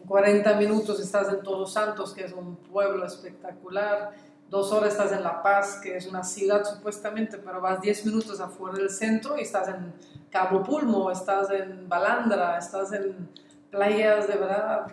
en 0.00 0.08
40 0.08 0.54
minutos 0.54 1.00
estás 1.00 1.28
en 1.32 1.42
Todos 1.42 1.72
Santos, 1.72 2.14
que 2.14 2.24
es 2.24 2.32
un 2.32 2.54
pueblo 2.56 3.04
espectacular. 3.04 4.12
Dos 4.48 4.70
horas 4.70 4.92
estás 4.92 5.10
en 5.10 5.24
La 5.24 5.42
Paz, 5.42 5.80
que 5.82 5.96
es 5.96 6.06
una 6.06 6.22
ciudad 6.22 6.64
supuestamente, 6.64 7.36
pero 7.38 7.60
vas 7.60 7.80
10 7.80 8.06
minutos 8.06 8.40
afuera 8.40 8.78
del 8.78 8.90
centro 8.90 9.36
y 9.36 9.40
estás 9.40 9.68
en 9.68 9.92
Cabo 10.30 10.62
Pulmo, 10.62 11.10
estás 11.10 11.50
en 11.50 11.88
Balandra, 11.88 12.56
estás 12.56 12.92
en 12.92 13.28
playas 13.70 14.28
de 14.28 14.36
verdad 14.36 14.86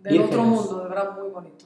del 0.00 0.22
otro 0.22 0.44
mundo, 0.44 0.82
de 0.82 0.88
verdad 0.88 1.18
muy 1.18 1.28
bonito. 1.28 1.64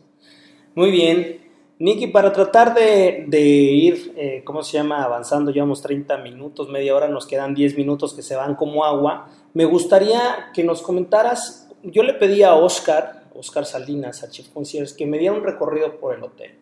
Muy 0.74 0.90
bien. 0.90 1.40
Nicky, 1.78 2.08
para 2.08 2.32
tratar 2.32 2.74
de, 2.74 3.26
de 3.28 3.40
ir, 3.40 4.14
eh, 4.16 4.42
¿cómo 4.44 4.62
se 4.62 4.78
llama? 4.78 5.04
Avanzando, 5.04 5.50
llevamos 5.50 5.82
30 5.82 6.16
minutos, 6.18 6.70
media 6.70 6.96
hora, 6.96 7.08
nos 7.08 7.26
quedan 7.26 7.54
10 7.54 7.76
minutos 7.76 8.14
que 8.14 8.22
se 8.22 8.36
van 8.36 8.54
como 8.54 8.84
agua. 8.84 9.28
Me 9.52 9.66
gustaría 9.66 10.50
que 10.54 10.64
nos 10.64 10.80
comentaras, 10.80 11.68
yo 11.82 12.02
le 12.02 12.14
pedí 12.14 12.42
a 12.42 12.54
Oscar, 12.54 13.24
Oscar 13.34 13.66
Salinas, 13.66 14.24
a 14.24 14.30
Chief 14.30 14.48
Concierge, 14.48 14.96
que 14.96 15.06
me 15.06 15.18
diera 15.18 15.34
un 15.34 15.44
recorrido 15.44 15.98
por 15.98 16.14
el 16.14 16.22
hotel. 16.24 16.58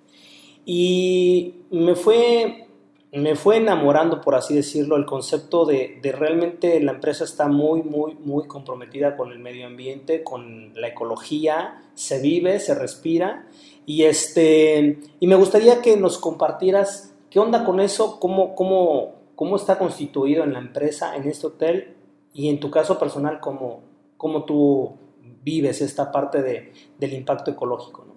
Y 0.68 1.62
me 1.70 1.94
fue, 1.94 2.66
me 3.12 3.37
fue 3.37 3.59
enamorando, 3.59 4.20
por 4.20 4.35
así 4.35 4.52
decirlo, 4.52 4.96
el 4.96 5.07
concepto 5.07 5.64
de, 5.64 6.00
de 6.02 6.11
realmente 6.11 6.81
la 6.81 6.90
empresa 6.90 7.22
está 7.22 7.46
muy, 7.46 7.85
muy, 7.85 8.14
muy 8.16 8.48
comprometida 8.48 9.16
con 9.16 9.31
el 9.31 9.38
medio 9.38 9.68
ambiente, 9.68 10.24
con 10.24 10.74
la 10.74 10.88
ecología, 10.88 11.85
se 11.94 12.20
vive, 12.20 12.59
se 12.59 12.74
respira. 12.74 13.46
Y, 13.87 14.02
este, 14.02 14.98
y 15.20 15.26
me 15.29 15.37
gustaría 15.37 15.81
que 15.81 15.96
nos 15.96 16.18
compartieras 16.18 17.14
qué 17.31 17.38
onda 17.38 17.64
con 17.64 17.79
eso, 17.79 18.18
cómo, 18.18 18.57
cómo, 18.57 19.14
cómo 19.37 19.55
está 19.55 19.79
constituido 19.79 20.42
en 20.42 20.52
la 20.52 20.59
empresa, 20.59 21.14
en 21.14 21.29
este 21.29 21.46
hotel, 21.46 21.94
y 22.35 22.48
en 22.48 22.59
tu 22.59 22.72
caso 22.72 22.98
personal, 22.98 23.38
cómo, 23.38 23.83
cómo 24.16 24.44
tú 24.44 24.96
vives 25.44 25.81
esta 25.81 26.11
parte 26.11 26.42
de, 26.42 26.72
del 26.98 27.12
impacto 27.12 27.52
ecológico. 27.52 28.05
¿no? 28.05 28.15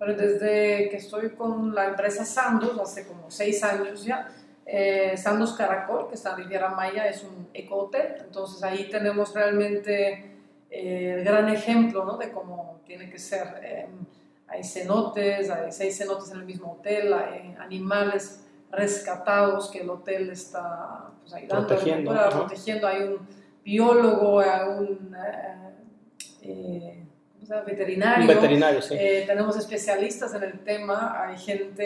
Pero 0.00 0.14
desde 0.14 0.88
que 0.88 0.96
estoy 0.96 1.32
con 1.32 1.74
la 1.74 1.84
empresa 1.84 2.24
Sandos, 2.24 2.80
hace 2.80 3.06
como 3.06 3.30
seis 3.30 3.62
años 3.62 4.02
ya, 4.02 4.34
eh, 4.64 5.14
Sandos 5.18 5.52
Caracol, 5.52 6.08
que 6.08 6.14
está 6.14 6.30
en 6.30 6.38
Riviera 6.38 6.70
Maya, 6.70 7.06
es 7.06 7.22
un 7.22 7.50
ecohotel. 7.52 8.14
Entonces 8.18 8.62
ahí 8.62 8.88
tenemos 8.88 9.34
realmente 9.34 10.38
eh, 10.70 11.16
el 11.18 11.22
gran 11.22 11.50
ejemplo 11.50 12.06
¿no? 12.06 12.16
de 12.16 12.30
cómo 12.30 12.80
tiene 12.86 13.10
que 13.10 13.18
ser. 13.18 13.60
Eh, 13.62 13.88
hay 14.48 14.64
cenotes, 14.64 15.50
hay 15.50 15.70
seis 15.70 15.98
cenotes 15.98 16.30
en 16.30 16.38
el 16.38 16.46
mismo 16.46 16.78
hotel, 16.78 17.12
hay 17.12 17.54
animales 17.58 18.42
rescatados 18.72 19.70
que 19.70 19.80
el 19.80 19.90
hotel 19.90 20.30
está 20.30 21.10
pues, 21.20 21.34
ayudando, 21.34 21.66
Protegiendo, 21.66 22.10
ajá. 22.12 22.30
protegiendo. 22.30 22.86
Hay 22.86 23.02
un 23.02 23.28
biólogo, 23.62 24.40
hay 24.40 24.66
un 24.66 25.14
¿cómo 27.50 27.64
se 27.64 27.70
llama? 27.70 27.78
veterinario. 27.78 28.20
Un 28.22 28.26
veterinario, 28.28 28.82
sí. 28.82 28.94
Eh, 28.98 29.24
tenemos 29.26 29.56
especialistas 29.56 30.34
en 30.34 30.42
el 30.44 30.60
tema, 30.60 31.22
hay 31.22 31.36
gente 31.38 31.82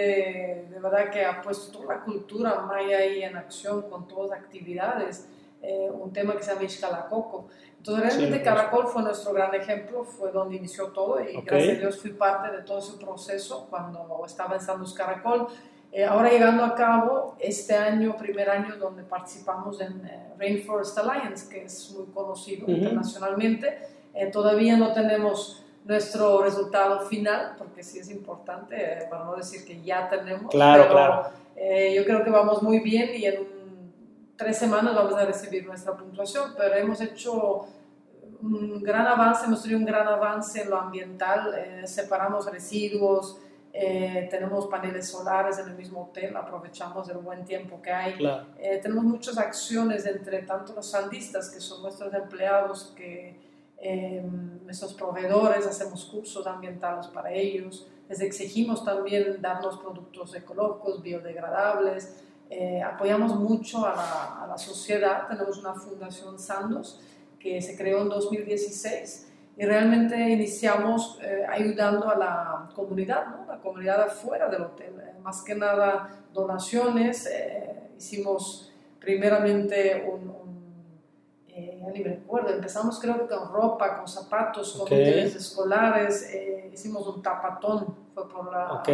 de 0.71 0.81
verdad 0.81 1.11
que 1.11 1.25
ha 1.25 1.41
puesto 1.43 1.79
toda 1.79 1.97
la 1.97 2.01
cultura 2.03 2.61
maya 2.63 2.99
ahí 2.99 3.23
en 3.23 3.37
acción 3.37 3.83
con 3.89 4.07
todas 4.07 4.31
las 4.31 4.41
actividades, 4.41 5.29
eh, 5.63 5.89
un 5.93 6.13
tema 6.13 6.37
que 6.37 6.43
se 6.43 6.53
llama 6.53 6.65
Ixcalacoco. 6.65 7.49
Entonces 7.79 8.05
realmente 8.05 8.39
Sí. 8.39 8.45
Caracol 8.45 8.87
fue 8.89 9.03
nuestro 9.03 9.33
gran 9.33 9.55
ejemplo, 9.55 10.05
fue 10.05 10.31
donde 10.33 10.57
inició 10.57 10.89
todo 10.89 11.21
y 11.21 11.37
Ok. 11.37 11.45
gracias 11.47 11.77
a 11.77 11.81
Dios 11.81 12.01
fui 12.01 12.11
parte 12.13 12.51
de 12.57 12.63
todo 12.63 12.79
ese 12.79 12.97
proceso 12.99 13.67
cuando 13.69 14.23
estaba 14.27 14.55
en 14.57 14.61
Santos 14.61 14.95
Caracol. 14.95 15.49
Eh, 15.93 16.05
ahora 16.05 16.29
llegando 16.31 16.65
a 16.65 16.75
cabo, 16.75 17.37
este 17.39 17.75
año, 17.75 18.17
primer 18.17 18.51
año 18.51 18.77
donde 18.77 19.05
participamos 19.05 19.81
en 19.81 20.05
eh, 20.07 20.33
Rainforest 20.39 20.99
Alliance, 20.99 21.49
que 21.49 21.65
es 21.65 21.93
muy 21.97 22.07
conocido 22.07 22.65
Ujú. 22.65 22.73
internacionalmente, 22.73 23.79
eh, 24.15 24.31
todavía 24.31 24.77
no 24.77 24.93
tenemos 24.93 25.65
nuestro 25.85 26.43
resultado 26.43 27.01
final, 27.01 27.55
porque 27.59 27.83
sí 27.83 27.99
es 27.99 28.09
importante, 28.11 28.75
eh, 28.75 29.07
para 29.11 29.25
no 29.25 29.37
decir 29.37 29.65
que 29.67 29.83
ya 29.83 30.09
tenemos. 30.09 30.51
Claro, 30.51 30.85
pero, 30.85 30.95
claro. 30.95 31.29
eh, 31.57 31.93
yo 31.95 32.05
creo 32.05 32.25
que 32.25 32.31
vamos 32.31 32.63
muy 32.63 32.81
bien 32.81 33.11
y 33.15 33.27
en 33.27 33.41
un- 33.41 33.93
tres 34.37 34.57
semanas 34.57 34.95
vamos 34.95 35.15
a 35.15 35.25
recibir 35.27 35.67
nuestra 35.67 35.93
puntuación, 35.95 36.55
pero 36.57 36.75
hemos 36.75 37.01
hecho 37.01 37.67
un 38.43 38.83
gran 38.83 39.07
avance, 39.07 39.47
hemos 39.47 39.63
tenido 39.63 39.79
un 39.79 39.87
gran 39.87 40.07
avance 40.09 40.63
en 40.63 40.71
lo 40.71 40.77
ambiental, 40.79 41.55
eh, 41.57 41.87
separamos 41.87 42.51
residuos, 42.51 43.39
eh, 43.73 44.29
tenemos 44.31 44.67
paneles 44.67 45.09
solares 45.09 45.59
en 45.59 45.69
el 45.69 45.75
mismo 45.75 46.05
hotel, 46.05 46.37
aprovechamos 46.37 47.09
el 47.09 47.19
buen 47.19 47.45
tiempo 47.45 47.81
que 47.83 47.91
hay. 47.91 48.15
Claro. 48.15 48.47
Eh, 48.59 48.79
tenemos 48.83 49.05
muchas 49.05 49.37
acciones 49.39 50.07
entre 50.07 50.43
tanto 50.43 50.73
los 50.75 50.87
sandistas, 50.91 51.51
que 51.51 51.61
son 51.61 51.83
nuestros 51.83 52.13
empleados, 52.15 52.93
que 52.97 53.37
eh, 53.85 54.25
nuestros 54.65 54.95
proveedores, 54.95 55.67
hacemos 55.67 56.07
cursos 56.07 56.47
ambientales 56.47 57.07
para 57.09 57.31
ellos, 57.31 57.87
les 58.09 58.21
exigimos 58.21 58.85
también 58.85 59.41
darnos 59.41 59.79
productos 59.79 60.35
ecológicos, 60.35 61.03
biodegradables, 61.03 62.17
eh, 62.51 62.83
apoyamos 62.83 63.37
mucho 63.37 63.87
a 63.87 63.95
la, 63.95 64.45
a 64.45 64.47
la 64.47 64.59
sociedad, 64.59 65.29
tenemos 65.29 65.59
una 65.59 65.75
fundación 65.75 66.39
Sandos 66.39 67.01
que 67.39 67.61
se 67.61 67.77
creó 67.77 68.01
en 68.03 68.09
2016 68.09 69.29
y 69.57 69.65
realmente 69.65 70.17
iniciamos 70.31 71.19
eh, 71.23 71.45
ayudando 71.49 72.11
a 72.11 72.17
la 72.17 72.71
comunidad, 72.75 73.27
¿no? 73.29 73.47
la 73.47 73.61
comunidad 73.61 74.03
afuera 74.03 74.49
del 74.49 74.63
hotel, 74.63 74.95
Eh, 75.01 75.15
más 75.23 75.43
que 75.43 75.55
nada 75.55 76.25
donaciones, 76.33 77.27
eh, 77.27 77.91
hicimos 77.97 78.73
primeramente 78.99 80.05
un, 80.11 80.34
ni 81.95 82.01
me 82.03 82.11
recuerdo, 82.11 82.51
empezamos 82.51 82.99
creo 82.99 83.27
que 83.27 83.35
con 83.35 83.53
ropa, 83.53 83.97
con 83.99 84.09
zapatos, 84.09 84.73
con 84.73 84.83
útiles 84.83 85.35
escolares, 85.37 86.29
eh, 86.35 86.71
hicimos 86.73 87.07
un 87.07 87.23
tapatón, 87.23 87.97
fue 88.13 88.29
por 88.29 88.53
la, 88.53 88.73
Ok. 88.73 88.89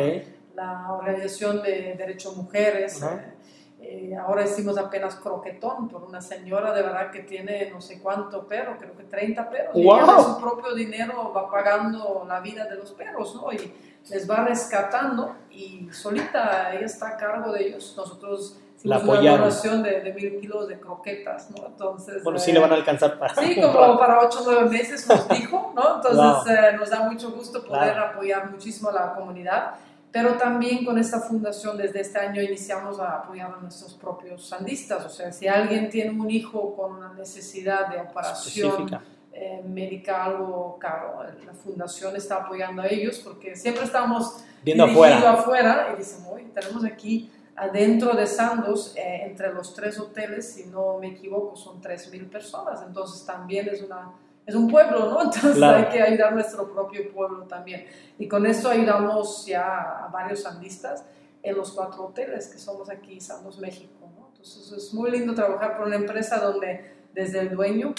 la 0.55 0.93
Organización 0.93 1.63
de 1.63 1.95
Derechos 1.97 2.37
Mujeres. 2.37 3.03
Eh, 3.03 3.35
eh, 3.83 4.15
ahora 4.17 4.45
hicimos 4.45 4.77
apenas 4.77 5.17
croquetón 5.17 5.89
por 5.89 6.05
una 6.05 6.21
señora 6.21 6.75
de 6.75 6.83
verdad 6.83 7.11
que 7.11 7.21
tiene 7.21 7.71
no 7.71 7.81
sé 7.81 7.99
cuánto 8.03 8.47
perro, 8.47 8.77
creo 8.79 8.95
que 8.95 9.05
30 9.05 9.49
perros. 9.49 9.75
Y 9.75 9.83
ella 9.83 10.17
de 10.17 10.23
su 10.23 10.39
propio 10.39 10.75
dinero 10.75 11.33
va 11.35 11.51
pagando 11.51 12.25
la 12.29 12.41
vida 12.41 12.67
de 12.67 12.77
los 12.77 12.93
perros, 12.93 13.35
¿no? 13.35 13.51
Y 13.51 13.73
les 14.11 14.29
va 14.31 14.45
rescatando 14.45 15.35
y 15.51 15.89
solita 15.91 16.75
ella 16.75 16.85
está 16.85 17.09
a 17.09 17.17
cargo 17.17 17.53
de 17.53 17.69
ellos. 17.69 17.95
Nosotros 17.97 18.59
La 18.85 18.97
una 18.99 19.05
apoyaron. 19.05 19.41
donación 19.41 19.83
de, 19.83 20.01
de 20.01 20.13
mil 20.13 20.41
kilos 20.41 20.69
de 20.69 20.81
croquetas, 20.81 21.51
¿no? 21.51 21.67
Entonces, 21.67 22.23
Bueno, 22.25 22.39
eh, 22.39 22.43
sí 22.43 22.53
le 22.53 22.61
van 22.61 22.73
a 22.73 22.77
alcanzar 22.77 23.19
para. 23.19 23.35
Sí, 23.35 23.61
como 23.61 23.99
para 23.99 24.21
8 24.21 24.39
o 24.41 24.45
9 24.53 24.71
meses 24.71 25.07
nos 25.09 25.29
dijo, 25.29 25.73
¿no? 25.77 25.97
Entonces 25.97 26.17
Wow. 26.17 26.55
eh, 26.57 26.77
nos 26.79 26.91
da 26.91 27.01
mucho 27.09 27.31
gusto 27.33 27.65
poder 27.65 27.93
Claro. 27.95 28.07
apoyar 28.13 28.51
muchísimo 28.51 28.89
a 28.89 28.93
la 28.93 29.15
comunidad, 29.15 29.75
pero 30.13 30.35
también 30.35 30.85
con 30.85 30.99
esta 30.99 31.21
fundación 31.21 31.77
desde 31.77 32.01
este 32.01 32.19
año 32.19 32.41
iniciamos 32.43 32.99
a 32.99 33.17
apoyar 33.19 33.53
a 33.57 33.61
nuestros 33.61 33.95
propios 33.95 34.47
sandistas, 34.49 35.05
o 35.05 35.09
sea, 35.09 35.31
si 35.31 35.47
alguien 35.47 35.89
tiene 35.91 36.11
un 36.19 36.31
hijo 36.31 36.75
con 36.75 36.95
una 36.95 37.13
necesidad 37.13 37.89
de 37.89 37.99
operación 38.01 38.91
eh, 39.33 39.63
médica 39.65 40.25
algo 40.25 40.77
caro, 40.81 41.23
la 41.47 41.53
fundación 41.55 42.17
está 42.17 42.37
apoyando 42.37 42.83
a 42.83 42.87
ellos 42.89 43.21
porque 43.21 43.55
siempre 43.55 43.85
estamos 43.85 44.43
Viendo 44.65 44.85
afuera. 44.85 45.31
afuera 45.33 45.89
y 45.95 45.99
dicen, 45.99 46.25
uy, 46.31 46.43
tenemos 46.53 46.85
aquí 46.85 47.31
adentro 47.61 48.15
de 48.15 48.27
Sandos, 48.27 48.95
eh, 48.97 49.21
entre 49.25 49.53
los 49.53 49.75
tres 49.75 49.99
hoteles, 49.99 50.55
si 50.55 50.65
no 50.67 50.99
me 50.99 51.09
equivoco, 51.09 51.55
son 51.57 51.81
3.000 51.83 52.31
personas, 52.31 52.83
entonces 52.87 53.25
también 53.27 53.69
es, 53.69 53.83
una, 53.83 54.13
es 54.47 54.55
un 54.55 54.67
pueblo, 54.69 55.11
¿no? 55.11 55.21
Entonces 55.25 55.57
Claro. 55.57 55.79
hay 55.79 55.85
que 55.93 56.03
ayudar 56.03 56.29
a 56.29 56.35
nuestro 56.35 56.73
propio 56.73 57.13
pueblo 57.13 57.45
también. 57.45 57.85
Y 58.19 58.27
con 58.27 58.47
esto 58.47 58.71
ayudamos 58.71 59.45
ya 59.47 60.05
a 60.05 60.09
varios 60.09 60.41
sandistas 60.43 61.05
en 61.43 61.57
los 61.57 61.73
cuatro 61.73 62.07
hoteles 62.07 62.49
que 62.49 62.59
somos 62.59 62.89
aquí, 62.91 63.21
Sandos, 63.21 63.59
México, 63.59 64.09
¿no? 64.19 64.29
Entonces 64.33 64.73
es 64.73 64.95
muy 64.95 65.11
lindo 65.11 65.35
trabajar 65.35 65.77
por 65.77 65.87
una 65.87 65.97
empresa 65.97 66.39
donde 66.39 66.95
desde 67.13 67.41
el 67.41 67.51
dueño, 67.51 67.95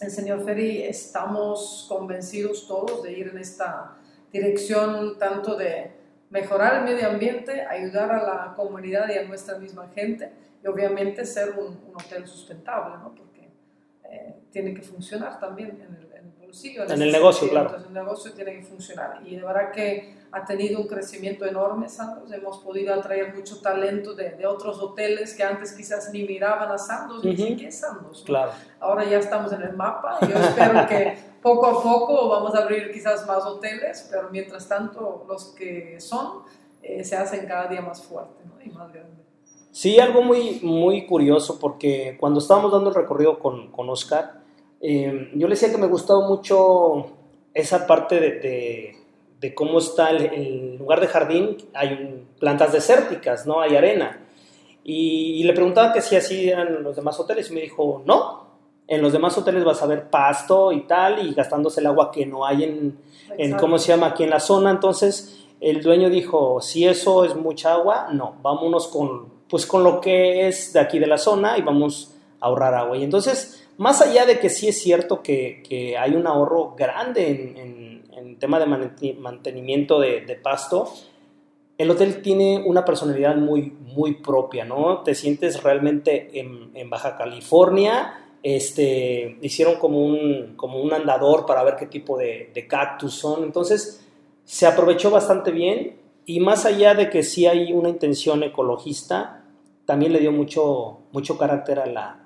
el 0.00 0.10
señor 0.10 0.44
Ferry, 0.44 0.82
estamos 0.82 1.86
convencidos 1.88 2.66
todos 2.66 3.02
de 3.04 3.12
ir 3.12 3.28
en 3.28 3.38
esta 3.38 3.96
dirección 4.32 5.16
tanto 5.18 5.54
de 5.56 5.95
mejorar 6.30 6.78
el 6.78 6.84
medio 6.84 7.08
ambiente, 7.08 7.62
ayudar 7.62 8.10
a 8.12 8.22
la 8.22 8.54
comunidad 8.54 9.08
y 9.08 9.18
a 9.18 9.24
nuestra 9.24 9.58
misma 9.58 9.88
gente 9.94 10.32
y 10.62 10.66
obviamente 10.66 11.24
ser 11.24 11.50
un, 11.58 11.66
un 11.88 11.94
hotel 11.94 12.26
sustentable, 12.26 12.96
¿no? 12.98 13.14
Porque 13.14 13.50
eh, 14.04 14.34
tiene 14.50 14.74
que 14.74 14.82
funcionar 14.82 15.38
también 15.38 15.70
en 15.70 15.94
el, 15.94 16.12
en 16.12 16.26
el 16.26 16.32
bolsillo. 16.46 16.84
En 16.84 16.90
ese 16.92 17.04
el 17.04 17.12
negocio, 17.12 17.48
claro. 17.48 17.66
Entonces 17.66 17.88
el 17.88 17.94
negocio 17.94 18.32
tiene 18.32 18.52
que 18.54 18.62
funcionar 18.62 19.20
y 19.24 19.36
de 19.36 19.42
verdad 19.42 19.70
que 19.70 20.16
ha 20.32 20.44
tenido 20.44 20.80
un 20.80 20.88
crecimiento 20.88 21.46
enorme, 21.46 21.88
Sandos. 21.88 22.30
Hemos 22.32 22.58
podido 22.58 22.92
atraer 22.92 23.34
mucho 23.34 23.60
talento 23.60 24.14
de, 24.14 24.32
de 24.32 24.46
otros 24.46 24.78
hoteles 24.80 25.34
que 25.34 25.44
antes 25.44 25.72
quizás 25.72 26.12
ni 26.12 26.24
miraban 26.24 26.70
a 26.70 26.76
Sandos 26.78 27.24
y 27.24 27.30
decían, 27.30 27.52
Ujú. 27.52 27.60
¿qué 27.60 27.68
es 27.68 27.78
Sandos? 27.78 28.20
no? 28.20 28.26
Claro. 28.26 28.50
Ahora 28.80 29.04
ya 29.04 29.18
estamos 29.18 29.52
en 29.52 29.62
el 29.62 29.72
mapa. 29.74 30.18
Yo 30.22 30.36
espero 30.36 30.86
que 30.88 31.16
poco 31.46 31.66
a 31.66 31.82
poco 31.82 32.28
vamos 32.28 32.52
a 32.56 32.58
abrir 32.64 32.90
quizás 32.92 33.24
más 33.26 33.44
hoteles, 33.46 34.08
pero 34.10 34.28
mientras 34.30 34.68
tanto 34.68 35.24
los 35.28 35.44
que 35.58 36.00
son 36.00 36.42
eh, 36.82 37.04
se 37.04 37.14
hacen 37.16 37.46
cada 37.46 37.68
día 37.68 37.80
más 37.80 38.02
fuertes 38.02 38.44
¿no? 38.46 38.54
y 38.64 38.68
más 38.70 38.92
grandes. 38.92 39.24
Sí, 39.70 40.00
algo 40.00 40.22
muy, 40.22 40.60
muy 40.62 41.06
curioso, 41.06 41.58
porque 41.60 42.16
cuando 42.18 42.40
estábamos 42.40 42.72
dando 42.72 42.88
el 42.90 42.94
recorrido 42.96 43.38
con, 43.38 43.70
con 43.70 43.88
Oscar, 43.90 44.40
eh, 44.80 45.30
yo 45.34 45.46
le 45.48 45.54
decía 45.54 45.70
que 45.70 45.78
me 45.78 45.86
gustaba 45.86 46.26
mucho 46.26 47.06
esa 47.54 47.86
parte 47.86 48.18
de, 48.18 48.30
de- 48.40 48.96
de 49.40 49.54
cómo 49.54 49.78
está 49.78 50.10
el, 50.10 50.22
el 50.32 50.76
lugar 50.78 50.98
de 51.00 51.08
jardín, 51.08 51.56
hay 51.74 52.24
plantas 52.40 52.72
desérticas, 52.72 53.46
¿no? 53.46 53.60
Hay 53.60 53.76
arena. 53.76 54.24
Y, 54.82 55.40
y 55.40 55.44
le 55.44 55.52
preguntaba 55.52 55.92
que 55.92 56.00
si 56.00 56.16
así 56.16 56.48
eran 56.48 56.82
los 56.82 56.96
demás 56.96 57.20
hoteles, 57.20 57.50
y 57.50 57.54
me 57.54 57.60
dijo, 57.60 58.02
no, 58.06 58.45
en 58.88 59.02
los 59.02 59.12
demás 59.12 59.36
hoteles 59.36 59.64
vas 59.64 59.82
a 59.82 59.86
ver 59.86 60.08
pasto 60.10 60.70
y 60.72 60.82
tal, 60.82 61.26
y 61.26 61.34
gastándose 61.34 61.80
el 61.80 61.86
agua 61.86 62.10
que 62.12 62.24
no 62.26 62.46
hay 62.46 62.64
en, 62.64 62.98
en 63.36 63.50
cómo 63.56 63.78
se 63.78 63.88
llama 63.88 64.06
aquí 64.08 64.22
en 64.24 64.30
la 64.30 64.40
zona. 64.40 64.70
Entonces 64.70 65.44
el 65.60 65.82
dueño 65.82 66.08
dijo, 66.10 66.60
si 66.60 66.86
eso 66.86 67.24
es 67.24 67.34
mucha 67.34 67.72
agua, 67.72 68.08
no, 68.12 68.36
vámonos 68.42 68.88
con, 68.88 69.28
pues, 69.48 69.66
con 69.66 69.82
lo 69.82 70.00
que 70.00 70.46
es 70.48 70.72
de 70.72 70.80
aquí 70.80 70.98
de 70.98 71.06
la 71.06 71.18
zona 71.18 71.58
y 71.58 71.62
vamos 71.62 72.14
a 72.40 72.46
ahorrar 72.46 72.74
agua. 72.74 72.96
Y 72.96 73.02
entonces, 73.04 73.66
más 73.78 74.00
allá 74.02 74.24
de 74.26 74.38
que 74.38 74.50
sí 74.50 74.68
es 74.68 74.78
cierto 74.80 75.22
que, 75.22 75.62
que 75.68 75.96
hay 75.98 76.14
un 76.14 76.26
ahorro 76.26 76.74
grande 76.76 77.28
en, 77.30 77.56
en- 77.56 77.86
en 78.16 78.38
tema 78.38 78.58
de 78.58 78.66
manten- 78.66 79.18
mantenimiento 79.18 79.98
de, 80.00 80.22
de 80.22 80.36
pasto, 80.36 80.90
el 81.78 81.90
hotel 81.90 82.22
tiene 82.22 82.62
una 82.64 82.84
personalidad 82.84 83.36
muy, 83.36 83.72
muy 83.94 84.14
propia, 84.14 84.64
¿no? 84.64 85.02
Te 85.02 85.14
sientes 85.14 85.62
realmente 85.62 86.30
en, 86.40 86.70
en 86.74 86.88
Baja 86.88 87.16
California, 87.16 88.14
este, 88.42 89.38
hicieron 89.42 89.76
como 89.76 90.04
un, 90.04 90.54
como 90.56 90.80
un 90.80 90.92
andador 90.92 91.46
para 91.46 91.64
ver 91.64 91.76
qué 91.76 91.86
tipo 91.86 92.16
de, 92.16 92.66
cactus 92.68 93.14
son, 93.14 93.44
entonces 93.44 94.04
se 94.44 94.66
aprovechó 94.66 95.10
bastante 95.10 95.50
bien 95.50 95.96
y 96.24 96.40
más 96.40 96.64
allá 96.64 96.94
de 96.94 97.10
que 97.10 97.22
sí 97.22 97.46
hay 97.46 97.72
una 97.72 97.88
intención 97.88 98.42
ecologista, 98.42 99.44
también 99.84 100.12
le 100.12 100.20
dio 100.20 100.32
mucho, 100.32 100.98
mucho 101.12 101.38
carácter 101.38 101.78
a 101.78 101.86
la, 101.86 102.24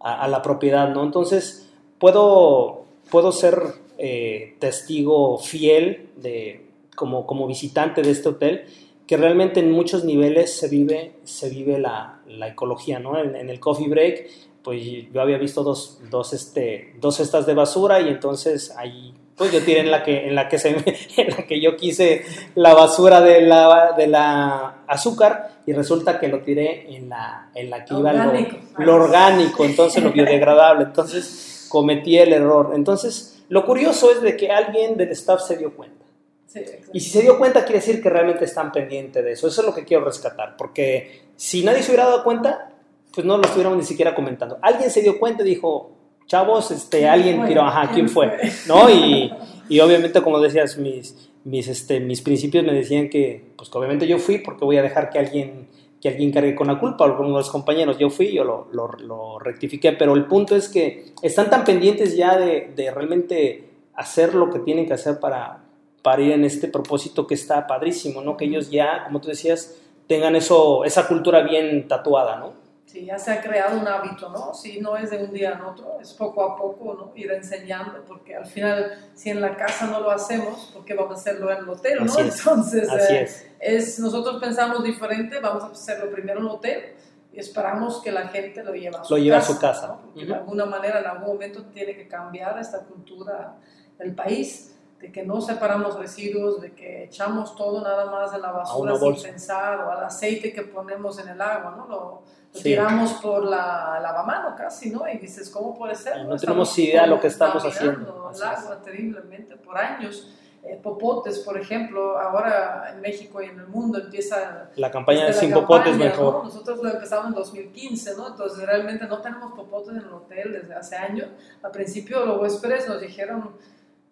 a, 0.00 0.28
la 0.28 0.42
propiedad, 0.42 0.92
¿no? 0.92 1.02
Entonces 1.02 1.70
puedo, 1.98 2.84
puedo 3.10 3.32
ser 3.32 3.58
eh, 3.98 4.56
testigo 4.58 5.38
fiel 5.38 6.10
de, 6.16 6.66
como, 6.94 7.26
como 7.26 7.46
visitante 7.46 8.02
de 8.02 8.10
este 8.10 8.30
hotel, 8.30 8.64
que 9.06 9.16
realmente 9.18 9.60
en 9.60 9.70
muchos 9.70 10.04
niveles 10.04 10.56
se 10.56 10.68
vive, 10.68 11.12
se 11.24 11.50
vive 11.50 11.78
la, 11.78 12.20
la 12.26 12.48
ecología, 12.48 12.98
¿no? 12.98 13.18
En 13.18 13.50
el 13.50 13.60
coffee 13.60 13.88
break, 13.88 14.28
pues 14.64 14.82
yo 15.12 15.20
había 15.20 15.38
visto 15.38 15.62
dos, 15.62 16.00
dos, 16.10 16.32
este, 16.32 16.94
dos 16.98 17.16
cestas 17.16 17.46
de 17.46 17.54
basura 17.54 18.00
y 18.00 18.08
entonces 18.08 18.74
ahí, 18.76 19.14
pues 19.36 19.52
yo 19.52 19.62
tiré 19.62 19.80
en 19.80 19.90
la 19.90 20.02
que, 20.02 20.26
en 20.26 20.34
la 20.34 20.48
que, 20.48 20.58
se, 20.58 20.72
me- 20.72 20.82
en 21.22 21.30
la 21.36 21.46
que 21.46 21.60
yo 21.60 21.76
quise 21.76 22.24
la 22.54 22.72
basura 22.74 23.20
de 23.20 23.42
la, 23.42 23.92
de 23.96 24.06
la 24.06 24.84
azúcar 24.86 25.50
y 25.66 25.72
resulta 25.74 26.18
que 26.18 26.28
lo 26.28 26.40
tiré 26.40 26.96
en 26.96 27.10
la, 27.10 27.50
en 27.54 27.68
la 27.70 27.84
que 27.84 27.94
iba 27.94 28.12
lo, 28.12 28.22
Orgánico. 28.22 28.56
lo 28.78 28.94
orgánico, 28.94 29.64
entonces 29.64 30.02
lo 30.02 30.10
biodegradable, 30.12 30.84
entonces 30.84 31.66
cometí 31.68 32.16
el 32.18 32.32
error. 32.32 32.72
Entonces, 32.74 33.42
lo 33.50 33.66
curioso 33.66 34.10
es 34.10 34.22
de 34.22 34.36
que 34.36 34.50
alguien 34.50 34.96
del 34.96 35.10
staff 35.10 35.42
se 35.42 35.56
dio 35.58 35.74
cuenta. 35.74 36.04
Sí. 36.46 36.60
Y 36.92 37.00
si 37.00 37.10
se 37.10 37.22
dio 37.22 37.36
cuenta, 37.36 37.64
quiere 37.64 37.80
decir 37.80 38.00
que 38.02 38.08
realmente 38.08 38.44
están 38.44 38.70
pendientes 38.72 39.24
de 39.24 39.32
eso. 39.32 39.48
Eso 39.48 39.60
es 39.60 39.66
lo 39.66 39.74
que 39.74 39.84
quiero 39.84 40.04
rescatar, 40.04 40.56
porque 40.56 41.22
si 41.36 41.64
nadie 41.64 41.82
se 41.82 41.90
hubiera 41.90 42.04
dado 42.06 42.22
cuenta, 42.24 42.70
pues 43.14 43.26
no 43.26 43.36
lo 43.36 43.44
estuviéramos 43.44 43.78
ni 43.78 43.84
siquiera 43.84 44.14
comentando. 44.14 44.58
Alguien 44.62 44.90
se 44.90 45.02
dio 45.02 45.18
cuenta 45.18 45.42
y 45.42 45.46
dijo, 45.46 45.92
chavos, 46.26 46.70
este, 46.70 46.98
¿Quién 46.98 47.10
alguien 47.10 47.46
tiró, 47.46 47.62
ajá, 47.62 47.90
¿quién 47.92 48.06
¿Quién 48.06 48.08
fue? 48.08 48.28
fue? 48.28 48.50
¿No? 48.66 48.90
Y, 48.90 49.32
y 49.68 49.80
obviamente, 49.80 50.22
como 50.22 50.40
decías, 50.40 50.76
mis, 50.78 51.30
mis, 51.44 51.68
este, 51.68 52.00
mis 52.00 52.22
principios 52.22 52.64
me 52.64 52.72
decían 52.72 53.08
que, 53.08 53.52
pues 53.56 53.68
que 53.68 53.78
obviamente 53.78 54.06
yo 54.06 54.18
fui, 54.18 54.38
porque 54.38 54.64
voy 54.64 54.76
a 54.78 54.82
dejar 54.82 55.10
que 55.10 55.18
alguien, 55.18 55.68
que 56.00 56.08
alguien 56.08 56.32
cargue 56.32 56.54
con 56.54 56.66
la 56.66 56.78
culpa, 56.78 57.04
algunos 57.04 57.32
de 57.32 57.38
los 57.38 57.50
compañeros, 57.50 57.98
yo 57.98 58.10
fui, 58.10 58.32
yo 58.32 58.44
lo, 58.44 58.68
lo, 58.72 58.88
lo 58.92 59.38
rectifiqué, 59.38 59.92
pero 59.92 60.14
el 60.14 60.26
punto 60.26 60.56
es 60.56 60.68
que 60.68 61.12
están 61.22 61.50
tan 61.50 61.64
pendientes 61.64 62.16
ya 62.16 62.36
de, 62.36 62.72
de 62.74 62.90
realmente 62.90 63.70
hacer 63.94 64.34
lo 64.34 64.50
que 64.50 64.58
tienen 64.58 64.86
que 64.86 64.94
hacer 64.94 65.20
para, 65.20 65.64
para 66.02 66.22
ir 66.22 66.32
en 66.32 66.44
este 66.44 66.68
propósito 66.68 67.26
que 67.26 67.34
está 67.34 67.66
padrísimo, 67.66 68.22
¿no? 68.22 68.36
Que 68.36 68.46
ellos 68.46 68.70
ya, 68.70 69.04
como 69.04 69.20
tú 69.20 69.28
decías, 69.28 69.76
tengan 70.06 70.36
eso, 70.36 70.84
esa 70.84 71.06
cultura 71.06 71.42
bien 71.42 71.88
tatuada, 71.88 72.38
¿no? 72.38 72.63
Sí, 72.94 73.06
ya 73.06 73.18
se 73.18 73.32
ha 73.32 73.40
creado 73.42 73.80
un 73.80 73.88
hábito, 73.88 74.28
¿no? 74.28 74.54
Si 74.54 74.80
no 74.80 74.96
es 74.96 75.10
de 75.10 75.18
un 75.24 75.32
día 75.32 75.54
en 75.54 75.62
otro, 75.62 75.98
es 76.00 76.12
poco 76.12 76.44
a 76.44 76.56
poco, 76.56 76.94
¿no? 76.94 77.10
Ir 77.16 77.32
enseñando, 77.32 78.04
porque 78.06 78.36
al 78.36 78.46
final, 78.46 79.10
si 79.14 79.30
en 79.30 79.40
la 79.40 79.56
casa 79.56 79.88
no 79.88 79.98
lo 79.98 80.12
hacemos, 80.12 80.70
¿por 80.72 80.84
qué 80.84 80.94
vamos 80.94 81.10
a 81.16 81.20
hacerlo 81.20 81.50
en 81.50 81.58
el 81.58 81.68
hotel, 81.68 82.04
¿no? 82.04 82.12
Así 82.12 82.20
es. 82.20 82.38
Entonces, 82.38 82.88
Así 82.88 83.14
eh, 83.14 83.22
es. 83.22 83.46
es, 83.58 83.98
nosotros 83.98 84.40
pensamos 84.40 84.84
diferente, 84.84 85.40
vamos 85.40 85.64
a 85.64 85.66
hacerlo 85.72 86.08
primero 86.12 86.38
en 86.38 86.46
el 86.46 86.52
hotel 86.52 86.84
y 87.32 87.40
esperamos 87.40 88.00
que 88.00 88.12
la 88.12 88.28
gente 88.28 88.62
lo 88.62 88.72
lleve 88.72 88.96
a 88.96 89.02
su 89.02 89.14
Lo 89.14 89.18
lleve 89.18 89.34
a 89.34 89.40
casa. 89.40 89.52
su 89.54 89.58
casa. 89.60 89.86
¿no? 89.88 90.00
Porque 90.02 90.20
Ujú. 90.20 90.28
de 90.28 90.34
alguna 90.38 90.66
manera, 90.66 91.00
en 91.00 91.06
algún 91.06 91.26
momento, 91.30 91.64
tiene 91.64 91.96
que 91.96 92.06
cambiar 92.06 92.56
esta 92.60 92.78
cultura 92.78 93.56
del 93.98 94.14
país, 94.14 94.73
de 95.04 95.12
que 95.12 95.22
no 95.22 95.38
separamos 95.42 95.98
residuos, 95.98 96.62
de 96.62 96.72
que 96.72 97.04
echamos 97.04 97.54
todo 97.56 97.82
nada 97.82 98.10
más 98.10 98.32
en 98.32 98.40
la 98.40 98.52
basura 98.52 98.96
sin 98.96 99.22
pensar, 99.22 99.80
o 99.80 99.90
al 99.90 100.02
aceite 100.04 100.50
que 100.54 100.62
ponemos 100.62 101.18
en 101.18 101.28
el 101.28 101.40
agua, 101.42 101.74
¿no? 101.76 101.86
Lo, 101.86 101.94
lo 101.94 102.22
Sí. 102.52 102.62
tiramos 102.62 103.12
por 103.14 103.44
la 103.44 103.98
lavamano 104.00 104.54
casi, 104.56 104.88
¿no? 104.88 105.06
Y 105.06 105.18
dices, 105.18 105.50
¿cómo 105.50 105.76
puede 105.76 105.94
ser? 105.94 106.24
No 106.24 106.36
tenemos 106.38 106.78
idea 106.78 107.02
de 107.02 107.08
lo 107.08 107.20
que 107.20 107.26
estamos 107.26 107.62
haciendo. 107.64 108.30
El 108.34 108.42
agua 108.42 108.80
terriblemente 108.82 109.56
por 109.56 109.76
años. 109.76 110.30
Eh, 110.66 110.80
popotes, 110.82 111.40
por 111.40 111.58
ejemplo, 111.58 112.18
ahora 112.18 112.90
en 112.94 113.02
México 113.02 113.42
y 113.42 113.46
en 113.46 113.58
el 113.60 113.66
mundo 113.66 113.98
empieza 113.98 114.70
La 114.76 114.90
campaña 114.90 115.26
de 115.26 115.34
sin 115.34 115.52
popotes 115.52 115.90
campaña, 115.90 116.10
mejor. 116.12 116.34
¿no? 116.36 116.44
Nosotros 116.44 116.82
lo 116.82 116.88
empezamos 116.88 117.26
en 117.26 117.34
2015, 117.34 118.16
¿no? 118.16 118.28
Entonces 118.28 118.64
realmente 118.66 119.04
no 119.06 119.20
tenemos 119.20 119.52
popotes 119.52 119.90
en 119.90 119.96
el 119.98 120.10
hotel 120.14 120.52
desde 120.54 120.74
hace 120.74 120.96
años. 120.96 121.28
Al 121.62 121.70
principio 121.70 122.24
los 122.24 122.40
huéspedes 122.40 122.88
nos 122.88 122.98
dijeron, 122.98 123.50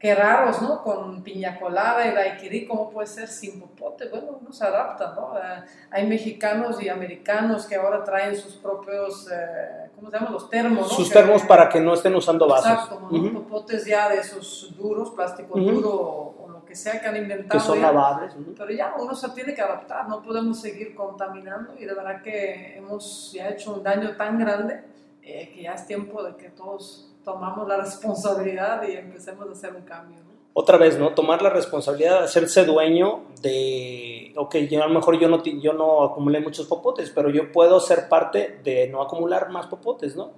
qué 0.03 0.17
raros, 0.17 0.61
¿no? 0.61 0.83
Con 0.83 1.23
piña 1.23 1.57
colada 1.61 2.05
y 2.05 2.13
daiquiri, 2.13 2.67
¿cómo 2.67 2.91
puede 2.91 3.07
ser 3.07 3.29
sin 3.29 3.61
popote? 3.61 4.09
Bueno, 4.09 4.37
uno 4.41 4.53
se 4.53 4.65
adapta, 4.65 5.15
¿no? 5.15 5.39
Eh, 5.39 5.63
hay 5.93 6.07
mexicanos 6.09 6.83
y 6.83 6.89
americanos 6.89 7.67
que 7.67 7.77
ahora 7.77 8.03
traen 8.03 8.35
sus 8.35 8.55
propios, 8.57 9.31
eh, 9.31 9.91
¿cómo 9.95 10.11
se 10.11 10.17
llaman? 10.19 10.33
Los 10.33 10.51
termos, 10.51 10.89
¿no? 10.89 10.95
Sus 10.97 11.07
Que- 11.09 11.15
termos 11.15 11.43
para 11.45 11.69
que 11.69 11.79
no 11.81 11.95
estén 11.95 12.17
usando 12.17 12.49
vasos. 12.49 12.67
Exacto, 12.73 12.99
¿no? 13.01 13.17
Ujú. 13.17 13.33
popotes 13.45 13.87
ya 13.87 14.09
de 14.09 14.17
esos 14.19 14.75
duros, 14.77 15.13
plástico 15.13 15.57
Ujú. 15.57 15.71
duro 15.71 15.91
o, 15.91 16.45
o 16.45 16.49
lo 16.49 16.65
que 16.65 16.75
sea 16.75 17.01
que 17.01 17.07
han 17.07 17.17
inventado. 17.19 17.61
Que 17.61 17.65
son 17.65 17.77
ya. 17.79 17.93
lavables. 17.93 18.35
ujú. 18.35 18.55
Pero 18.59 18.73
ya 18.73 18.95
uno 18.99 19.15
se 19.15 19.29
tiene 19.31 19.55
que 19.55 19.63
adaptar, 19.63 20.09
no 20.09 20.21
podemos 20.21 20.61
seguir 20.61 20.97
contaminando 20.97 21.75
y 21.79 21.85
de 21.85 21.95
verdad 21.95 22.21
que 22.23 22.77
hemos 22.77 23.31
ya 23.33 23.51
hecho 23.51 23.73
un 23.75 23.85
daño 23.85 24.17
tan 24.17 24.37
grande 24.37 24.83
eh, 25.23 25.53
que 25.55 25.63
ya 25.63 25.75
es 25.75 25.87
tiempo 25.87 26.25
de 26.25 26.35
que 26.35 26.51
todos 26.51 27.09
tomamos 27.25 27.69
la 27.69 27.79
responsabilidad 27.79 28.83
y 28.89 28.93
empecemos 28.93 29.49
a 29.49 29.53
hacer 29.53 29.75
un 29.75 29.83
cambio. 29.83 30.19
¿no? 30.19 30.33
Otra 30.55 30.77
vez, 30.77 30.99
¿no? 30.99 31.15
Tomar 31.15 31.41
la 31.41 31.51
responsabilidad 31.51 32.23
hacerse 32.23 32.65
dueño 32.65 33.23
de, 33.41 34.35
ok, 34.37 34.57
yo, 34.71 34.83
a 34.83 34.87
lo 34.87 34.95
mejor 34.95 35.19
yo 35.19 35.29
no, 35.29 35.43
yo 35.43 35.73
no 35.73 36.05
acumulé 36.05 36.41
muchos 36.41 36.67
popotes, 36.67 37.11
pero 37.11 37.31
yo 37.31 37.51
puedo 37.53 37.81
ser 37.81 38.09
parte 38.09 38.61
de 38.63 38.89
no 38.89 39.01
acumular 39.01 39.51
más 39.51 39.67
popotes, 39.67 40.15
¿no? 40.15 40.33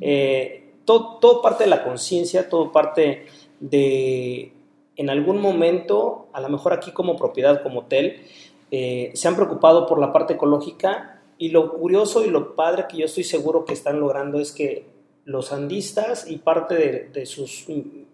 Eh, 0.00 0.74
todo, 0.84 1.18
todo 1.18 1.42
parte 1.42 1.64
de 1.64 1.70
la 1.70 1.84
conciencia, 1.84 2.48
todo 2.48 2.72
parte 2.72 3.26
de, 3.60 4.52
en 4.96 5.10
algún 5.10 5.40
momento, 5.40 6.28
a 6.32 6.40
lo 6.40 6.48
mejor 6.48 6.72
aquí 6.72 6.92
como 6.92 7.16
propiedad, 7.16 7.62
como 7.62 7.80
hotel, 7.80 8.22
eh, 8.70 9.12
se 9.14 9.28
han 9.28 9.36
preocupado 9.36 9.86
por 9.86 9.98
la 9.98 10.12
parte 10.12 10.34
ecológica 10.34 11.20
y 11.36 11.50
lo 11.50 11.72
curioso 11.72 12.24
y 12.24 12.30
lo 12.30 12.54
padre 12.56 12.86
que 12.88 12.98
yo 12.98 13.04
estoy 13.04 13.24
seguro 13.24 13.64
que 13.64 13.72
están 13.72 14.00
logrando 14.00 14.40
es 14.40 14.52
que 14.52 14.97
los 15.28 15.52
andistas 15.52 16.28
y 16.30 16.38
parte 16.38 16.74
de, 16.74 17.08
de 17.12 17.26
sus 17.26 17.66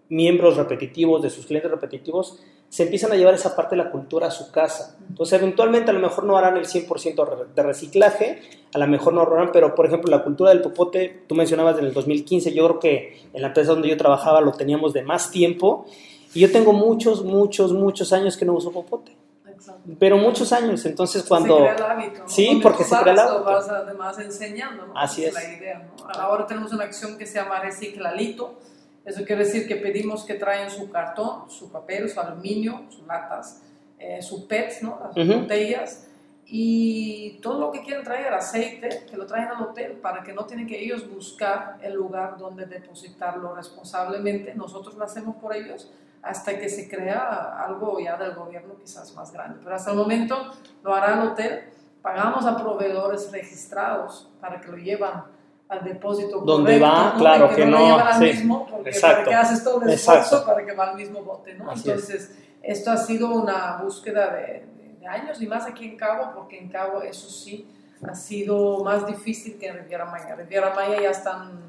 miembros 0.09 0.57
repetitivos, 0.57 1.21
de 1.23 1.29
sus 1.29 1.45
clientes 1.45 1.71
repetitivos, 1.71 2.39
se 2.69 2.83
empiezan 2.83 3.11
a 3.11 3.15
llevar 3.15 3.33
esa 3.33 3.55
parte 3.55 3.75
de 3.77 3.83
la 3.83 3.89
cultura 3.89 4.27
a 4.27 4.31
su 4.31 4.51
casa. 4.51 4.97
Entonces, 5.07 5.39
eventualmente 5.39 5.91
a 5.91 5.93
lo 5.93 5.99
mejor 6.01 6.25
no 6.25 6.35
harán 6.35 6.57
el 6.57 6.65
100% 6.65 7.25
re- 7.25 7.45
de 7.55 7.63
reciclaje, 7.63 8.41
a 8.73 8.77
lo 8.79 8.87
mejor 8.87 9.13
no 9.13 9.21
ahorrarán, 9.21 9.51
pero 9.53 9.73
por 9.75 9.85
ejemplo 9.85 10.11
la 10.11 10.23
cultura 10.23 10.49
del 10.49 10.61
popote, 10.61 11.23
tú 11.27 11.35
mencionabas 11.35 11.79
en 11.79 11.85
el 11.85 11.93
2015, 11.93 12.53
yo 12.53 12.65
creo 12.67 12.79
que 12.79 13.17
en 13.33 13.41
la 13.41 13.47
empresa 13.47 13.71
donde 13.71 13.87
yo 13.87 13.95
trabajaba 13.97 14.41
lo 14.41 14.51
teníamos 14.51 14.91
de 14.93 15.03
más 15.03 15.31
tiempo 15.31 15.85
y 16.33 16.41
yo 16.41 16.51
tengo 16.51 16.73
muchos, 16.73 17.23
muchos, 17.23 17.71
muchos 17.71 18.11
años 18.11 18.35
que 18.35 18.43
no 18.45 18.53
uso 18.53 18.71
popote, 18.71 19.15
Exacto. 19.55 19.81
pero 19.99 20.17
muchos 20.17 20.51
años, 20.53 20.85
entonces 20.85 21.23
cuando... 21.23 21.55
Se 21.57 21.61
crea 21.63 21.75
el 21.75 21.83
hábito. 21.83 22.19
¿no? 22.23 22.29
Sí, 22.29 22.45
Donde 22.47 22.61
porque 22.63 22.83
se 22.83 22.89
crea 22.97 23.11
el 23.13 23.17
vas, 23.17 23.25
lo 23.25 23.31
hábito. 23.37 23.51
vas 23.51 23.69
además 23.69 24.19
enseñando, 24.19 24.85
¿no? 24.87 24.97
Así 24.97 25.25
Esa 25.25 25.41
es. 25.41 25.47
la 25.49 25.57
idea, 25.57 25.79
¿no? 25.97 26.07
Ahora 26.19 26.45
tenemos 26.45 26.71
una 26.73 26.83
acción 26.83 27.17
que 27.17 27.25
se 27.25 27.35
llama 27.35 27.59
Reciclalito. 27.59 28.59
Eso 29.05 29.23
quiere 29.23 29.45
decir 29.45 29.67
que 29.67 29.75
pedimos 29.75 30.23
que 30.25 30.33
traigan 30.35 30.69
su 30.71 30.89
cartón, 30.89 31.49
su 31.49 31.71
papel, 31.71 32.09
su 32.09 32.19
aluminio, 32.19 32.83
sus 32.89 33.05
latas, 33.05 33.61
eh, 33.99 34.21
su 34.21 34.47
PET, 34.47 34.81
¿no? 34.81 34.99
Las 35.03 35.17
Ujú. 35.27 35.41
botellas 35.41 36.07
y 36.47 37.39
todo 37.41 37.59
lo 37.59 37.71
que 37.71 37.81
quieran 37.81 38.03
traer, 38.03 38.31
aceite, 38.33 39.05
que 39.09 39.17
lo 39.17 39.25
traen 39.25 39.47
al 39.47 39.61
hotel 39.63 39.93
para 39.93 40.21
que 40.23 40.31
no 40.33 40.45
tienen 40.45 40.67
que 40.67 40.79
ellos 40.83 41.09
buscar 41.09 41.77
el 41.81 41.93
lugar 41.93 42.37
donde 42.37 42.65
depositarlo 42.67 43.55
responsablemente. 43.55 44.53
Nosotros 44.53 44.95
lo 44.95 45.03
hacemos 45.05 45.35
por 45.37 45.55
ellos 45.55 45.91
hasta 46.25 46.57
que 46.57 46.67
se 46.69 46.89
crea 46.89 47.55
algo 47.63 47.99
ya 47.99 48.17
del 48.17 48.33
gobierno 48.35 48.75
quizás 48.77 49.13
más 49.15 49.31
grande. 49.31 49.59
Pero 49.63 49.75
hasta 49.75 49.91
el 49.91 49.97
momento 49.97 50.51
lo 50.83 50.93
hará 50.95 51.13
el 51.21 51.29
hotel. 51.29 51.69
Pagamos 52.01 52.45
a 52.45 52.57
proveedores 52.57 53.31
registrados 53.31 54.29
para 54.41 54.59
que 54.59 54.67
lo 54.69 54.77
llevan 54.77 55.23
al 55.67 55.83
depósito 55.83 56.41
Donde 56.41 56.79
correcto, 56.79 56.85
va, 56.85 57.13
¿no? 57.13 57.19
claro, 57.19 57.49
que 57.55 57.65
lo 57.65 57.79
no, 57.79 57.97
al 57.97 58.13
sí, 58.19 58.25
mismo, 58.25 58.67
porque 58.69 58.89
exacto, 58.89 59.15
para 59.17 59.29
que 59.29 59.35
haces 59.35 59.63
todo 59.63 59.81
el 59.81 59.89
exacto. 59.89 60.21
esfuerzo 60.21 60.45
para 60.45 60.65
que 60.65 60.73
va 60.75 60.89
al 60.91 60.95
mismo 60.95 61.21
bote, 61.23 61.55
¿no? 61.55 61.71
Así 61.71 61.89
es. 61.89 61.95
Entonces, 62.09 62.37
esto 62.61 62.91
ha 62.91 62.97
sido 62.97 63.29
una 63.29 63.77
búsqueda 63.81 64.31
de, 64.35 64.41
de- 64.77 64.95
de 64.99 65.07
años 65.07 65.41
y 65.41 65.47
más 65.47 65.65
aquí 65.65 65.85
en 65.85 65.97
Cabo, 65.97 66.31
porque 66.35 66.59
en 66.59 66.69
Cabo 66.69 67.01
eso 67.01 67.29
sí 67.29 67.67
ha 68.07 68.13
sido 68.13 68.83
más 68.83 69.07
difícil 69.07 69.57
que 69.57 69.67
en 69.67 69.77
Riviera 69.77 70.05
Maya. 70.05 70.35
Riviera 70.35 70.73
Maya 70.75 71.01
ya 71.01 71.09
están... 71.09 71.61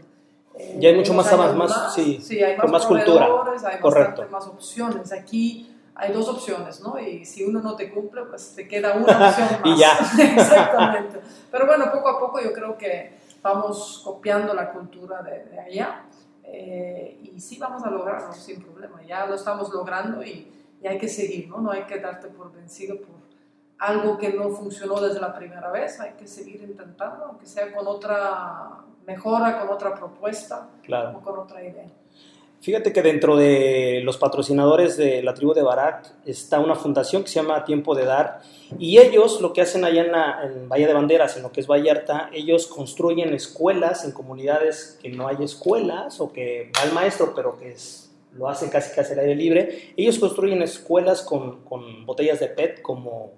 eh, 0.58 0.76
Ya 0.78 0.88
hay 0.90 0.96
mucho 0.96 1.12
más 1.14 1.26
años 1.32 1.40
avance, 1.40 1.56
más- 1.56 1.94
sí, 1.94 2.42
hay 2.42 2.56
con 2.56 2.70
más, 2.70 2.82
más 2.82 2.86
cultura. 2.86 3.28
hay 3.70 3.78
Correcto. 3.80 4.26
más 4.30 4.46
opciones. 4.46 5.12
Aquí 5.12 5.72
hay 5.94 6.12
dos 6.12 6.28
opciones, 6.28 6.80
¿no? 6.80 6.98
Y 6.98 7.24
si 7.24 7.44
uno 7.44 7.60
no 7.60 7.74
te 7.76 7.90
cumple, 7.90 8.22
pues 8.22 8.54
te 8.54 8.66
queda 8.68 8.94
una 8.94 9.04
opción 9.28 9.48
más. 9.64 9.76
Y 9.76 9.78
ya. 9.78 9.92
Exactamente. 10.34 11.20
Pero 11.50 11.66
bueno, 11.66 11.90
poco 11.92 12.08
a 12.08 12.18
poco 12.18 12.40
yo 12.40 12.52
creo 12.52 12.76
que 12.76 13.16
vamos 13.42 14.02
copiando 14.04 14.52
la 14.54 14.72
cultura 14.72 15.22
de, 15.22 15.44
de 15.44 15.60
allá 15.60 16.02
eh, 16.42 17.18
y 17.34 17.40
sí 17.40 17.58
vamos 17.58 17.82
a 17.84 17.90
lograrlo 17.90 18.32
sin 18.32 18.60
problema. 18.62 19.02
Ya 19.02 19.26
lo 19.26 19.34
estamos 19.34 19.70
logrando 19.72 20.22
y, 20.22 20.52
y 20.82 20.86
hay 20.86 20.98
que 20.98 21.08
seguir, 21.08 21.48
¿no? 21.48 21.58
No 21.58 21.70
hay 21.70 21.84
que 21.84 21.98
darte 22.00 22.28
por 22.28 22.52
vencido 22.52 22.96
por 22.98 23.16
algo 23.78 24.16
que 24.18 24.32
no 24.32 24.48
funcionó 24.50 25.00
desde 25.00 25.20
la 25.20 25.34
primera 25.34 25.70
vez. 25.70 26.00
Hay 26.00 26.12
que 26.12 26.26
seguir 26.26 26.62
intentando, 26.62 27.24
aunque 27.26 27.46
sea 27.46 27.74
con 27.74 27.86
otra 27.86 28.80
mejora, 29.06 29.58
con 29.60 29.68
otra 29.74 29.94
propuesta 29.94 30.68
Claro. 30.82 31.18
o 31.18 31.20
con 31.20 31.38
otra 31.38 31.62
idea. 31.62 31.86
Fíjate 32.60 32.92
que 32.92 33.02
dentro 33.02 33.36
de 33.36 34.00
los 34.02 34.16
patrocinadores 34.16 34.96
de 34.96 35.22
la 35.22 35.34
tribu 35.34 35.52
de 35.52 35.62
Barak 35.62 36.10
está 36.24 36.58
una 36.58 36.74
fundación 36.74 37.22
que 37.22 37.28
se 37.28 37.34
llama 37.40 37.64
Tiempo 37.64 37.94
de 37.94 38.06
Dar 38.06 38.40
y 38.78 38.98
ellos 38.98 39.40
lo 39.40 39.52
que 39.52 39.60
hacen 39.60 39.84
allá 39.84 40.02
en, 40.02 40.10
la, 40.10 40.40
en 40.42 40.68
Valle 40.68 40.86
de 40.86 40.94
Banderas, 40.94 41.36
en 41.36 41.42
lo 41.44 41.52
que 41.52 41.60
es 41.60 41.68
Vallarta, 41.68 42.30
ellos 42.32 42.66
construyen 42.66 43.34
escuelas 43.34 44.04
en 44.04 44.12
comunidades 44.12 44.98
que 45.00 45.10
no 45.10 45.28
hay 45.28 45.36
escuelas 45.44 46.18
o 46.20 46.32
que 46.32 46.72
va 46.76 46.82
el 46.84 46.92
maestro 46.92 47.34
pero 47.36 47.56
que 47.58 47.70
es, 47.72 48.10
lo 48.32 48.48
hacen 48.48 48.70
casi 48.70 48.92
casi 48.96 49.12
al 49.12 49.20
aire 49.20 49.36
libre. 49.36 49.92
Ellos 49.96 50.18
construyen 50.18 50.60
escuelas 50.62 51.22
con, 51.22 51.62
con 51.62 52.04
botellas 52.06 52.40
de 52.40 52.48
PET 52.48 52.82
como, 52.82 53.32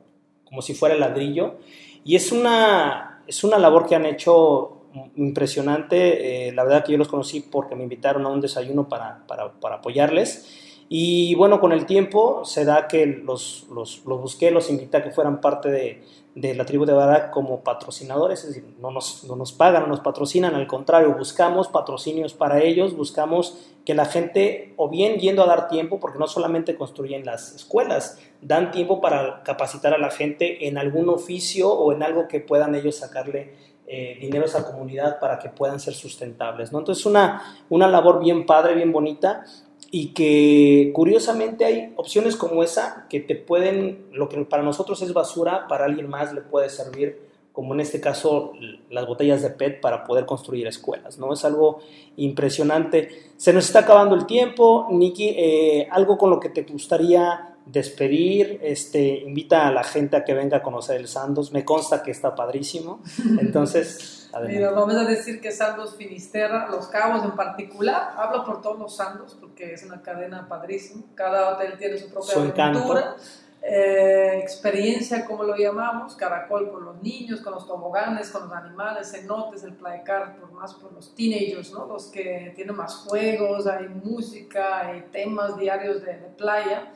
como 0.44 0.62
si 0.62 0.74
fuera 0.74 0.94
ladrillo 0.94 1.56
y 2.04 2.14
es 2.16 2.32
una, 2.32 3.22
es 3.26 3.44
una 3.44 3.58
labor 3.58 3.86
que 3.86 3.96
han 3.96 4.06
hecho 4.06 4.77
impresionante. 5.16 6.48
Eh, 6.48 6.52
la 6.52 6.64
verdad 6.64 6.84
que 6.84 6.92
yo 6.92 6.98
los 6.98 7.08
conocí 7.08 7.40
porque 7.40 7.74
me 7.74 7.82
invitaron 7.82 8.24
a 8.26 8.28
un 8.28 8.40
desayuno 8.40 8.88
para, 8.88 9.26
para, 9.26 9.52
para 9.52 9.76
apoyarles. 9.76 10.64
Y 10.88 11.34
bueno, 11.34 11.60
con 11.60 11.72
el 11.72 11.84
tiempo 11.84 12.44
se 12.44 12.64
da 12.64 12.88
que 12.88 13.04
los, 13.06 13.66
los, 13.70 14.04
los 14.06 14.20
busqué, 14.22 14.50
los 14.50 14.70
invité 14.70 14.96
a 14.96 15.04
que 15.04 15.10
fueran 15.10 15.40
parte 15.40 15.70
de, 15.70 16.02
de 16.40 16.54
la 16.54 16.64
tribu 16.64 16.84
de 16.84 16.92
Barak 16.92 17.30
como 17.30 17.64
patrocinadores, 17.64 18.44
es 18.44 18.54
decir, 18.54 18.76
no 18.80 18.92
nos, 18.92 19.24
no 19.24 19.34
nos 19.34 19.52
pagan, 19.52 19.82
no 19.82 19.88
nos 19.88 20.00
patrocinan, 20.00 20.54
al 20.54 20.68
contrario, 20.68 21.14
buscamos 21.18 21.66
patrocinios 21.66 22.32
para 22.32 22.62
ellos, 22.62 22.96
buscamos 22.96 23.58
que 23.84 23.94
la 23.94 24.04
gente, 24.04 24.72
o 24.76 24.88
bien 24.88 25.18
yendo 25.18 25.42
a 25.42 25.46
dar 25.46 25.68
tiempo, 25.68 25.98
porque 25.98 26.18
no 26.18 26.28
solamente 26.28 26.76
construyen 26.76 27.26
las 27.26 27.54
escuelas, 27.54 28.20
dan 28.40 28.70
tiempo 28.70 29.00
para 29.00 29.42
capacitar 29.42 29.94
a 29.94 29.98
la 29.98 30.10
gente 30.10 30.68
en 30.68 30.78
algún 30.78 31.08
oficio 31.08 31.72
o 31.72 31.92
en 31.92 32.04
algo 32.04 32.28
que 32.28 32.38
puedan 32.38 32.76
ellos 32.76 32.96
sacarle 32.96 33.54
eh, 33.90 34.18
dinero 34.20 34.44
a 34.44 34.46
esa 34.46 34.70
comunidad 34.70 35.18
para 35.18 35.38
que 35.38 35.48
puedan 35.48 35.80
ser 35.80 35.94
sustentables. 35.94 36.72
¿no? 36.72 36.80
Entonces, 36.80 37.06
una, 37.06 37.42
una 37.70 37.88
labor 37.88 38.20
bien 38.20 38.44
padre, 38.44 38.74
bien 38.74 38.92
bonita 38.92 39.44
y 39.90 40.08
que 40.08 40.90
curiosamente 40.94 41.64
hay 41.64 41.94
opciones 41.96 42.36
como 42.36 42.62
esa 42.62 43.06
que 43.08 43.20
te 43.20 43.34
pueden, 43.34 44.06
lo 44.12 44.28
que 44.28 44.44
para 44.44 44.62
nosotros 44.62 45.00
es 45.00 45.14
basura, 45.14 45.66
para 45.68 45.86
alguien 45.86 46.08
más 46.08 46.34
le 46.34 46.42
puede 46.42 46.68
servir, 46.68 47.18
como 47.52 47.72
en 47.72 47.80
este 47.80 48.00
caso 48.00 48.52
las 48.90 49.06
botellas 49.06 49.40
de 49.42 49.50
PET 49.50 49.80
para 49.80 50.04
poder 50.04 50.26
construir 50.26 50.66
escuelas, 50.66 51.18
¿no? 51.18 51.32
Es 51.32 51.44
algo 51.44 51.80
impresionante. 52.16 53.08
Se 53.36 53.52
nos 53.52 53.64
está 53.64 53.80
acabando 53.80 54.14
el 54.14 54.26
tiempo, 54.26 54.86
Nikki, 54.90 55.30
eh, 55.30 55.88
algo 55.90 56.18
con 56.18 56.28
lo 56.28 56.38
que 56.38 56.50
te 56.50 56.62
gustaría 56.62 57.47
despedir, 57.70 58.60
este, 58.62 59.00
invita 59.00 59.66
a 59.66 59.72
la 59.72 59.84
gente 59.84 60.16
a 60.16 60.24
que 60.24 60.34
venga 60.34 60.58
a 60.58 60.62
conocer 60.62 60.96
el 60.96 61.08
Sandos, 61.08 61.52
me 61.52 61.64
consta 61.64 62.02
que 62.02 62.10
está 62.10 62.34
padrísimo, 62.34 63.02
entonces, 63.40 64.28
adelante. 64.32 64.56
Mira, 64.58 64.70
vamos 64.70 64.94
a 64.94 65.04
decir 65.04 65.40
que 65.40 65.52
Sandos 65.52 65.96
Finisterra, 65.96 66.68
Los 66.70 66.88
Cabos 66.88 67.24
en 67.24 67.32
particular, 67.32 68.14
hablo 68.16 68.44
por 68.44 68.62
todos 68.62 68.78
los 68.78 68.96
Sandos 68.96 69.36
porque 69.38 69.74
es 69.74 69.84
una 69.84 70.02
cadena 70.02 70.48
padrísima, 70.48 71.02
cada 71.14 71.54
hotel 71.54 71.76
tiene 71.78 71.98
su 71.98 72.08
propia 72.10 72.32
Su 72.32 72.40
aventura, 72.40 73.16
eh, 73.60 74.38
experiencia 74.40 75.26
como 75.26 75.42
lo 75.42 75.54
llamamos, 75.54 76.14
caracol 76.14 76.70
por 76.70 76.80
los 76.80 77.02
niños, 77.02 77.40
con 77.42 77.52
los 77.52 77.66
toboganes, 77.66 78.30
con 78.30 78.44
los 78.44 78.52
animales, 78.52 79.10
cenotes, 79.10 79.62
el 79.64 79.74
playcar 79.74 80.36
por 80.36 80.52
más 80.52 80.72
por 80.74 80.92
los 80.92 81.14
teenagers, 81.14 81.72
¿no? 81.72 81.86
los 81.86 82.06
que 82.06 82.52
tienen 82.56 82.76
más 82.76 82.94
juegos, 82.96 83.66
hay 83.66 83.88
música, 83.88 84.86
hay 84.86 85.08
temas 85.12 85.58
diarios 85.58 86.00
de, 86.02 86.16
de 86.16 86.28
playa 86.28 86.92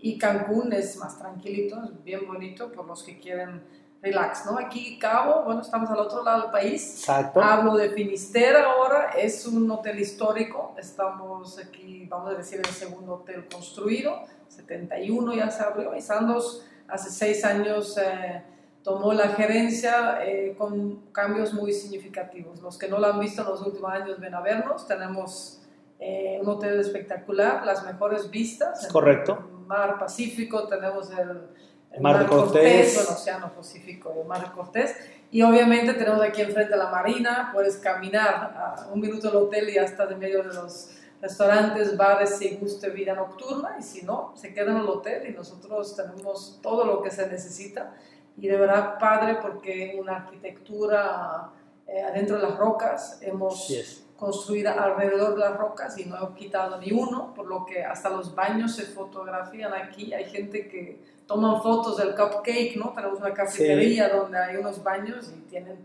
y 0.00 0.18
Cancún 0.18 0.72
es 0.72 0.96
más 0.96 1.18
tranquilito, 1.18 1.82
es 1.84 2.04
bien 2.04 2.26
bonito 2.26 2.70
por 2.70 2.86
los 2.86 3.02
que 3.02 3.18
quieren 3.18 3.62
relax, 4.02 4.46
¿no? 4.46 4.58
Aquí 4.58 4.98
Cabo, 4.98 5.44
bueno, 5.44 5.62
estamos 5.62 5.90
al 5.90 5.98
otro 5.98 6.22
lado 6.22 6.42
del 6.42 6.50
país. 6.50 7.00
Exacto. 7.00 7.42
Hablo 7.42 7.76
de 7.76 7.90
Finisterra 7.90 8.70
ahora, 8.70 9.10
es 9.16 9.46
un 9.46 9.70
hotel 9.70 9.98
histórico, 9.98 10.74
estamos 10.78 11.58
aquí, 11.58 12.06
vamos 12.08 12.32
a 12.32 12.34
decir, 12.36 12.58
el 12.60 12.66
segundo 12.66 13.14
hotel 13.14 13.46
construido, 13.52 14.22
71 14.48 15.34
ya 15.34 15.50
se 15.50 15.62
abrió 15.62 15.94
y 15.96 16.00
Sandos 16.00 16.64
hace 16.88 17.10
seis 17.10 17.44
años 17.44 17.98
eh, 17.98 18.42
tomó 18.82 19.12
la 19.12 19.28
gerencia 19.30 20.24
eh, 20.24 20.54
con 20.56 21.06
cambios 21.10 21.52
muy 21.52 21.72
significativos. 21.72 22.60
Los 22.60 22.78
que 22.78 22.88
no 22.88 22.98
lo 22.98 23.06
han 23.08 23.18
visto 23.18 23.42
en 23.42 23.48
los 23.48 23.60
últimos 23.66 23.90
años 23.90 24.20
ven 24.20 24.34
a 24.34 24.40
vernos, 24.40 24.86
tenemos 24.86 25.60
eh, 25.98 26.38
un 26.40 26.48
hotel 26.48 26.78
espectacular, 26.78 27.66
las 27.66 27.84
mejores 27.84 28.30
vistas. 28.30 28.84
en 28.84 28.92
Correcto. 28.92 29.38
el 29.50 29.55
mar 29.66 29.98
Pacífico, 29.98 30.66
tenemos 30.68 31.10
el, 31.10 31.48
el 31.92 32.00
Mar 32.00 32.18
de 32.18 32.26
Cortés. 32.26 32.96
el 32.96 33.14
Océano 33.14 33.52
Pacífico 33.54 34.14
el 34.20 34.26
Mar 34.26 34.42
de 34.42 34.52
Cortés. 34.52 34.96
Y 35.30 35.42
obviamente 35.42 35.94
tenemos 35.94 36.22
aquí 36.22 36.42
enfrente 36.42 36.76
la 36.76 36.90
marina, 36.90 37.50
puedes 37.52 37.76
caminar 37.76 38.34
a 38.34 38.88
un 38.92 39.00
minuto 39.00 39.28
del 39.28 39.36
hotel 39.36 39.68
y 39.68 39.74
ya 39.74 39.82
estás 39.82 40.10
en 40.10 40.18
medio 40.18 40.42
de 40.42 40.54
los 40.54 40.90
restaurantes, 41.20 41.96
bares, 41.96 42.36
si 42.36 42.56
guste 42.56 42.90
vida 42.90 43.14
nocturna 43.14 43.76
y 43.78 43.82
si 43.82 44.02
no, 44.02 44.32
se 44.36 44.54
queda 44.54 44.70
en 44.70 44.78
el 44.78 44.86
hotel 44.86 45.28
y 45.28 45.32
nosotros 45.32 45.96
tenemos 45.96 46.60
todo 46.62 46.84
lo 46.84 47.02
que 47.02 47.10
se 47.10 47.26
necesita 47.26 47.94
y 48.36 48.48
de 48.48 48.56
verdad 48.56 48.98
padre 48.98 49.38
porque 49.40 49.96
una 49.98 50.16
arquitectura 50.16 51.50
eh, 51.86 52.02
adentro 52.02 52.36
de 52.36 52.42
las 52.42 52.56
rocas 52.56 53.18
hemos 53.22 53.72
construido 54.16 54.70
alrededor 54.70 55.34
de 55.34 55.40
las 55.40 55.56
rocas 55.56 55.98
y 55.98 56.06
no 56.06 56.16
hemos 56.16 56.30
quitado 56.36 56.78
ni 56.78 56.92
uno, 56.92 57.34
por 57.34 57.46
lo 57.46 57.64
que 57.66 57.84
hasta 57.84 58.08
los 58.08 58.34
baños 58.34 58.74
se 58.74 58.84
fotografían 58.84 59.72
aquí, 59.74 60.12
hay 60.12 60.24
gente 60.24 60.68
que 60.68 60.98
toman 61.26 61.62
fotos 61.62 61.98
del 61.98 62.14
cupcake, 62.14 62.76
¿no? 62.76 62.92
Tenemos 62.94 63.18
una 63.18 63.34
cafetería 63.34 64.08
donde 64.08 64.38
hay 64.38 64.56
unos 64.56 64.82
baños 64.82 65.32
y 65.36 65.40
tienen 65.48 65.78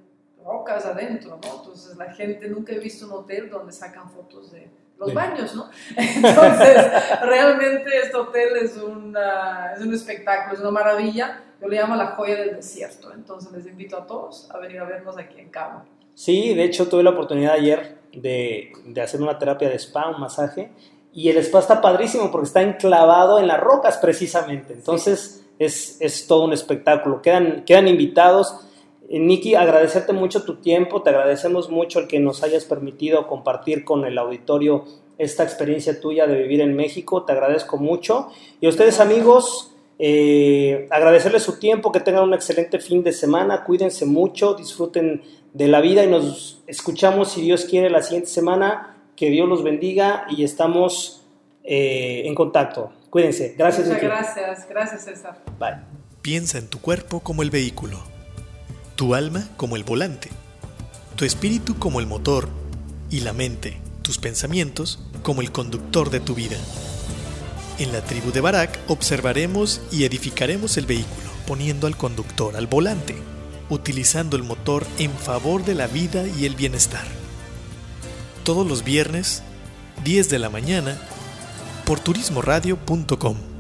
rocas 0.44 0.86
adentro, 0.86 1.40
¿no? 1.44 1.56
Entonces 1.60 1.98
la 1.98 2.14
gente 2.14 2.48
nunca 2.48 2.74
he 2.74 2.80
visto 2.80 3.06
un 3.06 3.12
hotel 3.14 3.50
donde 3.50 3.74
sacan 3.74 4.10
fotos 4.10 4.52
de 4.52 4.70
los 4.98 5.14
baños, 5.14 5.56
¿no? 5.56 5.70
Entonces, 5.98 6.78
realmente 7.22 7.90
este 7.98 8.16
hotel 8.16 8.56
es, 8.62 8.72
es 8.72 8.78
un 8.78 9.94
espectáculo, 9.94 10.54
es 10.54 10.60
una 10.60 10.72
maravilla. 10.72 11.42
Yo 11.60 11.68
le 11.68 11.78
llamo 11.78 11.96
la 11.96 12.08
joya 12.08 12.36
del 12.36 12.56
desierto. 12.56 13.12
Entonces, 13.14 13.52
les 13.52 13.66
invito 13.66 13.98
a 13.98 14.06
todos 14.06 14.50
a 14.52 14.60
venir 14.60 14.80
a 14.80 14.84
vernos 14.86 15.18
aquí 15.18 15.40
en 15.40 15.50
Cabo. 15.50 15.84
Sí, 16.14 16.54
de 16.54 16.64
hecho, 16.64 16.88
tuve 16.88 17.04
la 17.04 17.12
oportunidad 17.12 17.54
ayer 17.54 18.01
de, 18.14 18.72
de 18.86 19.01
hacer 19.01 19.22
una 19.22 19.38
terapia 19.38 19.70
de 19.70 19.76
spa, 19.76 20.09
un 20.09 20.20
masaje, 20.20 20.72
y 21.14 21.30
el 21.30 21.38
spa 21.38 21.59
está 21.59 21.82
padrísimo 21.82 22.32
porque 22.32 22.47
está 22.47 22.62
enclavado 22.62 23.39
en 23.39 23.47
las 23.47 23.59
rocas 23.59 23.97
precisamente. 23.97 24.74
Entonces, 24.74 25.41
es, 25.59 25.97
es 26.01 26.26
todo 26.26 26.45
un 26.45 26.53
espectáculo. 26.53 27.22
Quedan, 27.22 27.64
quedan 27.66 27.88
invitados. 27.88 28.55
Eh, 29.09 29.20
Nikki, 29.20 29.53
agradecerte 29.53 30.12
mucho 30.12 30.43
tu 30.43 30.55
tiempo, 30.55 31.03
te 31.03 31.12
agradecemos 31.12 31.70
mucho 31.70 31.99
el 31.99 32.07
que 32.07 32.20
nos 32.20 32.41
hayas 32.43 32.66
permitido 32.66 33.28
compartir 33.28 33.86
con 33.86 34.05
el 34.05 34.18
auditorio 34.18 34.86
esta 35.20 35.43
experiencia 35.43 35.99
tuya 35.99 36.26
de 36.26 36.36
vivir 36.36 36.62
en 36.62 36.76
México, 36.76 37.24
te 37.24 37.34
agradezco 37.34 37.78
mucho. 37.78 38.30
Y 38.59 38.66
a 38.66 38.70
ustedes 38.70 38.99
amigos, 38.99 39.76
eh, 39.99 40.88
agradecerles 40.89 41.43
su 41.43 41.59
tiempo, 41.59 41.91
que 41.91 41.99
tengan 41.99 42.24
un 42.24 42.34
excelente 42.34 42.80
fin 42.80 43.03
de 43.03 43.12
semana, 43.12 43.64
cuídense 43.64 44.07
mucho, 44.07 44.55
disfruten 44.55 45.22
de 45.54 45.68
la 45.68 45.82
vida 45.82 46.04
y 46.04 46.08
nos 46.08 46.62
escuchamos 46.68 47.32
si 47.32 47.41
Dios 47.41 47.66
quiere 47.66 47.89
la 47.89 48.02
siguiente 48.02 48.30
semana, 48.30 48.97
que 49.16 49.30
Dios 49.30 49.47
los 49.47 49.64
bendiga 49.64 50.26
y 50.30 50.43
estamos 50.43 51.24
eh, 51.64 52.24
en 52.26 52.36
contacto. 52.36 52.91
Cuídense. 53.10 53.56
Gracias. 53.58 53.88
Muchas 53.88 54.04
gracias. 54.04 54.70
Gracias, 54.70 55.04
César. 55.04 55.43
Bye. 55.60 55.78
Piensa 56.22 56.58
en 56.58 56.68
tu 56.68 56.80
cuerpo 56.80 57.20
como 57.20 57.41
el 57.41 57.49
vehículo 57.49 57.99
tu 59.02 59.16
alma 59.16 59.49
como 59.58 59.76
el 59.76 59.84
volante, 59.84 60.30
tu 61.16 61.26
espíritu 61.26 61.80
como 61.80 61.99
el 61.99 62.06
motor 62.06 62.49
y 63.10 63.22
la 63.22 63.34
mente, 63.34 63.80
tus 64.04 64.20
pensamientos, 64.20 64.99
como 65.24 65.41
el 65.41 65.52
conductor 65.52 66.12
de 66.12 66.20
tu 66.20 66.36
vida. 66.36 66.58
En 67.80 67.93
la 67.93 68.02
tribu 68.02 68.32
de 68.32 68.41
Barak 68.41 68.78
observaremos 68.89 69.82
y 69.91 70.04
edificaremos 70.04 70.78
el 70.78 70.86
vehículo, 70.86 71.32
poniendo 71.47 71.88
al 71.88 71.97
conductor 71.97 72.56
al 72.56 72.68
volante, 72.68 73.16
utilizando 73.72 74.38
el 74.38 74.44
motor 74.44 74.86
en 75.00 75.12
favor 75.12 75.66
de 75.66 75.74
la 75.74 75.88
vida 75.88 76.28
y 76.28 76.46
el 76.46 76.56
bienestar. 76.56 77.08
Todos 78.44 78.68
los 78.68 78.84
viernes, 78.84 79.42
10 80.04 80.30
de 80.30 80.40
la 80.40 80.50
mañana, 80.50 81.02
por 81.86 82.00
turismoradio.com. 82.00 83.51